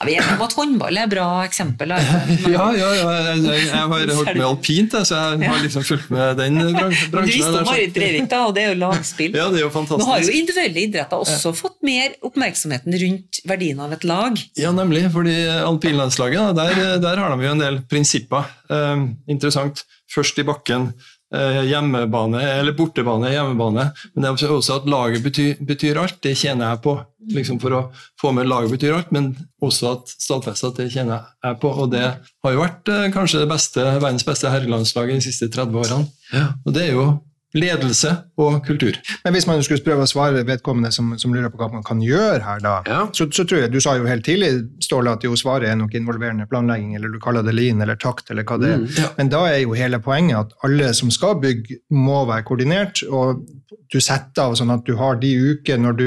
Ja. 0.00 0.06
vi 0.08 0.14
er 0.16 0.22
enige 0.22 0.36
om 0.38 0.44
at 0.46 0.54
håndball 0.56 0.96
er 0.96 1.04
et 1.04 1.12
bra 1.12 1.26
eksempel. 1.44 1.92
Men... 1.92 2.30
Ja, 2.54 2.66
ja, 2.72 2.88
ja 2.96 3.10
jeg, 3.10 3.42
jeg, 3.44 3.66
jeg 3.66 3.76
har 3.76 4.14
holdt 4.16 4.32
med 4.32 4.46
alpint, 4.46 4.96
så 5.04 5.18
jeg 5.36 5.50
har 5.50 5.60
liksom 5.64 5.84
fulgt 5.84 6.08
med 6.14 6.40
den 6.40 6.56
bransjen. 6.78 7.12
Men 7.12 7.28
Du 7.28 7.32
visste 7.34 7.52
om 7.60 7.68
Marit 7.68 7.94
Breivik, 7.96 8.30
da, 8.32 8.40
og 8.48 8.56
det 8.56 8.64
er 8.64 8.72
jo 8.72 8.78
lagspill. 8.80 9.36
Ja, 9.36 9.50
det 9.52 9.60
er 9.60 9.66
jo 9.66 9.72
fantastisk. 9.74 10.06
Nå 10.06 10.10
har 10.14 10.24
jo 10.24 10.34
individuelle 10.40 10.84
idretter 10.86 11.20
også 11.20 11.52
fått 11.56 11.78
mer 11.86 12.16
oppmerksomheten 12.26 12.96
rundt 13.04 13.42
verdien 13.50 13.84
av 13.84 13.94
et 13.98 14.08
lag. 14.08 14.40
Ja, 14.58 14.72
nemlig. 14.76 15.04
fordi 15.12 15.36
alpinlandslaget, 15.60 16.56
der, 16.56 16.82
der 17.02 17.24
har 17.24 17.36
de 17.36 17.48
jo 17.48 17.54
en 17.54 17.64
del 17.64 17.80
prinsipper. 17.90 18.48
Um, 18.72 19.10
interessant. 19.28 19.84
Først 20.10 20.38
i 20.40 20.46
bakken. 20.46 20.90
Eh, 21.34 21.62
hjemmebane, 21.70 22.42
eller 22.58 22.76
bortebane, 22.76 23.30
hjemmebane. 23.32 23.86
Men 24.14 24.26
det 24.26 24.30
er 24.30 24.52
også 24.54 24.80
at 24.80 24.90
laget 24.90 25.24
betyr, 25.24 25.62
betyr 25.66 26.00
alt. 26.02 26.20
Det 26.22 26.36
tjener 26.38 26.72
jeg 26.72 26.82
på. 26.86 26.98
Liksom 27.30 27.60
for 27.60 27.76
å 27.76 27.80
få 28.20 28.32
med 28.32 28.48
laget 28.48 28.72
betyr 28.74 28.96
alt, 28.96 29.10
men 29.14 29.32
også 29.62 29.94
at 29.94 30.12
stadfeste 30.14 30.70
at 30.70 30.80
det 30.80 30.90
tjener 30.94 31.26
jeg 31.44 31.60
på. 31.62 31.72
Og 31.72 31.90
det 31.92 32.04
har 32.06 32.54
jo 32.54 32.62
vært 32.62 32.92
eh, 32.92 33.08
kanskje 33.14 33.44
det 33.44 33.50
beste, 33.50 33.86
verdens 33.98 34.26
beste 34.26 34.52
herrelandslaget 34.52 35.20
de 35.20 35.26
siste 35.28 35.50
30 35.52 35.82
årene. 35.84 36.08
Ja. 36.34 36.46
Og 36.64 36.76
det 36.76 36.88
er 36.88 36.96
jo 36.96 37.10
ledelse 37.56 38.12
og 38.38 38.60
kultur. 38.66 38.96
Men 39.24 39.34
hvis 39.34 39.46
man 39.48 39.62
skulle 39.66 39.82
prøve 39.84 40.04
å 40.06 40.10
svare 40.10 40.44
vedkommende 40.46 40.92
som, 40.94 41.12
som 41.18 41.32
lurer 41.34 41.50
på 41.50 41.58
hva 41.60 41.70
man 41.72 41.82
kan 41.86 42.02
gjøre 42.04 42.42
her, 42.46 42.60
da, 42.62 42.76
Ja. 42.86 43.00
så, 43.16 43.26
så 43.34 43.44
tror 43.44 43.64
jeg, 43.64 43.72
du 43.72 43.80
sa 43.82 43.96
jo 43.98 44.06
helt 44.06 44.24
tidlig, 44.26 44.52
Ståle, 44.84 45.12
at 45.16 45.24
jo 45.26 45.34
svaret 45.38 45.68
er 45.70 45.78
nok 45.80 45.94
involverende 45.98 46.46
planlegging, 46.50 46.94
eller 46.96 47.10
du 47.10 47.18
kaller 47.22 47.42
det 47.46 47.54
lean 47.56 47.82
eller 47.82 47.98
takt, 48.00 48.30
eller 48.30 48.46
hva 48.46 48.58
det 48.62 48.70
er. 48.74 48.78
Mm. 48.84 48.86
Ja. 48.98 49.08
Men 49.18 49.32
da 49.32 49.42
er 49.50 49.58
jo 49.64 49.74
hele 49.78 49.98
poenget 50.02 50.38
at 50.38 50.54
alle 50.66 50.92
som 50.94 51.10
skal 51.14 51.38
bygge, 51.42 51.80
må 51.90 52.22
være 52.28 52.46
koordinert, 52.48 53.02
og 53.10 53.42
du 53.90 53.98
setter 54.02 54.46
av 54.46 54.54
sånn 54.58 54.70
at 54.70 54.86
du 54.86 54.94
har 54.98 55.18
de 55.18 55.30
uker 55.54 55.78
når 55.82 55.96
du 55.98 56.06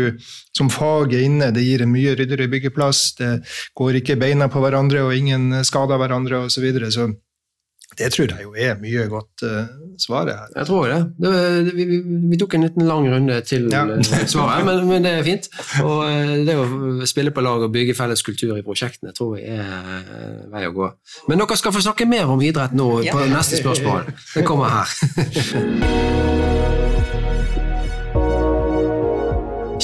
som 0.56 0.70
fag 0.72 1.14
er 1.18 1.26
inne, 1.28 1.52
det 1.56 1.64
gir 1.66 1.84
en 1.84 1.92
mye 1.92 2.14
ryddigere 2.16 2.48
byggeplass, 2.52 3.04
det 3.20 3.32
går 3.76 4.00
ikke 4.00 4.16
beina 4.22 4.48
på 4.52 4.62
hverandre, 4.64 5.04
og 5.04 5.16
ingen 5.18 5.50
skader 5.68 6.00
hverandre, 6.00 6.46
osv. 6.48 6.54
Så, 6.54 6.62
videre. 6.64 6.92
så 6.94 7.10
det 7.98 8.10
tror 8.14 8.32
jeg 8.34 8.44
jo 8.44 8.54
er 8.58 8.78
mye 8.82 9.06
godt 9.12 9.44
uh, 9.46 9.68
svaret 10.02 10.34
her. 10.34 10.48
Jeg 10.56 10.66
tror 10.70 10.88
det. 10.90 11.00
det, 11.22 11.34
det 11.68 11.74
vi, 11.78 12.00
vi, 12.32 12.38
tok 12.42 12.56
en 12.58 12.66
liten 12.66 12.88
lang 12.90 13.08
runde 13.14 13.40
til 13.48 13.68
Ja. 13.72 13.84
eh, 13.86 14.26
svaret, 14.28 14.66
men, 14.66 14.88
men 14.90 15.06
det 15.06 15.12
er 15.20 15.24
fint. 15.28 15.50
Og 15.84 16.04
eh, 16.10 16.34
det 16.48 16.58
å 16.58 17.06
spille 17.10 17.32
på 17.36 17.44
lag 17.46 17.62
og 17.68 17.72
bygge 17.76 17.96
felles 17.98 18.24
kultur 18.26 18.56
i 18.58 18.66
prosjektene 18.66 19.14
tror 19.18 19.38
jeg 19.38 19.60
er 19.60 19.90
eh, 20.08 20.44
vei 20.54 20.66
å 20.70 20.74
gå. 20.76 20.90
Men 21.30 21.44
dere 21.44 21.58
skal 21.60 21.76
få 21.76 21.84
snakke 21.86 22.10
mer 22.10 22.32
om 22.34 22.42
idrett 22.42 22.74
nå 22.78 22.90
Ja. 23.06 23.14
på 23.16 23.26
neste 23.30 23.62
spørsmål. 23.62 24.10
Det 24.34 24.46
kommer 24.48 24.74
her. 24.82 26.70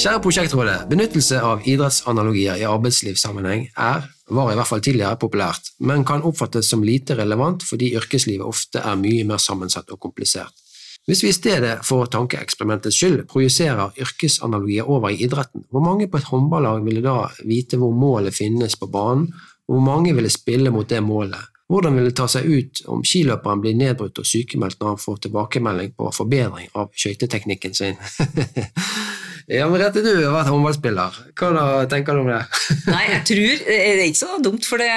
Kjære 0.00 0.22
prosjektrådet, 0.24 0.86
benyttelse 0.88 1.36
av 1.44 1.66
idrettsanalogier 1.68 2.56
i 2.56 2.64
arbeidslivssammenheng 2.64 3.66
er, 3.76 4.06
var 4.32 4.48
i 4.48 4.54
hvert 4.56 4.68
fall 4.70 4.80
tidligere, 4.80 5.18
populært, 5.20 5.66
men 5.84 6.06
kan 6.08 6.24
oppfattes 6.24 6.70
som 6.72 6.80
lite 6.80 7.18
relevant 7.18 7.66
fordi 7.68 7.90
yrkeslivet 7.98 8.46
ofte 8.46 8.80
er 8.80 8.96
mye 8.96 9.26
mer 9.28 9.42
sammensatt 9.44 9.92
og 9.92 10.00
komplisert. 10.00 10.56
Hvis 11.04 11.20
vi 11.20 11.28
i 11.28 11.36
stedet 11.36 11.74
for 11.84 12.08
tankeeksperimentets 12.08 12.96
skyld 12.96 13.26
projiserer 13.28 13.92
yrkesanalogier 14.00 14.88
over 14.88 15.12
i 15.12 15.20
idretten, 15.26 15.66
hvor 15.68 15.84
mange 15.84 16.08
på 16.08 16.16
et 16.16 16.30
håndballag 16.32 16.80
ville 16.86 17.04
da 17.04 17.28
vite 17.44 17.76
hvor 17.76 17.92
målet 17.92 18.32
finnes 18.32 18.80
på 18.80 18.88
banen, 18.88 19.28
og 19.68 19.76
hvor 19.76 19.84
mange 19.84 20.16
ville 20.16 20.32
spille 20.32 20.72
mot 20.72 20.88
det 20.88 21.02
målet? 21.04 21.44
Hvordan 21.68 22.00
vil 22.00 22.08
det 22.08 22.16
ta 22.16 22.24
seg 22.26 22.48
ut 22.48 22.86
om 22.88 23.04
skiløperen 23.04 23.60
blir 23.60 23.76
nedbrutt 23.76 24.24
og 24.24 24.26
sykemeldt 24.26 24.80
når 24.80 24.94
han 24.94 25.04
får 25.04 25.26
tilbakemelding 25.26 25.92
på 25.92 26.08
forbedring 26.16 26.72
av 26.72 26.88
skøyteteknikken 26.96 27.76
sin? 27.76 28.00
ja, 29.50 29.66
Merete, 29.70 30.02
du 30.04 30.12
har 30.14 30.34
vært 30.36 30.50
håndballspiller. 30.52 31.16
Hva 31.38 31.48
da, 31.56 31.64
tenker 31.90 32.14
du 32.14 32.22
om 32.22 32.30
det? 32.30 32.42
Nei, 32.94 33.02
jeg 33.10 33.22
tror 33.30 33.64
det 33.66 33.78
er 33.80 34.04
ikke 34.04 34.22
så 34.22 34.38
dumt, 34.44 34.68
for 34.68 34.82
det, 34.82 34.90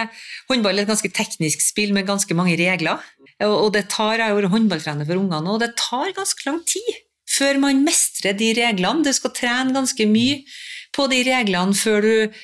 håndball 0.52 0.78
er 0.78 0.86
et 0.86 0.92
ganske 0.92 1.10
teknisk 1.14 1.64
spill 1.66 1.96
med 1.96 2.06
ganske 2.10 2.38
mange 2.38 2.56
regler. 2.60 3.02
Og 3.44 3.72
det 3.74 3.88
tar, 3.92 4.20
Jeg 4.22 4.30
har 4.30 4.38
vært 4.38 4.54
håndballtrener 4.54 5.10
for 5.10 5.20
ungene, 5.20 5.56
og 5.56 5.64
det 5.64 5.74
tar 5.80 6.14
ganske 6.16 6.46
lang 6.48 6.62
tid 6.70 7.02
før 7.34 7.58
man 7.64 7.82
mestrer 7.86 8.36
de 8.38 8.52
reglene. 8.58 9.02
Du 9.06 9.10
skal 9.16 9.34
trene 9.34 9.74
ganske 9.74 10.06
mye 10.10 10.44
på 10.94 11.08
de 11.10 11.24
reglene 11.26 11.74
før 11.74 12.06
du 12.06 12.44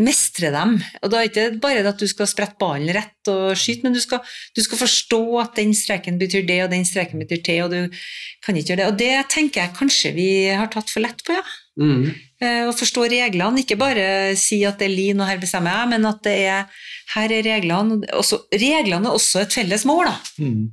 mestre 0.00 0.50
dem. 0.54 0.76
Og 1.02 1.10
da 1.12 1.20
er 1.20 1.28
det 1.28 1.32
ikke 1.32 1.60
bare 1.62 1.84
at 1.88 2.00
du 2.00 2.06
skal 2.10 2.28
sprette 2.30 2.58
ballen 2.60 2.92
rett 2.94 3.30
og 3.32 3.56
skyte, 3.58 3.86
men 3.86 3.96
du 3.96 4.00
skal, 4.02 4.22
du 4.54 4.62
skal 4.64 4.80
forstå 4.84 5.22
at 5.42 5.58
den 5.58 5.74
streken 5.76 6.20
betyr 6.20 6.46
det, 6.46 6.60
og 6.64 6.72
den 6.74 6.86
streken 6.88 7.22
betyr 7.22 7.42
det, 7.46 7.58
og 7.64 7.74
du 7.74 8.04
kan 8.44 8.56
ikke 8.56 8.74
gjøre 8.74 8.82
det. 8.82 8.88
Og 8.92 8.98
det 9.00 9.12
tenker 9.34 9.64
jeg 9.64 9.76
kanskje 9.78 10.14
vi 10.16 10.28
har 10.52 10.70
tatt 10.72 10.92
for 10.92 11.04
lett 11.04 11.24
på, 11.26 11.36
ja. 11.36 11.44
Mm. 11.80 12.06
Eh, 12.38 12.62
Å 12.68 12.72
forstå 12.76 13.08
reglene, 13.10 13.64
ikke 13.64 13.78
bare 13.80 14.06
si 14.38 14.60
at 14.66 14.78
det 14.78 14.86
er 14.86 14.94
lin 14.94 15.22
og 15.22 15.26
her 15.26 15.40
bestemmer 15.42 15.74
jeg, 15.74 15.90
men 15.96 16.06
at 16.06 16.22
det 16.26 16.36
er 16.46 16.86
her 17.14 17.34
er 17.34 17.44
reglene. 17.46 18.00
Også, 18.14 18.44
reglene 18.54 19.10
er 19.10 19.18
også 19.18 19.42
et 19.42 19.54
felles 19.54 19.84
mål, 19.88 20.06
da. 20.12 20.16
Mm. 20.44 20.64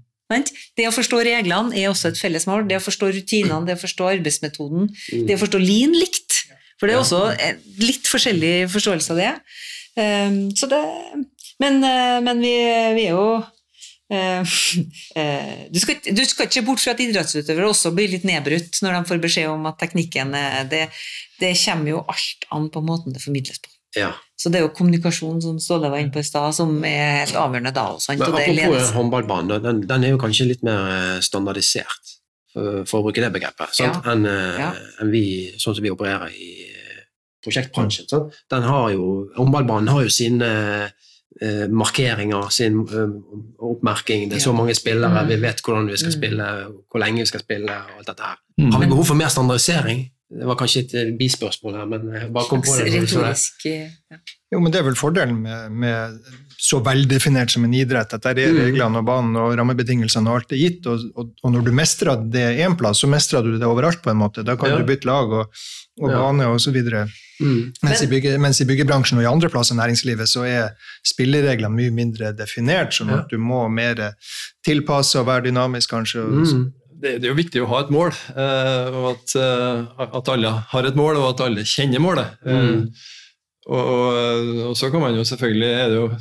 Det 0.79 0.85
å 0.87 0.93
forstå 0.95 1.17
reglene 1.27 1.75
er 1.75 1.89
også 1.89 2.11
et 2.11 2.19
felles 2.21 2.45
mål. 2.47 2.63
Det 2.69 2.77
å 2.79 2.83
forstå 2.83 3.09
rutinene, 3.17 3.65
det 3.67 3.75
å 3.75 3.81
forstå 3.81 4.07
arbeidsmetoden, 4.13 4.87
det 5.27 5.35
å 5.35 5.41
forstå 5.41 5.59
lean 5.59 5.95
likt. 5.97 6.30
For 6.81 6.89
det 6.89 6.97
er 6.97 7.03
også 7.03 7.21
litt 7.85 8.09
forskjellig 8.09 8.55
forståelse 8.73 9.13
av 9.13 9.21
det. 9.21 9.31
Um, 10.01 10.39
så 10.57 10.69
det 10.71 10.81
men, 11.61 11.77
uh, 11.85 12.17
men 12.25 12.39
vi, 12.41 12.53
vi 12.97 13.03
er 13.05 13.11
jo 13.13 13.25
uh, 13.37 14.41
uh, 14.41 15.51
du, 15.73 15.77
skal, 15.83 15.99
du 16.01 16.23
skal 16.25 16.47
ikke 16.49 16.63
bort 16.65 16.81
fra 16.81 16.95
at 16.95 17.03
idrettsutøvere 17.05 17.69
også 17.69 17.93
blir 17.93 18.09
litt 18.09 18.25
nedbrutt 18.25 18.81
når 18.81 18.97
de 18.97 19.11
får 19.11 19.21
beskjed 19.27 19.51
om 19.51 19.67
at 19.69 19.77
teknikken 19.83 20.33
det, 20.71 20.87
det 21.37 21.53
kommer 21.61 21.93
jo 21.93 22.01
alt 22.09 22.49
an 22.55 22.71
på 22.73 22.83
måten 22.87 23.13
det 23.13 23.21
formidles 23.21 23.61
på. 23.61 23.69
Ja. 23.99 24.13
Så 24.39 24.49
det 24.49 24.61
er 24.61 24.65
jo 24.65 24.71
kommunikasjon, 24.73 25.41
som 25.43 25.57
Ståle 25.61 25.91
var 25.91 26.01
inne 26.01 26.13
på 26.13 26.21
i 26.21 26.25
stad, 26.25 26.55
som 26.57 26.79
er 26.87 27.21
helt 27.21 27.37
avgjørende 27.37 27.73
da. 27.75 27.85
Sant? 28.01 28.21
Men 28.21 28.37
apropos 28.39 28.93
håndballbanen, 28.95 29.61
den, 29.61 29.81
den 29.89 30.05
er 30.07 30.15
jo 30.15 30.21
kanskje 30.21 30.47
litt 30.53 30.63
mer 30.65 30.87
eh, 30.89 31.17
standardisert, 31.21 32.15
for, 32.53 32.99
å 32.99 33.03
bruke 33.07 33.21
det 33.23 33.31
begrepet. 33.33 33.79
Ja. 33.79 33.93
Enn 34.11 34.25
eh, 34.25 34.59
Ja. 34.59 34.71
en 35.01 35.11
vi, 35.11 35.23
sånn 35.57 35.75
som 35.77 35.83
vi 35.83 35.91
opererer 35.93 36.29
i 36.35 36.51
eh, 36.67 37.03
prosjektbransjen. 37.43 38.07
Sant? 38.11 38.33
Den 38.51 38.63
har 38.67 38.91
jo, 38.93 39.29
håndballbanen 39.37 39.89
har 39.89 40.03
jo 40.03 40.09
sine 40.13 40.49
eh, 41.41 41.67
markeringer, 41.71 42.49
sin 42.51 42.81
eh, 42.85 43.13
oppmerking. 43.63 44.29
Det 44.29 44.35
er 44.39 44.43
så 44.43 44.53
mange 44.53 44.75
spillere, 44.75 45.23
Mm. 45.23 45.27
vi 45.29 45.35
vet 45.47 45.61
hvordan 45.63 45.87
vi 45.87 45.97
skal 45.97 46.11
Mm. 46.11 46.17
spille, 46.19 46.47
hvor 46.91 46.99
lenge 46.99 47.19
vi 47.23 47.25
skal 47.25 47.39
spille 47.39 47.71
og 47.71 47.97
alt 47.99 48.07
dette 48.07 48.23
her. 48.23 48.37
Mm. 48.59 48.71
Har 48.73 48.79
vi 48.81 48.87
behov 48.87 49.05
for 49.05 49.15
mer 49.15 49.27
standardisering? 49.29 50.09
Det 50.31 50.45
var 50.47 50.55
kanskje 50.55 50.79
et 50.85 50.93
eh, 50.95 51.11
bispørsmål 51.17 51.73
her, 51.75 51.85
men 51.85 52.13
jeg 52.13 52.31
bare 52.33 52.45
kom 52.49 52.61
på 52.61 52.71
det. 52.77 52.93
Retorisk 52.93 53.65
ja. 53.65 53.87
Jo, 54.51 54.59
men 54.59 54.71
Det 54.71 54.79
er 54.79 54.83
vel 54.83 54.95
fordelen 54.95 55.41
med, 55.41 55.71
med 55.71 56.19
så 56.61 56.77
veldefinert 56.85 57.49
som 57.49 57.63
en 57.65 57.73
idrett, 57.73 58.13
at 58.13 58.21
der 58.21 58.37
er 58.37 58.51
Mm. 58.53 58.59
reglene 58.67 58.99
og 59.01 59.05
banen 59.07 59.35
og 59.41 59.55
rammebetingelsene 59.57 60.29
og 60.29 60.35
alt 60.41 60.51
er 60.53 60.59
gitt. 60.61 60.85
Og, 60.85 60.99
og, 61.17 61.31
og 61.43 61.51
når 61.55 61.63
du 61.65 61.71
mestrer 61.73 62.19
det 62.29 62.43
én 62.61 62.75
plass, 62.77 63.01
så 63.01 63.07
mestrer 63.09 63.41
du 63.43 63.55
det 63.57 63.65
overalt. 63.65 64.01
på 64.03 64.11
en 64.11 64.17
måte. 64.21 64.43
Da 64.45 64.55
kan 64.55 64.69
Ja. 64.69 64.77
du 64.77 64.83
bytte 64.85 65.05
lag 65.09 65.25
og, 65.31 65.47
og 66.01 66.09
Ja. 66.11 66.17
bane 66.21 66.45
osv. 66.53 66.77
Mm. 67.41 67.73
Mens, 67.81 68.03
i 68.03 68.07
bygge, 68.07 68.37
mens 68.37 68.61
i 68.61 68.65
byggebransjen 68.69 69.17
og 69.17 69.23
i 69.23 69.31
andre 69.31 69.49
plasser 69.49 69.73
i 69.73 69.77
næringslivet 69.79 70.27
så 70.29 70.45
er 70.45 70.75
spillereglene 71.03 71.73
mye 71.73 71.89
mindre 71.91 72.31
definert, 72.37 72.93
sånn 72.93 73.09
Ja. 73.09 73.17
at 73.23 73.29
du 73.29 73.37
må 73.39 73.67
mer 73.71 74.13
tilpasse 74.63 75.15
og 75.19 75.25
være 75.25 75.47
dynamisk, 75.49 75.89
kanskje. 75.89 76.21
Mm. 76.29 76.73
det, 77.01 77.15
det 77.21 77.25
er 77.25 77.33
jo 77.33 77.41
viktig 77.41 77.61
å 77.63 77.67
ha 77.71 77.79
et 77.81 77.89
mål, 77.89 78.11
eh, 78.37 78.93
og 78.93 79.15
at, 79.17 79.35
eh, 79.35 79.85
at 80.19 80.29
alle 80.29 80.51
har 80.69 80.85
et 80.85 80.93
mål, 80.95 81.17
og 81.17 81.29
at 81.33 81.41
alle 81.47 81.63
kjenner 81.65 81.97
målet. 81.99 82.27
Eh, 82.45 82.53
Mm. 82.53 82.91
og, 83.67 83.85
og, 83.87 84.67
og 84.69 84.75
så 84.77 84.91
kan 84.91 85.01
man 85.01 85.15
jo 85.15 85.23
selvfølgelig 85.25 85.71
er 85.79 85.89
det, 85.89 85.95
jo, 85.97 86.11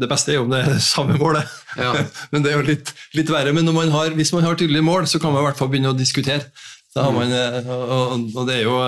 det 0.00 0.08
beste 0.10 0.32
er 0.32 0.38
jo 0.38 0.44
om 0.46 0.50
det 0.52 0.60
er 0.64 0.72
det 0.74 0.82
samme 0.84 1.16
målet, 1.20 1.46
Ja. 1.78 1.92
men 2.32 2.42
det 2.44 2.52
er 2.52 2.58
jo 2.60 2.66
litt, 2.68 2.92
litt 3.16 3.30
verre. 3.32 3.52
Men 3.56 3.64
når 3.68 3.76
man 3.76 3.90
har, 3.94 4.10
hvis 4.18 4.32
man 4.34 4.44
har 4.44 4.58
tydelige 4.58 4.84
mål, 4.86 5.06
så 5.10 5.20
kan 5.22 5.32
man 5.32 5.42
i 5.42 5.48
hvert 5.48 5.58
fall 5.60 5.70
begynne 5.72 5.92
å 5.94 5.98
diskutere. 5.98 6.50
Har 6.98 7.12
man, 7.14 7.30
eh, 7.30 7.58
og, 7.70 8.14
og- 8.34 8.46
det 8.48 8.56
er 8.58 8.64
jo 8.66 8.78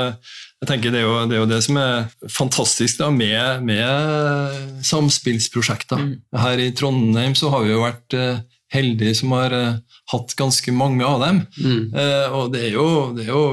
jeg 0.61 0.69
tenker 0.69 0.93
det 0.93 0.99
er, 1.01 1.07
jo, 1.07 1.13
det 1.31 1.37
er 1.37 1.41
jo 1.41 1.49
det 1.49 1.59
som 1.65 1.77
er 1.81 2.09
fantastisk 2.29 2.99
da, 3.01 3.07
med, 3.15 3.63
med 3.65 4.83
samspillsprosjekter. 4.85 6.03
Her 6.37 6.61
i 6.61 6.71
Trondheim 6.77 7.37
så 7.39 7.49
har 7.55 7.65
vi 7.65 7.73
jo 7.73 7.81
vært 7.85 8.17
eh, 8.19 8.41
heldige 8.75 9.15
som 9.23 9.33
har 9.37 9.55
eh, 9.57 9.79
hatt 10.13 10.35
ganske 10.39 10.75
mange 10.77 11.07
av 11.07 11.23
dem. 11.25 11.41
Mm. 11.63 11.81
Eh, 11.95 12.37
og 12.37 12.53
det 12.55 12.67
er, 12.69 12.75
jo, 12.77 12.87
det 13.17 13.25
er 13.29 13.33
jo 13.33 13.45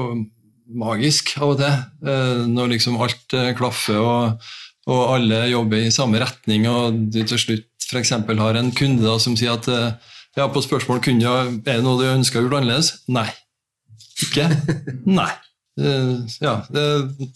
magisk 0.78 1.32
av 1.40 1.54
og 1.54 1.62
til, 1.62 1.78
eh, 2.04 2.42
når 2.52 2.74
liksom 2.74 2.98
alt 3.00 3.36
klaffer 3.58 4.00
og, 4.02 4.50
og 4.88 5.02
alle 5.14 5.42
jobber 5.52 5.84
i 5.84 5.94
samme 5.94 6.20
retning, 6.22 6.68
og 6.70 7.02
du 7.12 7.20
til 7.22 7.40
slutt 7.40 7.66
f.eks. 7.88 8.12
har 8.12 8.60
en 8.60 8.70
kunde 8.76 9.04
da, 9.04 9.16
som 9.20 9.36
sier 9.38 9.56
at 9.56 9.68
eh, 9.72 10.14
ja, 10.36 10.46
på 10.52 10.62
spørsmål 10.64 11.02
kunde, 11.04 11.34
er 11.64 11.78
det 11.78 11.84
noe 11.84 12.00
du 12.00 12.08
ønsker 12.08 12.40
å 12.40 12.46
gjøre 12.46 12.62
annerledes? 12.62 12.94
Nei. 13.12 13.28
Ikke? 14.24 14.48
Nei. 15.18 15.30
Eh, 15.78 16.14
ja, 16.42 16.54
det, 16.74 16.84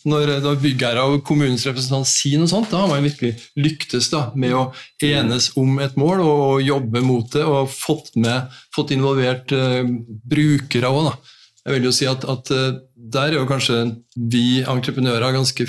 når, 0.09 0.35
når 0.45 0.61
byggherre 0.63 1.05
og 1.09 1.23
kommunens 1.27 1.65
representant 1.69 2.09
sier 2.11 2.41
noe 2.41 2.51
sånt, 2.51 2.71
da 2.73 2.83
har 2.83 2.91
man 2.91 3.05
virkelig 3.05 3.37
lyktes 3.57 4.11
da, 4.13 4.27
med 4.37 4.57
å 4.59 4.65
enes 5.05 5.53
om 5.61 5.79
et 5.85 5.97
mål 6.01 6.25
og, 6.25 6.65
jobbe 6.65 7.05
mot 7.05 7.29
det, 7.33 7.45
og 7.47 7.71
fått, 7.73 8.13
med, 8.21 8.51
fått 8.75 8.93
involvert 8.97 9.55
uh, 9.57 9.85
brukere 10.29 10.91
òg. 10.93 11.15
Jeg 11.63 11.77
vil 11.77 11.87
jo 11.87 11.95
si 11.95 12.09
at, 12.11 12.25
at 12.27 12.49
der 12.51 13.29
er 13.29 13.39
jo 13.39 13.47
kanskje 13.47 13.85
vi 14.19 14.65
entreprenører 14.67 15.37
ganske 15.37 15.69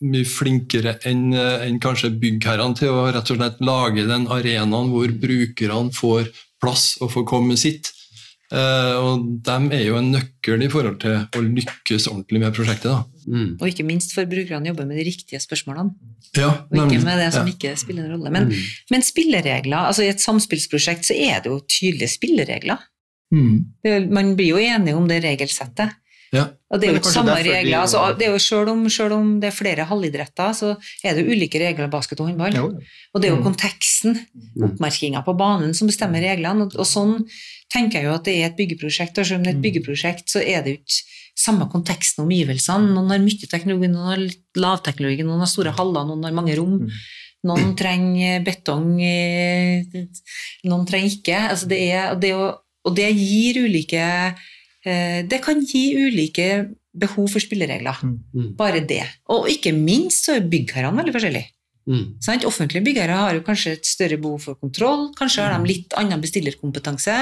mye 0.00 0.24
flinkere 0.28 0.96
enn 1.08 1.32
en 1.34 1.78
kanskje 1.82 2.12
byggherrene 2.22 2.76
til 2.78 2.92
å 2.94 3.06
rett 3.12 3.30
og 3.34 3.38
slett 3.40 3.62
lage 3.64 4.04
den 4.06 4.28
arenaen 4.30 4.92
hvor 4.92 5.10
brukerne 5.10 5.90
får 5.96 6.28
plass 6.62 6.92
og 7.02 7.10
får 7.14 7.24
komme 7.26 7.54
med 7.54 7.58
sitt. 7.62 7.90
Eh, 8.48 8.94
og 8.96 9.26
de 9.44 9.56
er 9.76 9.82
jo 9.90 9.98
en 9.98 10.06
nøkkel 10.14 10.62
i 10.64 10.70
forhold 10.72 11.00
til 11.02 11.18
å 11.36 11.42
lykkes 11.44 12.06
ordentlig 12.08 12.40
med 12.40 12.54
prosjektet. 12.56 12.88
Da. 12.88 13.02
Mm. 13.28 13.50
Og 13.60 13.66
ikke 13.68 13.84
minst 13.84 14.14
for 14.16 14.24
brukerne 14.30 14.70
jobber 14.70 14.86
med 14.88 14.96
de 14.96 15.04
riktige 15.10 15.40
spørsmålene, 15.42 15.92
Ja, 16.36 16.48
og 16.70 16.78
ikke 16.86 17.02
med 17.04 17.18
det 17.20 17.28
som 17.34 17.46
ja. 17.46 17.52
ikke 17.52 17.74
spiller 17.76 18.06
en 18.06 18.14
rolle. 18.16 18.30
Men, 18.32 18.48
Mm. 18.48 18.62
men 18.90 19.02
spilleregler, 19.04 19.76
altså 19.90 20.02
i 20.06 20.08
et 20.14 20.20
samspillsprosjekt 20.24 21.04
så 21.04 21.14
er 21.14 21.42
det 21.44 21.50
jo 21.52 21.60
tydelige 21.68 22.08
spilleregler. 22.14 22.78
Mm. 23.34 24.10
Man 24.10 24.34
blir 24.36 24.54
jo 24.54 24.56
enige 24.62 24.96
om 24.96 25.06
det 25.08 25.22
regelsettet. 25.24 25.92
Ja. 26.32 26.44
Og 26.70 26.80
det 26.80 26.88
er 26.88 26.92
jo 26.92 26.98
ikke 27.00 27.10
samme 27.14 27.34
de- 27.38 27.48
regler. 27.50 27.78
Altså, 27.80 28.00
det 28.18 28.26
er 28.26 28.32
jo 28.34 28.38
selv 28.38 28.68
om, 28.68 28.88
selv 28.92 29.12
om 29.16 29.40
det 29.40 29.48
er 29.48 29.56
flere 29.56 29.84
halvidretter, 29.88 30.50
så 30.52 30.74
er 31.04 31.14
det 31.14 31.24
jo 31.24 31.32
ulike 31.32 31.58
regler 31.62 31.86
i 31.88 31.92
basket 31.92 32.20
og 32.20 32.28
håndball. 32.28 32.54
Jo. 32.54 32.66
Og 33.14 33.22
det 33.22 33.30
er 33.30 33.34
jo 33.34 33.40
Mm. 33.40 33.46
konteksten, 33.48 34.18
oppmerkinga 34.62 35.22
på 35.24 35.36
banen, 35.38 35.72
som 35.74 35.88
bestemmer 35.88 36.20
reglene. 36.20 36.66
Og, 36.66 36.74
og 36.76 36.84
sånn 36.86 37.24
tenker 37.72 38.00
jeg 38.00 38.04
jo 38.04 38.14
at 38.14 38.24
det 38.24 38.34
er 38.36 38.46
et 38.50 38.56
byggeprosjekt. 38.58 39.16
Og 39.18 39.24
selv 39.26 39.38
om 39.38 39.44
det 39.44 39.54
er 39.54 39.56
et 39.56 39.62
Mm. 39.62 39.66
byggeprosjekt, 39.68 40.26
så 40.28 40.42
er 40.44 40.62
det 40.62 40.74
jo 40.76 40.80
ikke 40.82 41.02
samme 41.38 41.70
konteksten 41.70 42.20
og 42.24 42.28
omgivelsene. 42.28 42.92
Noen 42.92 43.08
har 43.10 43.18
mye 43.24 43.48
teknologi, 43.48 43.88
noen 43.88 44.08
har 44.10 44.18
lavteknologi, 44.56 45.22
noen 45.24 45.38
har 45.38 45.46
store 45.46 45.72
haller, 45.72 46.04
noen 46.04 46.24
har 46.24 46.32
mange 46.32 46.56
rom. 46.58 46.80
Mm. 46.80 46.90
Noen 47.46 47.76
trenger 47.76 48.42
betong, 48.44 49.00
eh, 49.00 49.84
noen 50.66 50.84
trenger 50.84 51.10
ikke. 51.14 51.38
Altså 51.52 51.68
det 51.68 51.78
er, 51.92 52.10
og, 52.12 52.20
det, 52.20 52.30
er, 52.34 52.54
og 52.84 52.96
det 52.96 53.14
gir 53.16 53.62
ulike 53.64 54.34
Det 54.84 55.40
kan 55.44 55.60
gi 55.66 55.84
ulike 56.06 56.70
behov 56.98 57.28
for 57.32 57.40
spilleregler. 57.42 57.98
Mm. 58.34 58.52
Bare 58.56 58.80
det. 58.86 59.02
Og 59.30 59.48
ikke 59.50 59.72
minst 59.74 60.26
så 60.26 60.36
er 60.38 60.46
byggherrene 60.50 60.96
veldig 61.02 61.14
forskjellige. 61.16 61.50
Mm. 61.88 62.02
Sånn, 62.20 62.42
Offentlige 62.44 62.84
byggherrer 62.84 63.16
har 63.16 63.34
jo 63.38 63.40
kanskje 63.46 63.72
et 63.78 63.86
større 63.88 64.18
behov 64.20 64.42
for 64.44 64.58
kontroll, 64.60 65.06
kanskje 65.16 65.40
har 65.46 65.54
de 65.56 65.70
litt 65.70 65.94
annen 65.96 66.20
bestillerkompetanse, 66.20 67.14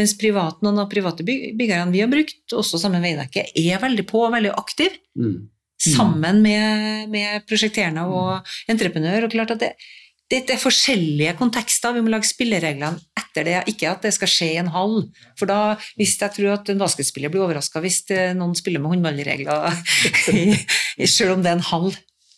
mens 0.00 0.14
privat, 0.16 0.62
noen 0.64 0.78
av 0.80 0.88
private 0.88 1.22
byg- 1.26 1.50
byggherrene 1.58 1.92
vi 1.92 2.00
har 2.00 2.08
brukt, 2.08 2.38
også 2.56 2.80
sammen 2.80 3.02
med 3.04 3.10
Veidekke, 3.12 3.44
er 3.52 3.82
veldig 3.82 4.06
på 4.08 4.22
og 4.24 4.32
veldig 4.32 4.54
aktive, 4.56 4.96
Mm. 5.18 5.48
sammen 5.78 6.40
med, 6.42 7.10
med 7.12 7.44
prosjekterende 7.46 8.06
og 8.08 8.46
entreprenør. 8.72 9.24
Og 9.24 9.30
klart 9.36 9.50
at 9.52 9.58
det, 9.60 9.72
det, 10.32 10.42
er 10.50 10.58
forskjellige 10.58 11.36
kontekster, 11.38 11.94
vi 11.94 12.02
må 12.02 12.10
lage 12.10 12.28
spillereglene 12.28 12.98
etter 13.18 13.46
det, 13.46 13.56
ikke 13.70 13.92
at 13.92 14.06
det 14.06 14.14
skal 14.16 14.30
skje 14.30 14.48
i 14.54 14.58
en 14.62 14.72
hall. 14.74 14.98
For 15.38 15.50
da, 15.50 15.76
hvis 16.00 16.16
jeg 16.20 16.34
tror 16.34 16.56
at 16.56 16.72
en 16.72 16.82
basketspiller 16.82 17.32
blir 17.32 17.44
overraska 17.44 17.82
hvis 17.84 18.02
eh, 18.14 18.34
noen 18.36 18.56
spiller 18.58 18.82
med 18.82 18.96
håndballregler, 18.96 19.70
selv 21.16 21.36
om 21.36 21.44
det 21.44 21.52
er 21.52 21.58
en 21.58 21.70
hall. 21.70 21.90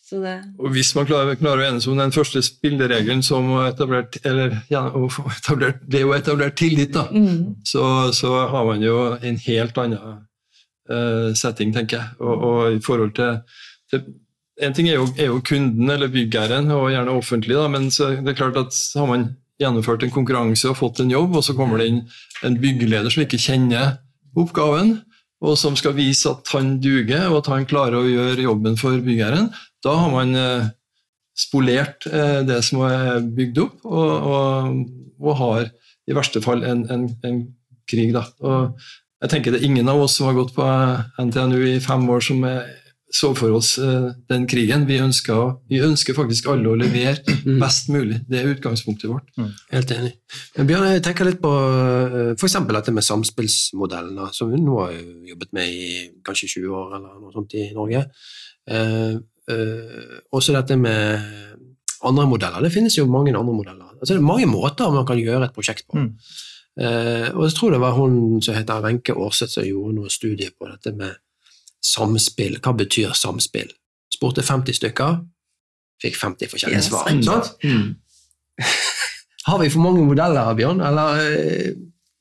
Så 0.09 0.23
det, 0.23 0.37
Og 0.57 0.73
hvis 0.73 0.95
man 0.97 1.05
klarer, 1.09 1.37
klarer 1.37 1.67
å 1.67 1.69
enes 1.69 1.87
om 1.89 1.99
den 2.01 2.15
første 2.15 2.41
spilleregelen 2.45 3.21
som 3.25 3.51
etablert, 3.67 4.17
eller 4.25 4.57
ja, 4.73 4.87
etablert, 5.35 5.83
det 5.85 6.05
å 6.07 6.15
etablert 6.17 6.57
tillit, 6.61 6.95
da, 6.97 7.09
mm. 7.13 7.61
så, 7.69 7.85
så 8.17 8.33
har 8.49 8.65
man 8.69 8.85
jo 8.85 9.03
en 9.17 9.37
helt 9.45 9.81
annen 9.85 10.23
uh, 10.89 11.29
setting, 11.37 11.77
tenker 11.77 12.01
jeg. 12.01 12.17
Og, 12.25 12.49
og 12.49 12.79
i 12.79 12.81
forhold 12.85 13.13
til, 13.21 13.61
til 13.93 14.09
En 14.65 14.75
ting 14.75 14.89
er 14.91 14.99
jo, 14.99 15.07
er 15.15 15.29
jo 15.31 15.43
kunden 15.47 15.91
eller 15.93 16.11
byggherren, 16.11 16.71
og 16.75 16.89
gjerne 16.91 17.15
offentlig, 17.15 17.55
da, 17.55 17.69
men 17.71 17.91
det 17.93 18.33
er 18.33 18.39
klart 18.39 18.59
at 18.59 18.75
har 18.99 19.07
man 19.07 19.29
gjennomført 19.59 20.05
en 20.07 20.15
konkurranse 20.15 20.71
og 20.71 20.79
fått 20.79 21.03
en 21.03 21.13
jobb, 21.13 21.37
og 21.39 21.45
så 21.47 21.55
kommer 21.59 21.81
det 21.81 21.91
inn 21.91 22.01
en 22.47 22.59
byggeleder 22.63 23.13
som 23.13 23.25
ikke 23.25 23.41
kjenner 23.43 23.97
oppgaven, 24.39 24.97
og 25.39 25.55
som 25.59 25.77
skal 25.79 25.95
vise 25.95 26.31
at 26.31 26.51
han 26.55 26.77
duger, 26.83 27.29
og 27.31 27.41
at 27.43 27.51
han 27.53 27.67
klarer 27.71 28.01
å 28.01 28.11
gjøre 28.11 28.47
jobben 28.47 28.79
for 28.79 28.99
byggherren, 29.03 29.51
da 29.87 29.95
har 29.95 30.11
man 30.11 30.35
eh, 30.39 30.71
spolert 31.39 32.07
eh, 32.11 32.41
det 32.47 32.59
som 32.67 32.83
er 32.87 33.23
bygd 33.23 33.63
opp, 33.63 33.77
og, 33.87 34.31
og, 34.33 34.81
og 35.23 35.39
har 35.43 35.69
i 36.09 36.17
verste 36.17 36.43
fall 36.43 36.65
en, 36.67 36.85
en, 36.91 37.07
en 37.27 37.41
krig. 37.89 38.11
Da. 38.17 38.25
Og 38.43 38.75
jeg 39.23 39.33
tenker 39.33 39.55
det 39.55 39.63
er 39.63 39.69
ingen 39.69 39.91
av 39.91 40.03
oss 40.03 40.19
som 40.19 40.29
har 40.29 40.39
gått 40.39 40.55
på 40.57 40.67
NTNU 41.23 41.61
i 41.69 41.79
fem 41.85 42.07
år 42.11 42.25
som 42.25 42.43
er, 42.49 42.67
så 43.11 43.31
for 43.37 43.55
oss 43.57 43.79
eh, 43.81 44.09
den 44.29 44.47
krigen. 44.47 44.83
Vi 44.89 44.99
ønsker, 45.01 45.55
vi 45.71 45.79
ønsker 45.81 46.15
faktisk 46.17 46.49
alle 46.53 46.69
å 46.69 46.77
levere 46.77 47.23
Mm. 47.47 47.59
best 47.63 47.89
mulig. 47.89 48.19
Det 48.29 48.41
er 48.43 48.51
utgangspunktet 48.55 49.09
vårt. 49.09 49.29
Helt 49.73 49.91
enig. 49.95 50.13
Men 50.57 50.67
Bjørn, 50.69 50.89
jeg 50.93 51.03
tenker 51.07 51.25
litt 51.25 51.41
på 51.41 51.53
f.eks. 52.37 52.57
dette 52.69 52.93
med 52.93 53.05
samspillsmodellen, 53.07 54.19
som 54.37 54.51
vi 54.53 54.61
nå 54.61 54.77
har 54.83 54.93
jobbet 55.31 55.53
med 55.57 55.69
i 55.73 56.11
kanskje 56.27 56.49
20 56.59 56.75
år 56.77 56.97
eller 56.99 57.21
noe 57.23 57.33
sånt 57.33 57.55
i 57.57 57.71
Norge. 57.73 58.05
Eh, 58.69 59.15
eh, 59.49 60.19
også 60.35 60.53
dette 60.59 60.77
med 60.77 61.57
andre 62.05 62.27
modeller. 62.29 62.61
Det 62.63 62.73
finnes 62.75 62.99
jo 62.99 63.07
mange 63.11 63.33
andre 63.35 63.55
modeller. 63.55 63.95
Altså, 63.99 64.15
det 64.15 64.21
er 64.21 64.27
mange 64.29 64.47
måter 64.47 64.93
man 64.95 65.07
kan 65.09 65.19
gjøre 65.19 65.49
et 65.49 65.55
prosjekt 65.57 65.87
på. 65.89 65.99
Mm. 65.99 66.13
Eh, 66.79 67.31
og 67.35 67.49
jeg 67.49 67.57
tror 67.57 67.73
det 67.75 67.81
var 67.83 67.97
hun 67.97 68.43
som 68.45 68.55
heter 68.55 68.85
Wenche 68.85 69.17
Aarseth 69.17 69.57
som 69.57 69.65
gjorde 69.67 69.97
noe 69.97 70.13
studie 70.13 70.51
på 70.55 70.69
dette 70.71 70.93
med 70.95 71.17
samspill. 71.85 72.59
Hva 72.65 72.73
betyr 72.77 73.15
samspill? 73.17 73.71
Spurte 74.15 74.43
50 74.43 74.75
stykker, 74.81 75.21
fikk 76.03 76.17
50 76.17 76.51
forskjellige 76.53 76.81
Ja, 76.81 76.89
svar. 76.89 77.11
sant. 77.23 77.53
Mm. 77.65 77.97
Har 79.49 79.59
vi 79.63 79.71
for 79.73 79.81
mange 79.85 80.03
modeller, 80.05 80.51
Bjørn? 80.59 80.81
Eller 80.85 81.21
eh, 81.25 81.73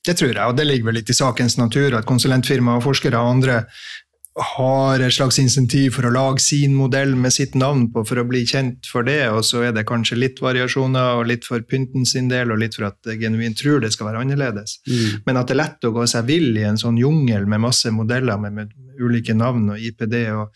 Det 0.08 0.16
tror 0.20 0.30
jeg, 0.32 0.43
og 0.45 0.55
det 0.55 0.66
ligger 0.68 0.86
vel 0.91 0.95
litt 1.01 1.10
i 1.12 1.16
sakens 1.18 1.58
natur 1.60 1.97
at 1.97 2.05
konsulentfirmaer, 2.08 2.80
forskere 2.86 3.20
og 3.20 3.34
andre 3.38 3.58
har 4.38 5.01
et 5.01 5.13
slags 5.15 5.39
insentiv 5.41 5.95
for 5.95 6.05
å 6.05 6.11
lage 6.13 6.39
sin 6.43 6.75
modell 6.77 7.15
med 7.17 7.33
sitt 7.33 7.55
navn 7.57 7.88
på 7.93 8.03
for 8.05 8.21
å 8.21 8.25
bli 8.29 8.43
kjent 8.45 8.85
for 8.91 9.01
det, 9.07 9.29
og 9.33 9.41
så 9.47 9.63
er 9.65 9.71
det 9.73 9.85
kanskje 9.89 10.17
litt 10.19 10.41
variasjoner 10.43 11.17
og 11.21 11.25
litt 11.31 11.47
for 11.47 11.63
pynten 11.65 12.05
sin 12.05 12.27
del 12.29 12.51
og 12.53 12.59
litt 12.61 12.75
for 12.77 12.85
at 12.91 13.09
genuint 13.17 13.57
tror 13.57 13.81
det 13.81 13.91
skal 13.95 14.11
være 14.11 14.21
annerledes. 14.21 14.77
mm, 14.88 15.23
Men 15.25 15.38
at 15.41 15.47
det 15.49 15.57
er 15.57 15.61
lett 15.63 15.88
å 15.89 15.93
gå 15.95 16.05
seg 16.07 16.25
vill 16.29 16.57
i 16.57 16.67
en 16.69 16.77
sånn 16.77 16.97
jungel 17.01 17.47
med 17.49 17.59
masse 17.65 17.89
modeller 17.91 18.38
med, 18.38 18.53
med 18.53 18.69
ulike 19.01 19.33
navn 19.33 19.71
og 19.73 19.79
IPD 19.79 20.15
og 20.35 20.53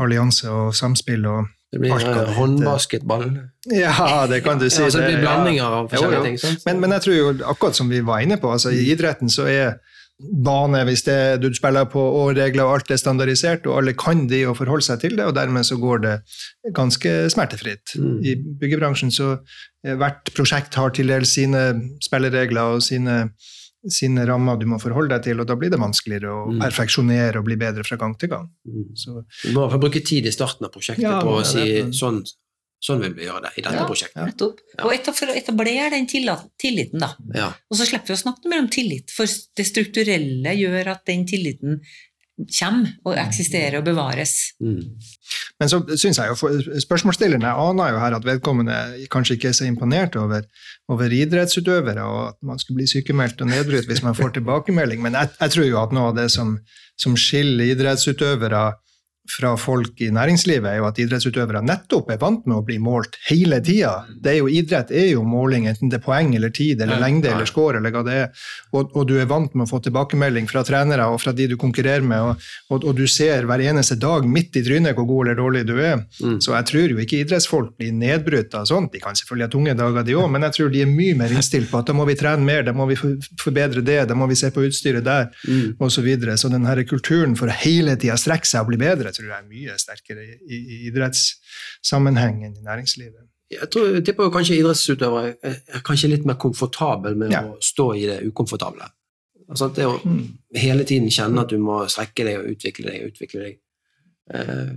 allianse 0.00 0.48
og 0.48 0.74
samspill 0.76 1.26
og 1.28 1.46
Det 1.72 1.80
blir 1.82 1.92
hete- 1.92 2.32
håndbasketball. 2.32 3.26
Ja, 3.68 4.26
det 4.26 4.42
kan 4.44 4.58
du 4.58 4.70
si. 4.70 4.80
Ja, 4.80 4.86
altså, 4.88 4.98
det 5.02 5.10
blir 5.12 5.20
blandinger 5.20 5.64
av 5.68 5.90
Jo, 5.92 5.98
forskjellige 5.98 6.32
jo. 6.32 6.38
ting. 6.40 6.56
Men, 6.64 6.80
men 6.80 6.90
jeg 6.96 7.02
tror 7.04 7.16
jo, 7.18 7.28
akkurat 7.44 7.76
som 7.76 7.88
vi 7.92 8.00
var 8.00 8.20
inne 8.24 8.38
på, 8.40 8.48
altså 8.52 8.72
i 8.72 8.86
idretten 8.94 9.28
så 9.28 9.44
er 9.52 9.74
bane 10.18 10.80
hvis 10.88 11.04
det 11.06 11.18
du 11.42 11.46
spiller 11.54 11.86
på, 11.90 12.00
og 12.00 12.32
regler 12.36 12.64
og 12.66 12.78
alt 12.78 12.90
er 12.90 12.98
standardisert, 12.98 13.66
og 13.70 13.78
alle 13.78 13.94
kan 13.98 14.24
de 14.30 14.40
og 14.50 14.56
forholde 14.58 14.82
seg 14.88 14.98
til 15.04 15.14
det, 15.18 15.26
og 15.28 15.36
dermed 15.36 15.66
så 15.66 15.78
går 15.78 16.02
det 16.02 16.14
ganske 16.74 17.12
smertefritt. 17.30 17.94
Mm. 17.98 18.16
I 18.26 18.34
byggebransjen 18.60 19.12
så 19.14 19.36
eh, 19.84 19.94
hvert 19.94 20.32
prosjekt 20.34 20.74
har 20.74 20.90
til 20.96 21.12
dels 21.12 21.36
sine 21.38 21.62
spilleregler 22.02 22.74
og 22.78 22.82
sine, 22.82 23.28
sine 23.88 24.26
rammer 24.26 24.58
du 24.58 24.66
må 24.66 24.80
forholde 24.82 25.14
deg 25.14 25.28
til, 25.28 25.38
og 25.40 25.46
da 25.46 25.54
blir 25.60 25.70
det 25.70 25.78
vanskeligere 25.80 26.34
å 26.34 26.42
Mm. 26.48 26.58
perfeksjonere 26.64 27.38
og 27.38 27.44
bli 27.46 27.56
bedre 27.60 27.84
fra 27.86 27.96
gang 28.00 28.18
til 28.18 28.28
gang. 28.34 28.50
Mm. 28.66 28.90
Så, 28.98 29.22
Du 29.44 29.52
må 29.54 29.70
få 29.70 29.78
bruke 29.78 30.02
tid 30.02 30.26
i 30.26 30.34
starten 30.34 30.66
av 30.66 30.72
prosjektet 30.74 31.04
Ja, 31.06 31.20
på 31.22 31.38
å 31.38 31.46
si 31.46 31.62
det 31.62 31.94
sånn, 31.94 32.24
sånn 32.84 33.00
vil 33.02 33.14
vi 33.16 33.26
gjøre 33.26 33.48
det 33.48 33.52
i 33.56 33.62
dette 33.62 33.74
Ja. 33.80 33.86
prosjektet. 33.86 34.24
Nettopp. 34.28 34.60
Ja. 34.76 34.84
Og 34.86 35.14
for 35.14 35.26
å 35.26 35.36
etablere 35.36 35.90
den 35.90 36.06
tilliten, 36.06 37.00
da. 37.00 37.14
Ja. 37.34 37.52
Og 37.70 37.78
så 37.78 37.86
slipper 37.88 38.12
vi 38.12 38.18
å 38.18 38.22
snakke 38.22 38.48
mer 38.48 38.60
om 38.60 38.68
tillit, 38.68 39.10
for 39.10 39.26
det 39.26 39.66
strukturelle 39.66 40.54
gjør 40.54 40.92
at 40.94 41.04
den 41.06 41.26
tilliten 41.26 41.80
kommer 42.38 42.92
og 43.04 43.16
eksisterer 43.18 43.80
og 43.80 43.84
bevares. 43.88 44.52
Mm. 44.62 44.94
Men 45.58 45.68
så 45.68 45.80
synes 45.98 46.20
jeg 46.20 46.30
jo, 46.30 46.50
spørsmålsstillerne 46.84 47.50
aner 47.50 47.90
jo 47.90 47.98
her 47.98 48.14
at 48.14 48.26
vedkommende 48.28 48.76
kanskje 49.10 49.34
ikke 49.34 49.50
er 49.50 49.56
så 49.58 49.66
imponert 49.66 50.14
over, 50.20 50.46
over 50.88 51.10
idrettsutøvere, 51.10 52.04
og 52.06 52.28
at 52.28 52.36
man 52.46 52.60
skulle 52.62 52.78
bli 52.78 52.86
sykemeldt 52.86 53.42
og 53.42 53.50
nedbrutt 53.50 53.90
hvis 53.90 54.04
man 54.06 54.14
får 54.14 54.36
tilbakemelding. 54.38 55.02
Men 55.02 55.18
jeg, 55.18 55.34
jeg 55.40 55.50
tror 55.56 55.66
jo 55.66 55.80
at 55.82 55.96
noe 55.96 56.12
av 56.12 56.20
det 56.20 56.28
som, 56.30 56.54
som 56.96 57.16
skiller 57.18 57.72
idrettsutøvere 57.74 58.62
fra 59.30 59.54
folk 59.60 60.00
i 60.04 60.10
næringslivet, 60.14 60.66
er 60.70 60.78
jo 60.80 60.86
at 60.88 60.98
idrettsutøvere 61.02 61.60
nettopp 61.64 62.10
er 62.14 62.20
vant 62.22 62.46
med 62.48 62.56
å 62.58 62.64
bli 62.66 62.78
målt 62.82 63.18
hele 63.28 63.60
tida. 63.64 64.06
Idrett 64.24 64.90
er 64.90 65.10
jo 65.12 65.22
måling, 65.26 65.66
enten 65.68 65.90
det 65.92 66.00
er 66.00 66.04
poeng 66.04 66.34
eller 66.36 66.50
tid 66.54 66.80
eller 66.82 67.00
lengde 67.02 67.28
eller 67.30 67.46
score 67.48 67.78
eller 67.78 67.92
hva 67.94 68.02
det 68.06 68.16
er. 68.22 68.30
Og, 68.72 68.94
og 68.96 69.06
du 69.10 69.14
er 69.20 69.28
vant 69.30 69.54
med 69.54 69.66
å 69.66 69.70
få 69.70 69.80
tilbakemelding 69.84 70.48
fra 70.50 70.64
trenere 70.66 71.06
og 71.12 71.20
fra 71.22 71.32
de 71.36 71.46
du 71.52 71.56
konkurrerer 71.60 72.04
med, 72.04 72.20
og, 72.32 72.48
og, 72.72 72.84
og 72.88 72.96
du 72.98 73.04
ser 73.10 73.46
hver 73.48 73.62
eneste 73.68 73.98
dag 74.00 74.26
midt 74.28 74.56
i 74.56 74.64
trynet 74.66 74.96
hvor 74.96 75.06
god 75.08 75.26
eller 75.28 75.38
dårlig 75.42 75.64
du 75.68 75.74
er. 75.78 76.02
Mm. 76.24 76.38
Så 76.44 76.54
jeg 76.56 76.68
tror 76.72 76.94
jo 76.94 76.98
ikke 77.04 77.20
idrettsfolk 77.22 77.76
blir 77.78 77.92
nedbrutt 77.92 78.54
av 78.58 78.66
sånt. 78.70 78.92
De 78.94 79.02
kan 79.04 79.16
selvfølgelig 79.18 79.48
ha 79.48 79.52
tunge 79.54 79.76
dager, 79.78 80.06
de 80.08 80.16
òg, 80.18 80.28
men 80.32 80.48
jeg 80.48 80.56
tror 80.58 80.72
de 80.74 80.82
er 80.86 80.90
mye 80.90 81.18
mer 81.20 81.36
innstilt 81.36 81.70
på 81.70 81.82
at 81.82 81.88
da 81.92 81.96
må 81.96 82.08
vi 82.08 82.16
trene 82.18 82.44
mer, 82.48 82.64
da 82.66 82.72
må 82.76 82.88
vi 82.90 82.96
forbedre 82.98 83.84
det, 83.84 84.00
da 84.08 84.16
må 84.16 84.26
vi 84.30 84.36
se 84.38 84.50
på 84.54 84.64
utstyret 84.68 85.04
der, 85.04 85.28
Mm. 85.48 85.76
osv. 85.78 85.98
Så, 85.98 86.02
videre. 86.06 86.36
så 86.38 86.48
den 86.48 86.64
her 86.64 86.78
kulturen 86.86 87.34
for 87.36 87.50
å 87.50 87.54
hele 87.58 87.96
tida 87.98 88.14
strekke 88.16 88.46
seg 88.46 88.62
og 88.62 88.68
bli 88.70 88.76
bedre, 88.78 89.10
tror 89.18 89.28
jeg 89.32 89.38
er 89.38 89.48
mye 89.50 89.76
sterkere 89.82 90.24
i, 90.24 90.36
i, 90.48 90.58
i 90.58 90.78
idrettssammenheng 90.92 92.44
enn 92.46 92.56
i 92.56 92.64
næringslivet. 92.66 93.26
Jeg, 93.50 93.68
tror, 93.72 93.86
jeg 93.96 94.04
tipper 94.04 94.28
kanskje 94.32 94.58
idrettsutøvere 94.60 95.30
er 95.42 95.54
er 95.78 95.80
kanskje 95.86 96.10
litt 96.12 96.26
mer 96.28 96.36
komfortabel 96.40 97.16
med 97.16 97.32
Ja. 97.32 97.42
å 97.48 97.56
stå 97.64 97.86
i 97.96 98.04
det 98.10 98.18
ukomfortable. 98.28 98.88
Altså, 99.48 99.70
det 99.74 99.86
å 99.88 99.94
Mm. 100.04 100.38
hele 100.54 100.84
tiden 100.84 101.08
kjenne 101.08 101.40
at 101.40 101.48
du 101.48 101.56
må 101.58 101.78
strekke 101.88 102.24
deg 102.26 102.38
og 102.38 102.50
utvikle 102.52 102.90
deg 102.92 103.04
og 103.04 103.12
utvikle 103.14 103.40
deg. 103.46 103.58
Eh, 104.34 104.74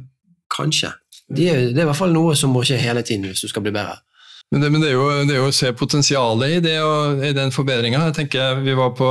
kanskje. 0.49 0.93
Det 1.29 1.49
er, 1.49 1.59
det 1.73 1.77
er 1.77 1.81
i 1.83 1.89
hvert 1.89 1.95
fall 1.99 2.13
noe 2.13 2.35
som 2.35 2.51
må 2.53 2.63
skje 2.63 2.77
hele 2.79 3.01
tiden 3.03 3.25
hvis 3.27 3.41
du 3.41 3.47
skal 3.51 3.61
bli 3.61 3.71
bedre. 3.75 3.97
Men 4.51 4.63
det, 4.65 4.69
men 4.73 4.81
det, 4.83 4.89
er 4.89 4.97
jo, 4.97 5.05
det 5.23 5.31
er 5.31 5.37
jo 5.39 5.47
å 5.47 5.55
se 5.55 5.69
potensialet 5.79 6.57
i, 6.57 6.59
det, 6.63 6.73
og, 6.83 7.21
i 7.23 7.31
den 7.31 7.53
forbedringa. 7.55 8.01
Vi 8.65 8.73
var 8.75 8.89
på, 8.97 9.07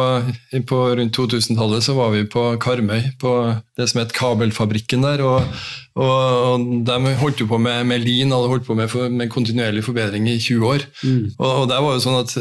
på 0.68 0.80
Rundt 0.98 1.16
2000-tallet 1.16 1.86
så 1.86 1.94
var 1.96 2.12
vi 2.12 2.26
på 2.28 2.42
Karmøy, 2.60 3.14
på 3.20 3.32
det 3.80 3.86
som 3.88 4.02
het 4.02 4.12
Kabelfabrikken 4.16 5.06
der. 5.06 5.22
og, 5.24 5.62
og, 5.96 6.10
og 6.12 6.66
De 6.84 7.14
holdt 7.22 7.40
jo 7.40 7.48
på 7.48 7.60
med, 7.62 7.88
med 7.88 8.04
lin, 8.04 8.34
hadde 8.36 8.52
holdt 8.52 8.68
på 8.68 8.76
med, 8.76 8.92
med 9.16 9.32
kontinuerlig 9.32 9.86
forbedring 9.88 10.28
i 10.28 10.36
20 10.36 10.74
år. 10.74 10.84
Og, 11.38 11.48
og 11.48 11.64
der 11.72 11.86
var 11.86 11.96
jo 11.96 12.04
sånn 12.04 12.20
at 12.20 12.36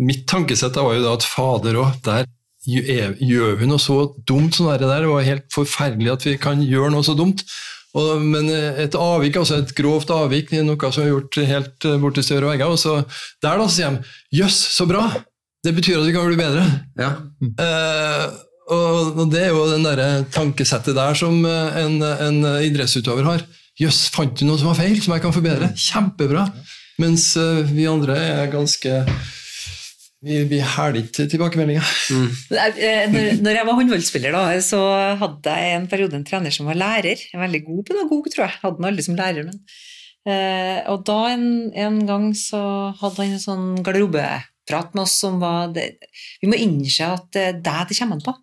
Mitt 0.00 0.24
tankesett 0.30 0.78
var 0.78 0.96
jo 0.96 1.04
da 1.04 1.12
at 1.18 1.28
fader 1.28 1.82
òg, 1.82 2.00
der 2.06 2.24
gjør 2.64 3.56
vi 3.58 3.66
noe 3.66 3.82
så 3.82 4.06
dumt 4.24 4.54
som 4.54 4.68
det 4.70 4.86
der. 4.86 5.04
Det 5.04 5.10
var 5.10 5.26
helt 5.26 5.48
forferdelig 5.52 6.12
at 6.12 6.26
vi 6.26 6.36
kan 6.40 6.62
gjøre 6.64 6.94
noe 6.94 7.04
så 7.04 7.16
dumt. 7.18 7.42
Og, 7.98 8.22
men 8.24 8.48
et 8.50 8.94
avvik, 8.96 9.36
altså 9.36 9.58
et 9.60 9.74
grovt 9.76 10.10
avvik, 10.14 10.54
noe 10.64 10.92
som 10.94 11.04
er 11.04 11.10
gjort 11.10 11.40
helt 11.48 11.88
eh, 11.88 11.98
borti 12.00 12.24
større 12.24 12.48
vegger. 12.52 12.72
Og 12.72 12.80
så 12.80 13.02
der 13.44 13.60
da 13.60 13.66
så 13.66 13.74
sier 13.76 13.98
de 13.98 14.38
'jøss, 14.38 14.60
så 14.78 14.88
bra'! 14.88 15.10
Det 15.62 15.74
betyr 15.76 16.00
at 16.00 16.06
vi 16.08 16.14
kan 16.14 16.26
bli 16.26 16.40
bedre. 16.40 16.64
Ja. 16.98 17.12
Eh, 17.42 18.24
og, 18.72 19.18
og 19.18 19.26
det 19.30 19.42
er 19.44 19.52
jo 19.52 19.66
den 19.70 19.84
der 19.84 20.24
tankesettet 20.32 20.96
der 20.96 21.14
som 21.18 21.44
eh, 21.44 21.82
en, 21.84 22.00
en 22.02 22.40
idrettsutøver 22.64 23.28
har. 23.28 23.44
'Jøss, 23.80 24.06
fant 24.12 24.34
du 24.36 24.44
noe 24.44 24.60
som 24.60 24.72
var 24.72 24.80
feil, 24.80 24.98
som 25.00 25.14
jeg 25.14 25.24
kan 25.24 25.36
forbedre?' 25.36 25.72
Kjempebra! 25.76 26.48
Mens 27.00 27.32
eh, 27.40 27.62
vi 27.72 27.88
andre 27.88 28.16
er 28.16 28.50
ganske 28.52 29.04
Vi, 30.22 30.36
vi 30.46 30.58
hæler 30.62 31.00
ikke 31.02 31.24
tilbakemeldinger. 31.32 31.86
Mm. 32.14 32.26
Eh, 32.54 33.06
Når, 33.10 33.24
når 33.42 33.56
jeg 33.58 33.66
var 33.66 33.78
håndballspiller, 33.78 34.36
da, 34.36 34.60
så 34.62 34.78
hadde 35.18 35.54
jeg 35.58 35.80
en 35.80 35.88
periode 35.90 36.14
en 36.14 36.26
trener 36.28 36.54
som 36.54 36.68
var 36.70 36.78
lærer. 36.78 37.24
En 37.34 37.42
veldig 37.42 37.62
god 37.66 37.82
pedagog, 37.88 38.28
tror 38.30 38.44
jeg. 38.46 38.54
Hadde 38.62 38.78
han 38.78 38.88
aldri 38.92 39.06
som 39.08 39.18
lærer, 39.18 39.48
men 39.48 39.58
eh, 40.30 40.78
Og 40.92 41.02
da 41.08 41.18
en, 41.32 41.48
en 41.74 41.98
gang 42.06 42.28
så 42.38 42.62
hadde 43.00 43.18
han 43.24 43.34
en 43.34 43.42
sånn 43.42 43.66
garderobeprat 43.82 44.94
med 44.94 45.02
oss 45.02 45.18
som 45.24 45.42
var 45.42 45.74
det, 45.74 45.88
Vi 46.42 46.50
må 46.52 46.60
innse 46.60 47.10
at 47.16 47.26
det 47.34 47.44
er 47.48 47.58
deg 47.66 47.90
det 47.90 47.98
kommer 47.98 48.20
an 48.20 48.26
på. 48.30 48.36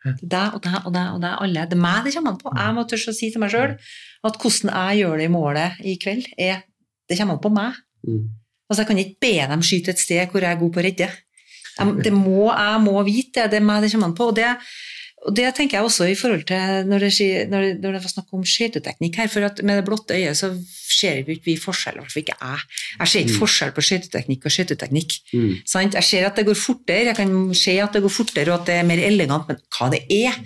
Det 0.00 0.16
er 0.16 0.20
deg 0.32 0.56
og 0.56 0.62
deg 0.64 0.76
og 0.88 0.92
deg 0.96 1.08
og 1.12 1.20
deg, 1.20 1.32
alle. 1.44 1.68
Det 1.68 1.76
er 1.76 1.84
meg 1.84 2.04
det 2.08 2.16
kommer 2.16 2.32
an 2.32 2.40
på. 2.40 2.56
Jeg 2.56 2.76
må 2.80 2.88
tørre 2.88 3.12
å 3.12 3.18
si 3.20 3.28
til 3.34 3.44
meg 3.44 3.52
sjøl 3.52 3.76
at 4.24 4.40
hvordan 4.40 4.72
jeg 4.72 5.02
gjør 5.04 5.20
det 5.20 5.28
i 5.28 5.32
målet 5.36 5.84
i 5.84 5.98
kveld, 6.00 6.32
er 6.40 6.62
Det 7.10 7.18
kommer 7.20 7.36
an 7.36 7.44
på 7.44 7.50
meg. 7.52 7.76
Mm. 8.08 8.22
Altså, 8.70 8.84
jeg 8.84 8.88
kan 8.92 9.02
ikke 9.02 9.18
be 9.26 9.34
dem 9.50 9.66
skyte 9.66 9.90
et 9.90 9.98
sted 9.98 10.30
hvor 10.30 10.46
jeg 10.46 10.54
er 10.54 10.62
god 10.62 10.72
på 10.72 10.80
å 10.80 10.86
redde. 10.86 11.10
Jeg, 11.80 11.98
det 12.04 12.12
må, 12.14 12.46
jeg 12.54 12.80
må 12.86 12.94
vite 13.06 13.42
det. 13.42 13.50
Det 13.50 13.58
er 13.60 13.66
meg 13.66 13.82
det 13.82 13.90
kommer 13.92 14.10
an 14.10 14.14
på. 14.14 14.30
Og 14.30 14.36
det, 14.36 14.46
og 15.26 15.34
det 15.36 15.48
tenker 15.56 15.76
jeg 15.78 15.84
også 15.84 16.06
i 16.08 16.14
forhold 16.16 16.44
til 16.48 16.86
når 16.88 17.02
det, 17.04 17.10
når 17.50 17.64
det, 17.66 17.72
når 17.82 17.96
det 17.96 18.02
var 18.04 18.12
snakk 18.12 18.36
om 18.36 18.44
skøyteteknikk 18.46 19.18
her. 19.20 19.30
For 19.32 19.44
at 19.48 19.58
med 19.66 19.80
det 19.80 19.86
blotte 19.88 20.16
øyet 20.16 20.38
så 20.38 20.52
ser 20.90 21.22
vi 21.26 21.36
ikke 21.38 21.56
forskjell, 21.60 21.98
i 21.98 22.02
hvert 22.02 22.12
fall 22.14 22.22
ikke 22.22 22.36
jeg. 22.40 22.62
Jeg 23.00 23.08
ser 23.12 23.24
ikke 23.24 23.34
Mm. 23.34 23.40
forskjell 23.42 23.74
på 23.76 23.84
skøyteteknikk 23.88 24.46
og 24.46 24.54
skøyteteknikk. 24.54 25.18
Mm. 25.32 25.52
Jeg 25.96 26.04
ser 26.04 26.26
at 26.28 26.36
det 26.36 26.46
går 26.46 26.58
fortere, 26.62 27.04
jeg 27.10 27.16
kan 27.16 27.34
se 27.54 27.76
at 27.80 27.92
det 27.92 28.02
går 28.04 28.14
fortere 28.16 28.52
og 28.52 28.60
at 28.60 28.66
det 28.70 28.78
er 28.78 28.88
mer 28.88 29.02
elegant, 29.10 29.48
men 29.48 29.60
hva 29.76 29.90
det 29.92 30.02
er, 30.10 30.36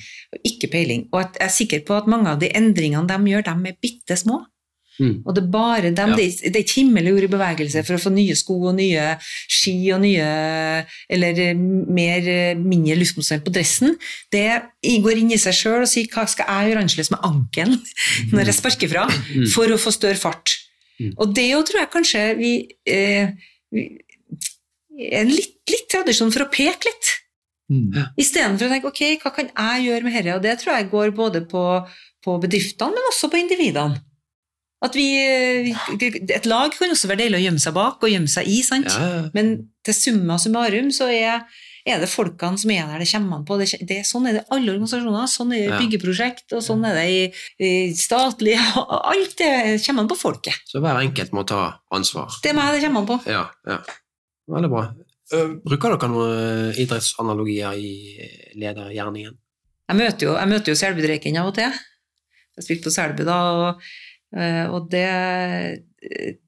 ikke 0.44 0.70
peiling. 0.72 1.06
Og 1.12 1.20
at 1.20 1.38
jeg 1.40 1.46
er 1.46 1.54
sikker 1.60 1.84
på 1.86 1.96
at 2.00 2.10
mange 2.10 2.30
av 2.30 2.40
de 2.40 2.50
endringene 2.54 3.08
de 3.08 3.30
gjør, 3.34 3.46
de 3.50 3.70
er 3.72 3.80
bitte 3.82 4.16
små. 4.16 4.44
Mm. 5.00 5.14
Og 5.26 5.34
det 5.34 5.42
er 5.42 5.48
bare 5.50 5.90
dem, 5.90 6.10
Ja. 6.10 6.16
det, 6.16 6.24
er- 6.46 6.60
ikke 6.62 6.76
himmel 6.80 7.08
og 7.08 7.16
jord 7.16 7.24
i 7.26 7.32
bevegelse 7.32 7.82
for 7.84 7.96
å 7.96 8.02
få 8.04 8.12
nye 8.14 8.36
sko 8.38 8.58
og 8.70 8.76
nye 8.76 9.06
ski 9.50 9.90
og 9.92 10.00
nye 10.04 10.26
Eller 11.10 11.54
mer, 11.54 12.54
mindre 12.54 12.94
luftmotstand 13.00 13.42
på 13.44 13.50
dressen. 13.56 13.96
Det 14.30 14.62
går 15.02 15.18
inn 15.18 15.32
i 15.34 15.40
seg 15.42 15.52
sjøl 15.58 15.82
og 15.82 15.88
sier 15.90 16.06
hva 16.14 16.28
skal 16.30 16.46
jeg 16.46 16.70
gjøre 16.70 16.84
annerledes 16.84 17.10
med 17.10 17.26
ankelen 17.26 17.80
når 18.32 18.44
jeg 18.52 18.54
sparker 18.60 18.88
fra, 18.94 19.08
Mm. 19.34 19.48
for 19.50 19.66
å 19.74 19.80
få 19.80 19.90
større 19.92 20.20
fart. 20.20 20.54
Mm. 21.00 21.12
Og 21.18 21.34
det 21.34 21.48
jo 21.50 21.62
tror 21.66 21.80
jeg 21.82 21.90
kanskje 21.90 22.22
vi, 22.38 22.52
eh, 22.86 23.32
vi 23.74 23.82
er 25.10 25.24
en 25.24 25.28
litt, 25.34 25.56
litt 25.70 25.88
tradisjon 25.90 26.30
for 26.30 26.44
å 26.46 26.50
peke 26.54 26.86
litt. 26.86 27.12
Istedenfor 28.20 28.68
å 28.68 28.70
tenke 28.70 28.90
ok, 28.92 29.00
hva 29.24 29.30
kan 29.34 29.48
jeg 29.50 29.86
gjøre 29.88 30.04
med 30.04 30.14
dette? 30.20 30.34
Og 30.36 30.42
det 30.44 30.58
tror 30.60 30.76
jeg 30.76 30.90
går 30.92 31.10
både 31.16 31.40
på, 31.50 31.62
på 32.22 32.34
bedriftene, 32.42 32.92
men 32.94 33.08
også 33.10 33.30
på 33.32 33.40
individene. 33.40 33.98
At 34.84 34.96
vi, 34.98 35.04
Et 36.34 36.46
lag 36.50 36.74
kan 36.76 36.90
også 36.92 37.08
være 37.08 37.22
deilig 37.24 37.38
å 37.40 37.44
gjemme 37.46 37.62
seg 37.62 37.72
bak 37.76 38.02
og 38.04 38.10
gjemme 38.12 38.28
seg 38.28 38.48
i, 38.50 38.58
sant? 38.66 38.90
Ja, 38.92 39.28
men 39.36 39.54
til 39.86 39.96
summa 39.96 40.36
summarum 40.42 40.90
så 40.92 41.06
er, 41.12 41.46
er 41.88 42.02
det 42.02 42.08
folkene 42.12 42.60
som 42.60 42.72
er 42.74 42.90
der 42.90 43.00
det 43.00 43.08
kommer 43.10 43.38
an 43.40 43.46
på. 43.48 43.56
Det, 43.60 43.70
det, 43.88 44.02
sånn 44.08 44.28
er 44.28 44.36
det 44.38 44.42
i 44.44 44.50
alle 44.56 44.74
organisasjoner. 44.74 45.30
Sånn 45.32 45.54
er 45.56 45.62
det 45.62 45.64
i 45.64 45.72
Ja. 45.72 45.78
byggeprosjekt, 45.80 46.44
og 46.56 46.62
sånn 46.66 46.84
er 46.88 46.98
det 47.00 47.06
i, 47.14 47.22
i 47.64 47.72
statlige 47.96 48.60
Alt 49.14 49.38
det 49.40 49.50
kommer 49.86 50.04
an 50.04 50.12
på 50.12 50.20
folket. 50.20 50.60
Så 50.68 50.84
hver 50.84 51.00
enkelt 51.00 51.32
må 51.36 51.46
ta 51.48 51.62
ansvar. 51.94 52.36
Det 52.44 52.52
er 52.52 52.58
meg 52.60 52.76
det 52.76 52.84
kommer 52.84 53.04
an 53.06 53.10
på. 53.14 53.18
Ja, 53.32 53.46
ja. 53.68 53.80
Veldig 54.52 54.72
bra. 54.76 54.84
Eh, 55.32 55.54
Bruker 55.64 55.94
dere 55.96 56.12
noen 56.12 56.76
idrettsanalogier 56.84 57.72
i 57.80 57.92
ledergjerningen? 58.60 59.32
Jeg 59.88 59.96
møter 60.00 60.26
jo, 60.28 60.34
jeg 60.36 60.48
møter 60.52 60.72
jo 60.72 60.80
Selbudreiken 60.80 61.36
av 61.40 61.48
og 61.50 61.56
til. 61.56 61.72
Jeg 61.72 62.60
har 62.60 62.64
spilt 62.68 62.84
på 62.86 62.92
Selbu 62.94 63.24
da, 63.26 63.36
og, 63.52 63.80
eh, 63.80 63.94
og 64.74 64.88
det, 64.90 65.04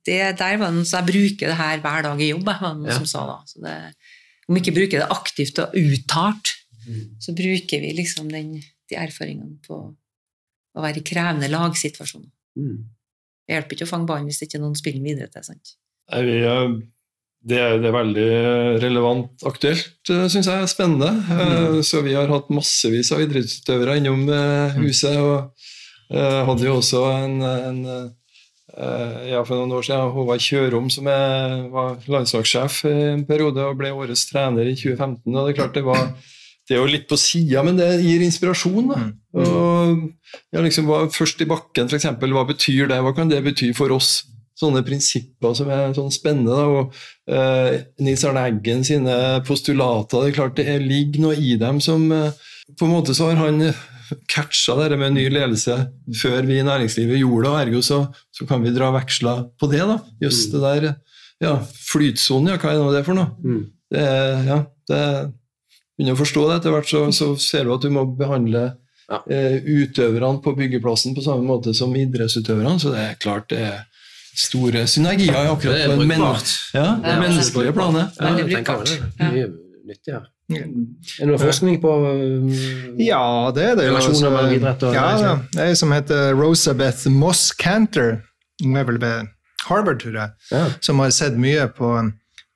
det 0.06 0.20
der 0.38 0.56
var 0.58 0.66
den, 0.68 0.80
noen 0.80 0.86
som 0.88 1.00
jeg 1.02 1.10
bruker 1.12 1.50
det 1.52 1.58
her 1.58 1.80
hver 1.84 2.02
dag 2.06 2.20
i 2.24 2.30
jobb, 2.32 2.44
var 2.48 2.58
det 2.62 2.70
noen 2.80 2.90
Ja. 2.90 2.96
som 2.98 3.06
sa 3.06 3.26
da. 3.28 3.36
Så 3.46 3.62
det, 3.62 3.76
om 4.48 4.56
ikke 4.58 4.74
bruker 4.76 5.02
det 5.02 5.10
aktivt 5.10 5.58
og 5.64 5.74
uttalt, 5.74 6.54
Mm. 6.86 7.16
så 7.18 7.32
bruker 7.34 7.80
vi 7.82 7.88
liksom 7.98 8.28
den, 8.30 8.52
de 8.88 8.94
erfaringene 8.94 9.56
på 9.66 9.74
å 10.76 10.82
være 10.84 11.00
i 11.00 11.02
krevende 11.02 11.48
lagsituasjoner. 11.50 12.28
Mm. 12.56 12.76
Det 13.42 13.56
hjelper 13.56 13.74
ikke 13.74 13.86
å 13.88 13.90
fange 13.90 14.06
ballen 14.06 14.28
hvis 14.30 14.38
det 14.38 14.46
ikke 14.46 14.58
er 14.60 14.62
noen 14.62 14.76
spiller 14.78 15.02
videre 15.02 15.26
til. 15.34 15.42
sant? 15.42 15.72
Nei, 16.12 16.20
eh, 16.46 16.76
det, 17.42 17.58
er, 17.58 17.78
det 17.82 17.88
er 17.90 17.96
veldig 17.96 18.28
relevant 18.84 19.42
aktuelt, 19.50 19.90
syns 20.06 20.46
jeg. 20.46 20.68
Spennende. 20.70 21.10
Mm. 21.26 21.82
Så 21.82 22.04
vi 22.06 22.14
har 22.14 22.30
hatt 22.30 22.54
massevis 22.54 23.10
av 23.10 23.24
idrettsutøvere 23.26 23.98
innom 23.98 24.22
eh, 24.30 24.78
huset. 24.78 25.16
og 25.18 25.50
eh, 26.12 26.40
hadde 26.48 26.68
jo 26.68 26.76
også 26.78 27.02
en, 27.14 27.36
en 27.42 27.82
eh, 27.90 29.26
ja, 29.30 29.42
For 29.46 29.56
noen 29.56 29.72
år 29.72 29.86
siden 29.86 30.14
Håvard 30.14 30.42
Kjørom, 30.42 30.88
som 30.92 31.08
var 31.08 32.00
landslagssjef 32.12 32.82
i 32.90 32.96
en 33.14 33.26
periode 33.28 33.62
og 33.64 33.78
ble 33.80 33.94
årets 33.94 34.26
trener 34.28 34.68
i 34.68 34.74
2015. 34.76 35.22
og 35.32 35.46
det 35.46 35.52
er 35.54 35.60
klart 35.62 35.78
det 35.78 35.86
var 35.86 36.10
det 36.66 36.74
er 36.74 36.80
jo 36.80 36.90
litt 36.90 37.06
på 37.06 37.18
sida, 37.18 37.62
men 37.62 37.76
det 37.78 37.88
gir 38.02 38.24
inspirasjon. 38.26 38.88
da. 38.90 39.02
Mm. 39.06 39.12
Og, 39.38 40.32
ja, 40.50 40.62
liksom, 40.64 40.88
først 41.14 41.44
i 41.44 41.46
bakken, 41.46 41.86
f.eks. 41.86 42.08
Hva 42.18 42.46
betyr 42.48 42.90
det? 42.90 42.98
Hva 43.04 43.12
kan 43.14 43.30
det 43.30 43.44
bety 43.44 43.70
for 43.76 43.94
oss? 43.94 44.24
Sånne 44.56 44.80
prinsipper 44.82 45.52
som 45.54 45.70
er 45.70 45.92
sånn 45.94 46.10
spennende. 46.10 46.56
Da. 46.56 46.66
Og, 46.66 46.96
eh, 47.30 47.84
Nils 48.02 48.24
Arne 48.26 48.46
Eggen 48.48 48.82
sine 48.88 49.14
postulater, 49.46 50.24
det 50.24 50.32
er 50.32 50.38
klart 50.40 50.56
det 50.58 50.66
er, 50.72 50.82
ligger 50.82 51.28
noe 51.28 51.36
i 51.36 51.54
dem 51.60 51.78
som 51.84 52.08
eh, 52.12 52.32
På 52.74 52.88
en 52.88 52.96
måte 52.96 53.14
så 53.14 53.28
har 53.30 53.38
han 53.44 53.60
catcha 54.30 54.76
det 54.88 54.98
med 55.00 55.14
ny 55.16 55.26
ledelse 55.32 55.76
før 56.20 56.46
vi 56.48 56.58
i 56.60 56.66
næringslivet 56.66 57.18
gjorde 57.20 57.46
det, 57.46 57.50
og 57.52 57.60
ergo 57.62 57.82
så, 57.82 57.98
så 58.34 58.46
kan 58.48 58.62
vi 58.64 58.72
dra 58.76 58.90
veksler 58.94 59.44
på 59.60 59.68
det. 59.72 59.82
da. 59.88 59.98
Just 60.22 60.52
det 60.52 60.60
der 60.62 60.88
ja, 61.42 61.54
flytsonen, 61.90 62.48
ja, 62.54 62.56
hva 62.62 62.72
er 62.72 62.80
nå 62.80 62.92
det 62.94 63.04
for 63.06 63.18
noe? 63.18 63.32
Mm. 63.44 63.64
Det 63.92 64.02
er, 64.02 64.44
ja, 64.48 64.58
det 64.88 65.00
begynner 65.96 66.16
å 66.16 66.20
forstå 66.22 66.46
det 66.48 66.56
etter 66.60 66.74
hvert, 66.74 66.88
så, 66.90 67.02
så 67.12 67.28
ser 67.40 67.64
du 67.68 67.74
at 67.76 67.84
du 67.84 67.90
må 67.94 68.06
behandle 68.18 68.68
Ja. 69.06 69.20
eh, 69.30 69.60
utøverne 69.62 70.40
på 70.42 70.50
byggeplassen 70.58 71.14
på 71.14 71.22
samme 71.22 71.44
måte 71.46 71.70
som 71.78 71.92
idrettsutøverne, 71.94 72.72
så 72.82 72.90
det 72.90 73.02
er 73.04 73.20
klart 73.22 73.46
det 73.52 73.60
er 73.68 73.84
store 74.36 74.82
synergier 74.90 75.30
akkurat 75.32 75.52
akkurat 75.54 75.76
Det 75.76 75.84
er 75.84 75.92
på 75.92 76.02
en 76.02 76.08
men 76.10 76.24
ja, 76.24 76.32
det 76.34 77.12
Ja, 77.12 77.20
menneskelige 77.22 77.72
planet. 77.76 78.18
Ja, 78.18 78.32
det 78.36 78.48
tenker 78.50 78.80
brukbart. 78.82 78.90
det. 79.20 79.30
Ja. 79.38 79.46
Nyttig 79.86 80.16
her. 80.52 80.66
Er 80.66 81.24
det 81.24 81.30
noe 81.32 81.38
forskning 81.40 81.80
på 81.82 81.92
øh, 82.06 82.50
Ja, 83.02 83.50
det 83.54 83.64
er 83.70 83.74
det. 83.78 83.88
Relasjoner 83.88 84.14
altså. 84.14 84.30
mellom 84.30 84.52
idrett 84.58 84.84
og 84.86 84.94
ja, 84.94 85.06
ja. 85.22 85.32
Det 85.52 85.62
er 85.64 85.72
ei 85.72 85.78
som 85.80 85.94
heter 85.94 86.36
Rosabeth 86.38 87.08
Moss 87.10 87.48
Cantor, 87.58 88.20
hun 88.62 88.76
er 88.78 88.86
vel 88.88 89.00
ved 89.02 89.32
Harvard, 89.66 89.98
tror 90.04 90.14
jeg, 90.20 90.30
Ja. 90.52 90.64
som 90.80 90.98
har 91.02 91.10
sett 91.10 91.34
mye 91.42 91.66
på, 91.74 91.90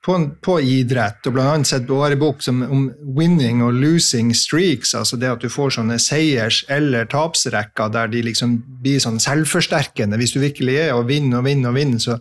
på, 0.05 0.15
på 0.41 0.55
idrett, 0.63 1.27
og 1.27 1.37
annet 1.43 1.67
sett 1.67 1.83
på 1.89 1.99
en 2.07 2.19
bok 2.21 2.39
som, 2.41 2.61
om 2.63 2.85
winning 3.17 3.59
og 3.65 3.73
losing 3.73 4.31
streaks, 4.33 4.95
altså 4.95 5.19
det 5.19 5.27
at 5.29 5.43
du 5.43 5.49
får 5.51 5.75
sånne 5.75 5.99
seiers- 5.99 6.63
eller 6.71 7.05
tapsrekker 7.11 7.91
der 7.91 8.07
de 8.07 8.23
liksom 8.23 8.55
blir 8.81 9.03
sånn 9.03 9.19
selvforsterkende. 9.19 10.17
Hvis 10.17 10.31
du 10.33 10.39
virkelig 10.39 10.79
er 10.87 10.95
og 10.95 11.09
vinner 11.11 11.41
og 11.43 11.49
vinner 11.49 11.69
og 11.69 11.75
vinner, 11.75 11.99
så, 11.99 12.17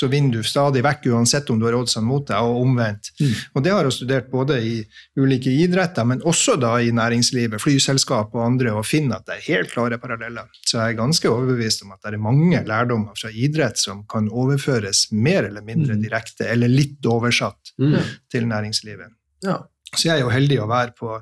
så 0.00 0.08
vinner 0.08 0.38
du 0.40 0.46
stadig 0.48 0.80
vekk, 0.86 1.10
uansett 1.12 1.50
om 1.52 1.58
du 1.60 1.66
har 1.68 1.76
oddsene 1.76 2.06
mot 2.08 2.24
deg, 2.30 2.40
og 2.40 2.62
omvendt. 2.64 3.10
Og 3.54 3.62
det 3.66 3.74
har 3.74 3.84
jeg 3.84 3.92
studert 3.98 4.30
både 4.32 4.56
i 4.64 4.74
ulike 5.20 5.52
idretter, 5.52 6.06
men 6.08 6.22
også 6.24 6.56
da 6.60 6.72
i 6.80 6.88
næringslivet, 6.96 7.60
flyselskap 7.60 8.32
og 8.34 8.44
andre, 8.46 8.72
og 8.80 8.86
finner 8.88 9.20
at 9.20 9.26
det 9.28 9.36
er 9.38 9.46
helt 9.50 9.74
klare 9.74 9.98
paralleller. 10.00 10.48
Så 10.64 10.78
jeg 10.80 10.94
er 10.94 11.00
ganske 11.02 11.28
overbevist 11.28 11.84
om 11.84 11.92
at 11.92 12.00
det 12.06 12.14
er 12.16 12.22
mange 12.24 12.62
lærdommer 12.66 13.12
fra 13.20 13.28
idrett 13.30 13.76
som 13.82 14.06
kan 14.08 14.30
overføres 14.32 15.10
mer 15.12 15.44
eller 15.50 15.62
mindre 15.66 15.98
direkte, 16.00 16.48
eller 16.48 16.68
litt 16.72 17.04
oversatt 17.06 17.74
Mm. 17.80 17.96
til 18.32 18.46
næringslivet. 18.48 19.12
Ja. 19.44 19.58
Så 19.90 20.06
jeg 20.06 20.20
er 20.20 20.20
jo 20.22 20.30
heldig 20.30 20.60
å 20.62 20.68
være 20.70 20.92
på 20.94 21.16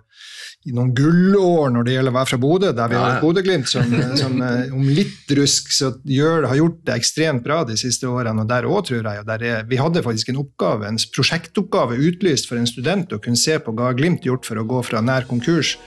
i 0.69 0.75
noen 0.77 0.91
gullår 0.97 1.71
når 1.73 1.87
det 1.87 1.95
gjelder 1.95 2.12
å 2.12 2.16
være 2.19 2.29
fra 2.29 2.39
Bodø, 2.43 2.73
der 2.77 2.91
vi 2.93 2.99
har 2.99 3.14
et 3.14 3.23
Bodø-Glimt 3.25 3.71
som, 3.71 3.95
som 4.21 4.35
eh, 4.45 4.75
om 4.77 4.85
litt 4.93 5.33
rusk 5.39 5.71
så 5.73 5.93
gjør, 6.05 6.51
har 6.51 6.59
gjort 6.59 6.83
det 6.85 6.99
ekstremt 6.99 7.45
bra 7.47 7.62
de 7.69 7.79
siste 7.81 8.11
årene. 8.11 8.45
Og 8.45 8.51
der 8.51 8.69
også, 8.69 8.91
tror 8.91 9.09
jeg. 9.09 9.23
Og 9.23 9.33
er, 9.39 9.64
vi 9.71 9.81
hadde 9.81 10.05
faktisk 10.05 10.33
en 10.33 10.43
oppgave, 10.43 10.91
en 10.91 11.01
prosjektoppgave 11.16 11.97
utlyst 12.11 12.51
for 12.51 12.61
en 12.61 12.69
student 12.69 13.16
å 13.16 13.21
kunne 13.25 13.41
se 13.41 13.57
på 13.62 13.73
hva 13.79 13.95
Glimt 13.97 14.29
gjort 14.29 14.45
for 14.49 14.61
å 14.61 14.66
gå 14.69 14.85
fra 14.91 15.01
nær 15.05 15.25
konkurs 15.31 15.79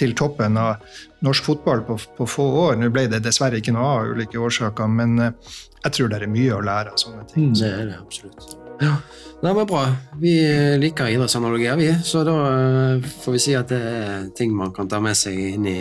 til 0.00 0.16
toppen 0.18 0.58
av 0.58 0.82
norsk 1.22 1.46
fotball 1.46 1.84
på, 1.86 2.00
på 2.18 2.26
få 2.26 2.48
år. 2.64 2.80
Nå 2.80 2.90
ble 2.90 3.06
det 3.12 3.22
dessverre 3.22 3.62
ikke 3.62 3.76
noe 3.76 3.94
av 4.00 4.10
ulike 4.16 4.42
årsaker, 4.42 4.90
men 4.90 5.16
eh, 5.22 5.56
jeg 5.84 6.00
tror 6.00 6.10
det 6.10 6.22
er 6.22 6.34
mye 6.34 6.58
å 6.58 6.62
lære 6.66 6.96
av 6.96 7.02
sånne 7.06 7.26
ting. 7.30 7.54
Det 7.54 7.70
er 7.70 7.90
det 7.92 8.02
absolutt. 8.02 8.63
Ja. 8.80 8.96
Nei, 9.42 9.52
men 9.52 9.66
bra. 9.68 9.84
Vi 10.20 10.32
liker 10.80 11.10
idrettsanalogier, 11.12 11.76
vi. 11.76 11.90
Så 12.02 12.24
da 12.24 12.34
øh, 12.34 13.04
får 13.24 13.36
vi 13.36 13.42
si 13.42 13.54
at 13.58 13.68
det 13.68 13.80
er 13.80 14.28
ting 14.36 14.54
man 14.56 14.72
kan 14.72 14.88
ta 14.88 15.02
med 15.04 15.18
seg 15.18 15.36
inn 15.36 15.68
i 15.68 15.78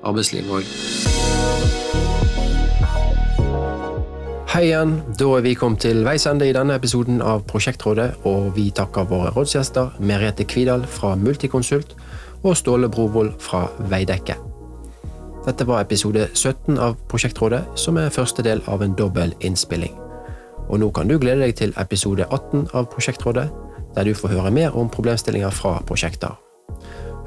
arbeidslivet 0.00 0.50
òg. 0.60 0.70
Hei 4.50 4.64
igjen. 4.66 4.96
Da 5.20 5.28
er 5.36 5.44
vi 5.44 5.54
kommet 5.54 5.84
til 5.84 6.02
veis 6.02 6.24
ende 6.26 6.48
i 6.48 6.54
denne 6.56 6.74
episoden 6.80 7.20
av 7.22 7.44
Prosjektrådet, 7.46 8.24
og 8.26 8.50
vi 8.56 8.70
takker 8.74 9.06
våre 9.12 9.30
rådsgjester 9.36 10.00
Merete 10.02 10.48
Kvidal 10.48 10.88
fra 10.90 11.12
Multiconsult 11.20 11.94
og 12.42 12.56
Ståle 12.58 12.90
Brovold 12.90 13.36
fra 13.44 13.66
Veidekke. 13.92 14.40
Dette 15.46 15.68
var 15.68 15.84
episode 15.84 16.26
17 16.34 16.80
av 16.80 16.98
Prosjektrådet, 17.12 17.62
som 17.78 18.00
er 18.00 18.12
første 18.12 18.44
del 18.44 18.64
av 18.68 18.82
en 18.82 18.96
dobbel 18.96 19.36
innspilling. 19.40 19.99
Og 20.70 20.78
nå 20.78 20.90
kan 20.94 21.10
du 21.10 21.18
glede 21.18 21.42
deg 21.42 21.56
til 21.58 21.74
episode 21.82 22.26
18 22.30 22.68
av 22.78 22.86
Prosjektrådet, 22.92 23.48
der 23.96 24.06
du 24.06 24.14
får 24.14 24.36
høre 24.36 24.50
mer 24.54 24.76
om 24.78 24.90
problemstillinger 24.90 25.50
fra 25.50 25.80
prosjekter. 25.86 26.36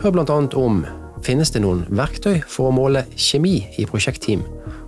Hør 0.02 0.20
annet 0.24 0.56
om 0.56 0.86
finnes 1.24 1.52
det 1.52 1.62
noen 1.64 1.84
verktøy 1.90 2.42
for 2.48 2.70
å 2.70 2.76
måle 2.76 3.06
kjemi 3.16 3.58
i 3.80 3.86
prosjektteam, 3.88 4.44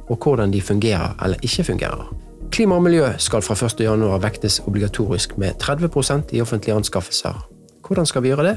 og 0.08 0.20
hvordan 0.24 0.52
de 0.52 0.62
fungerer 0.62 1.16
eller 1.24 1.42
ikke 1.44 1.68
fungerer. 1.72 2.08
Klima 2.52 2.78
og 2.80 2.86
miljø 2.86 3.10
skal 3.20 3.44
fra 3.44 3.56
1. 3.58 3.82
januar 3.84 4.22
vektes 4.24 4.62
obligatorisk 4.64 5.36
med 5.42 5.58
30% 5.60 6.32
i 6.36 6.42
offentlige 6.44 6.76
anskaffelser. 6.78 7.36
Hvordan 7.84 8.08
skal 8.08 8.24
vi 8.24 8.32
gjøre 8.32 8.48
det? 8.48 8.56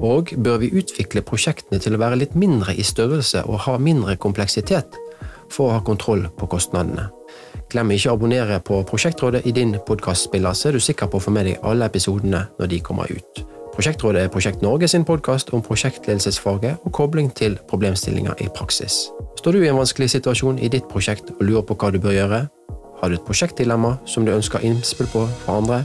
Og 0.00 0.30
bør 0.38 0.60
vi 0.62 0.70
utvikle 0.78 1.24
prosjektene 1.26 1.80
til 1.82 1.96
å 1.96 2.00
være 2.00 2.20
litt 2.22 2.36
mindre 2.38 2.74
i 2.74 2.84
størrelse 2.86 3.42
og 3.44 3.64
ha 3.66 3.78
mindre 3.78 4.16
kompleksitet 4.16 4.94
for 5.52 5.68
å 5.68 5.74
ha 5.76 5.82
kontroll 5.84 6.28
på 6.38 6.48
kostnadene? 6.54 7.08
Glem 7.72 7.88
ikke 7.94 8.10
å 8.10 8.18
abonnere 8.18 8.58
på 8.60 8.82
Prosjektrådet 8.84 9.46
i 9.48 9.52
din 9.56 9.70
podkastspiller, 9.86 10.52
så 10.52 10.68
er 10.68 10.76
du 10.76 10.80
sikker 10.84 11.08
på 11.08 11.16
å 11.16 11.22
få 11.24 11.32
med 11.32 11.46
deg 11.48 11.62
alle 11.64 11.86
episodene 11.88 12.42
når 12.58 12.68
de 12.68 12.80
kommer 12.84 13.08
ut. 13.08 13.40
Prosjektrådet 13.72 14.26
er 14.26 14.32
Prosjekt 14.32 14.60
Norge 14.60 14.90
sin 14.92 15.06
podkast 15.08 15.54
om 15.56 15.62
prosjektledelsesfaget 15.64 16.84
og 16.84 16.92
kobling 16.92 17.30
til 17.32 17.56
problemstillinger 17.70 18.42
i 18.44 18.50
praksis. 18.52 19.06
Står 19.40 19.56
du 19.56 19.62
i 19.62 19.70
en 19.70 19.78
vanskelig 19.80 20.10
situasjon 20.12 20.60
i 20.60 20.68
ditt 20.68 20.84
prosjekt 20.90 21.32
og 21.38 21.40
lurer 21.48 21.64
på 21.64 21.78
hva 21.80 21.88
du 21.94 21.96
bør 22.02 22.18
gjøre? 22.18 22.42
Har 23.00 23.08
du 23.08 23.16
et 23.16 23.24
prosjektdilemma 23.24 23.94
som 24.04 24.28
du 24.28 24.34
ønsker 24.34 24.68
innspill 24.68 25.08
på 25.14 25.24
fra 25.46 25.56
andre? 25.62 25.80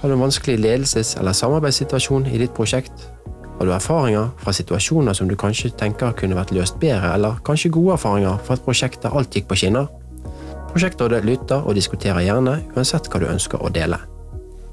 Har 0.00 0.10
du 0.10 0.16
en 0.16 0.26
vanskelig 0.26 0.58
ledelses- 0.58 1.14
eller 1.20 1.38
samarbeidssituasjon 1.38 2.26
i 2.26 2.42
ditt 2.42 2.56
prosjekt? 2.58 3.06
Har 3.60 3.70
du 3.70 3.76
erfaringer 3.76 4.34
fra 4.42 4.56
situasjoner 4.56 5.14
som 5.14 5.30
du 5.30 5.38
kanskje 5.38 5.70
tenker 5.78 6.18
kunne 6.18 6.34
vært 6.34 6.50
løst 6.56 6.82
bedre, 6.82 7.14
eller 7.14 7.38
kanskje 7.46 7.70
gode 7.70 8.00
erfaringer 8.00 8.42
fra 8.42 8.58
et 8.58 8.66
prosjekt 8.66 9.04
der 9.06 9.14
alt 9.14 9.30
gikk 9.30 9.46
på 9.46 9.62
skinner? 9.62 9.99
Prosjektrådet 10.70 11.24
lytter 11.26 11.66
og 11.66 11.74
diskuterer 11.74 12.22
gjerne, 12.22 12.60
uansett 12.76 13.10
hva 13.10 13.20
du 13.20 13.26
ønsker 13.26 13.62
å 13.62 13.72
dele. 13.74 13.98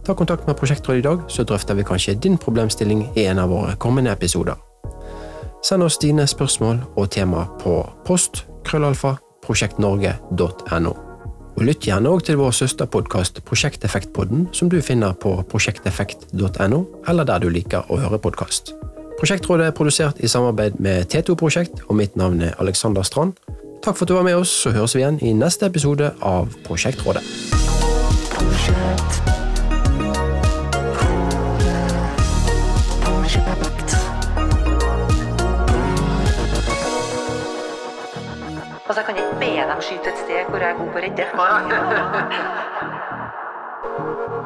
Ta 0.05 0.13
kontakt 0.15 0.45
med 0.47 0.55
Prosjektrådet 0.59 1.01
i 1.01 1.07
dag, 1.07 1.23
så 1.27 1.43
drøfter 1.43 1.75
vi 1.75 1.85
kanskje 1.87 2.15
din 2.21 2.37
problemstilling 2.37 3.07
i 3.15 3.25
en 3.27 3.41
av 3.43 3.49
våre 3.51 3.73
kommende 3.81 4.13
episoder. 4.13 4.55
Send 5.65 5.83
oss 5.83 5.97
dine 5.99 6.27
spørsmål 6.29 6.79
og 6.95 7.09
temaer 7.11 7.49
på 7.59 7.81
post 8.05 8.45
krøllalfa 8.67 9.17
prosjektnorge.no. 9.43 10.93
Og 11.57 11.63
lytt 11.65 11.87
gjerne 11.89 12.11
òg 12.13 12.21
til 12.27 12.37
vår 12.37 12.53
søsterpodkast 12.53 13.41
Prosjekteffektpodden, 13.47 14.45
som 14.53 14.69
du 14.69 14.77
finner 14.85 15.17
på 15.17 15.33
prosjekteffekt.no, 15.49 16.81
eller 17.09 17.25
der 17.25 17.41
du 17.41 17.49
liker 17.49 17.89
å 17.89 17.97
høre 18.03 18.21
podkast. 18.21 18.75
Prosjektrådet 19.17 19.71
er 19.71 19.73
produsert 19.73 20.19
i 20.21 20.29
samarbeid 20.29 20.77
med 20.77 21.09
T2 21.09 21.33
Prosjekt, 21.41 21.81
og 21.89 21.97
mitt 21.97 22.15
navn 22.15 22.43
er 22.45 22.53
Alexander 22.61 23.01
Strand. 23.01 23.33
Takk 23.81 23.97
for 23.97 24.03
at 24.03 24.09
du 24.09 24.13
var 24.13 24.23
med 24.23 24.35
oss, 24.35 24.49
så 24.49 24.71
høres 24.71 24.95
vi 24.95 24.99
igjen 25.01 25.19
i 25.21 25.33
neste 25.33 25.65
episode 25.65 26.11
av 26.21 26.47
Prosjektrådet. 26.65 27.23
Altså, 38.87 38.99
jeg 39.01 39.05
kan 39.05 39.15
ikke 39.15 39.39
be 39.39 39.51
dem 39.71 39.81
skyte 39.81 40.09
et 40.09 40.17
sted 40.23 40.41
hvor 40.49 40.59
jeg 40.63 40.69
er 40.69 40.77
god 40.79 40.89
på 40.91 40.97
å 40.97 41.01
redde. 41.05 41.25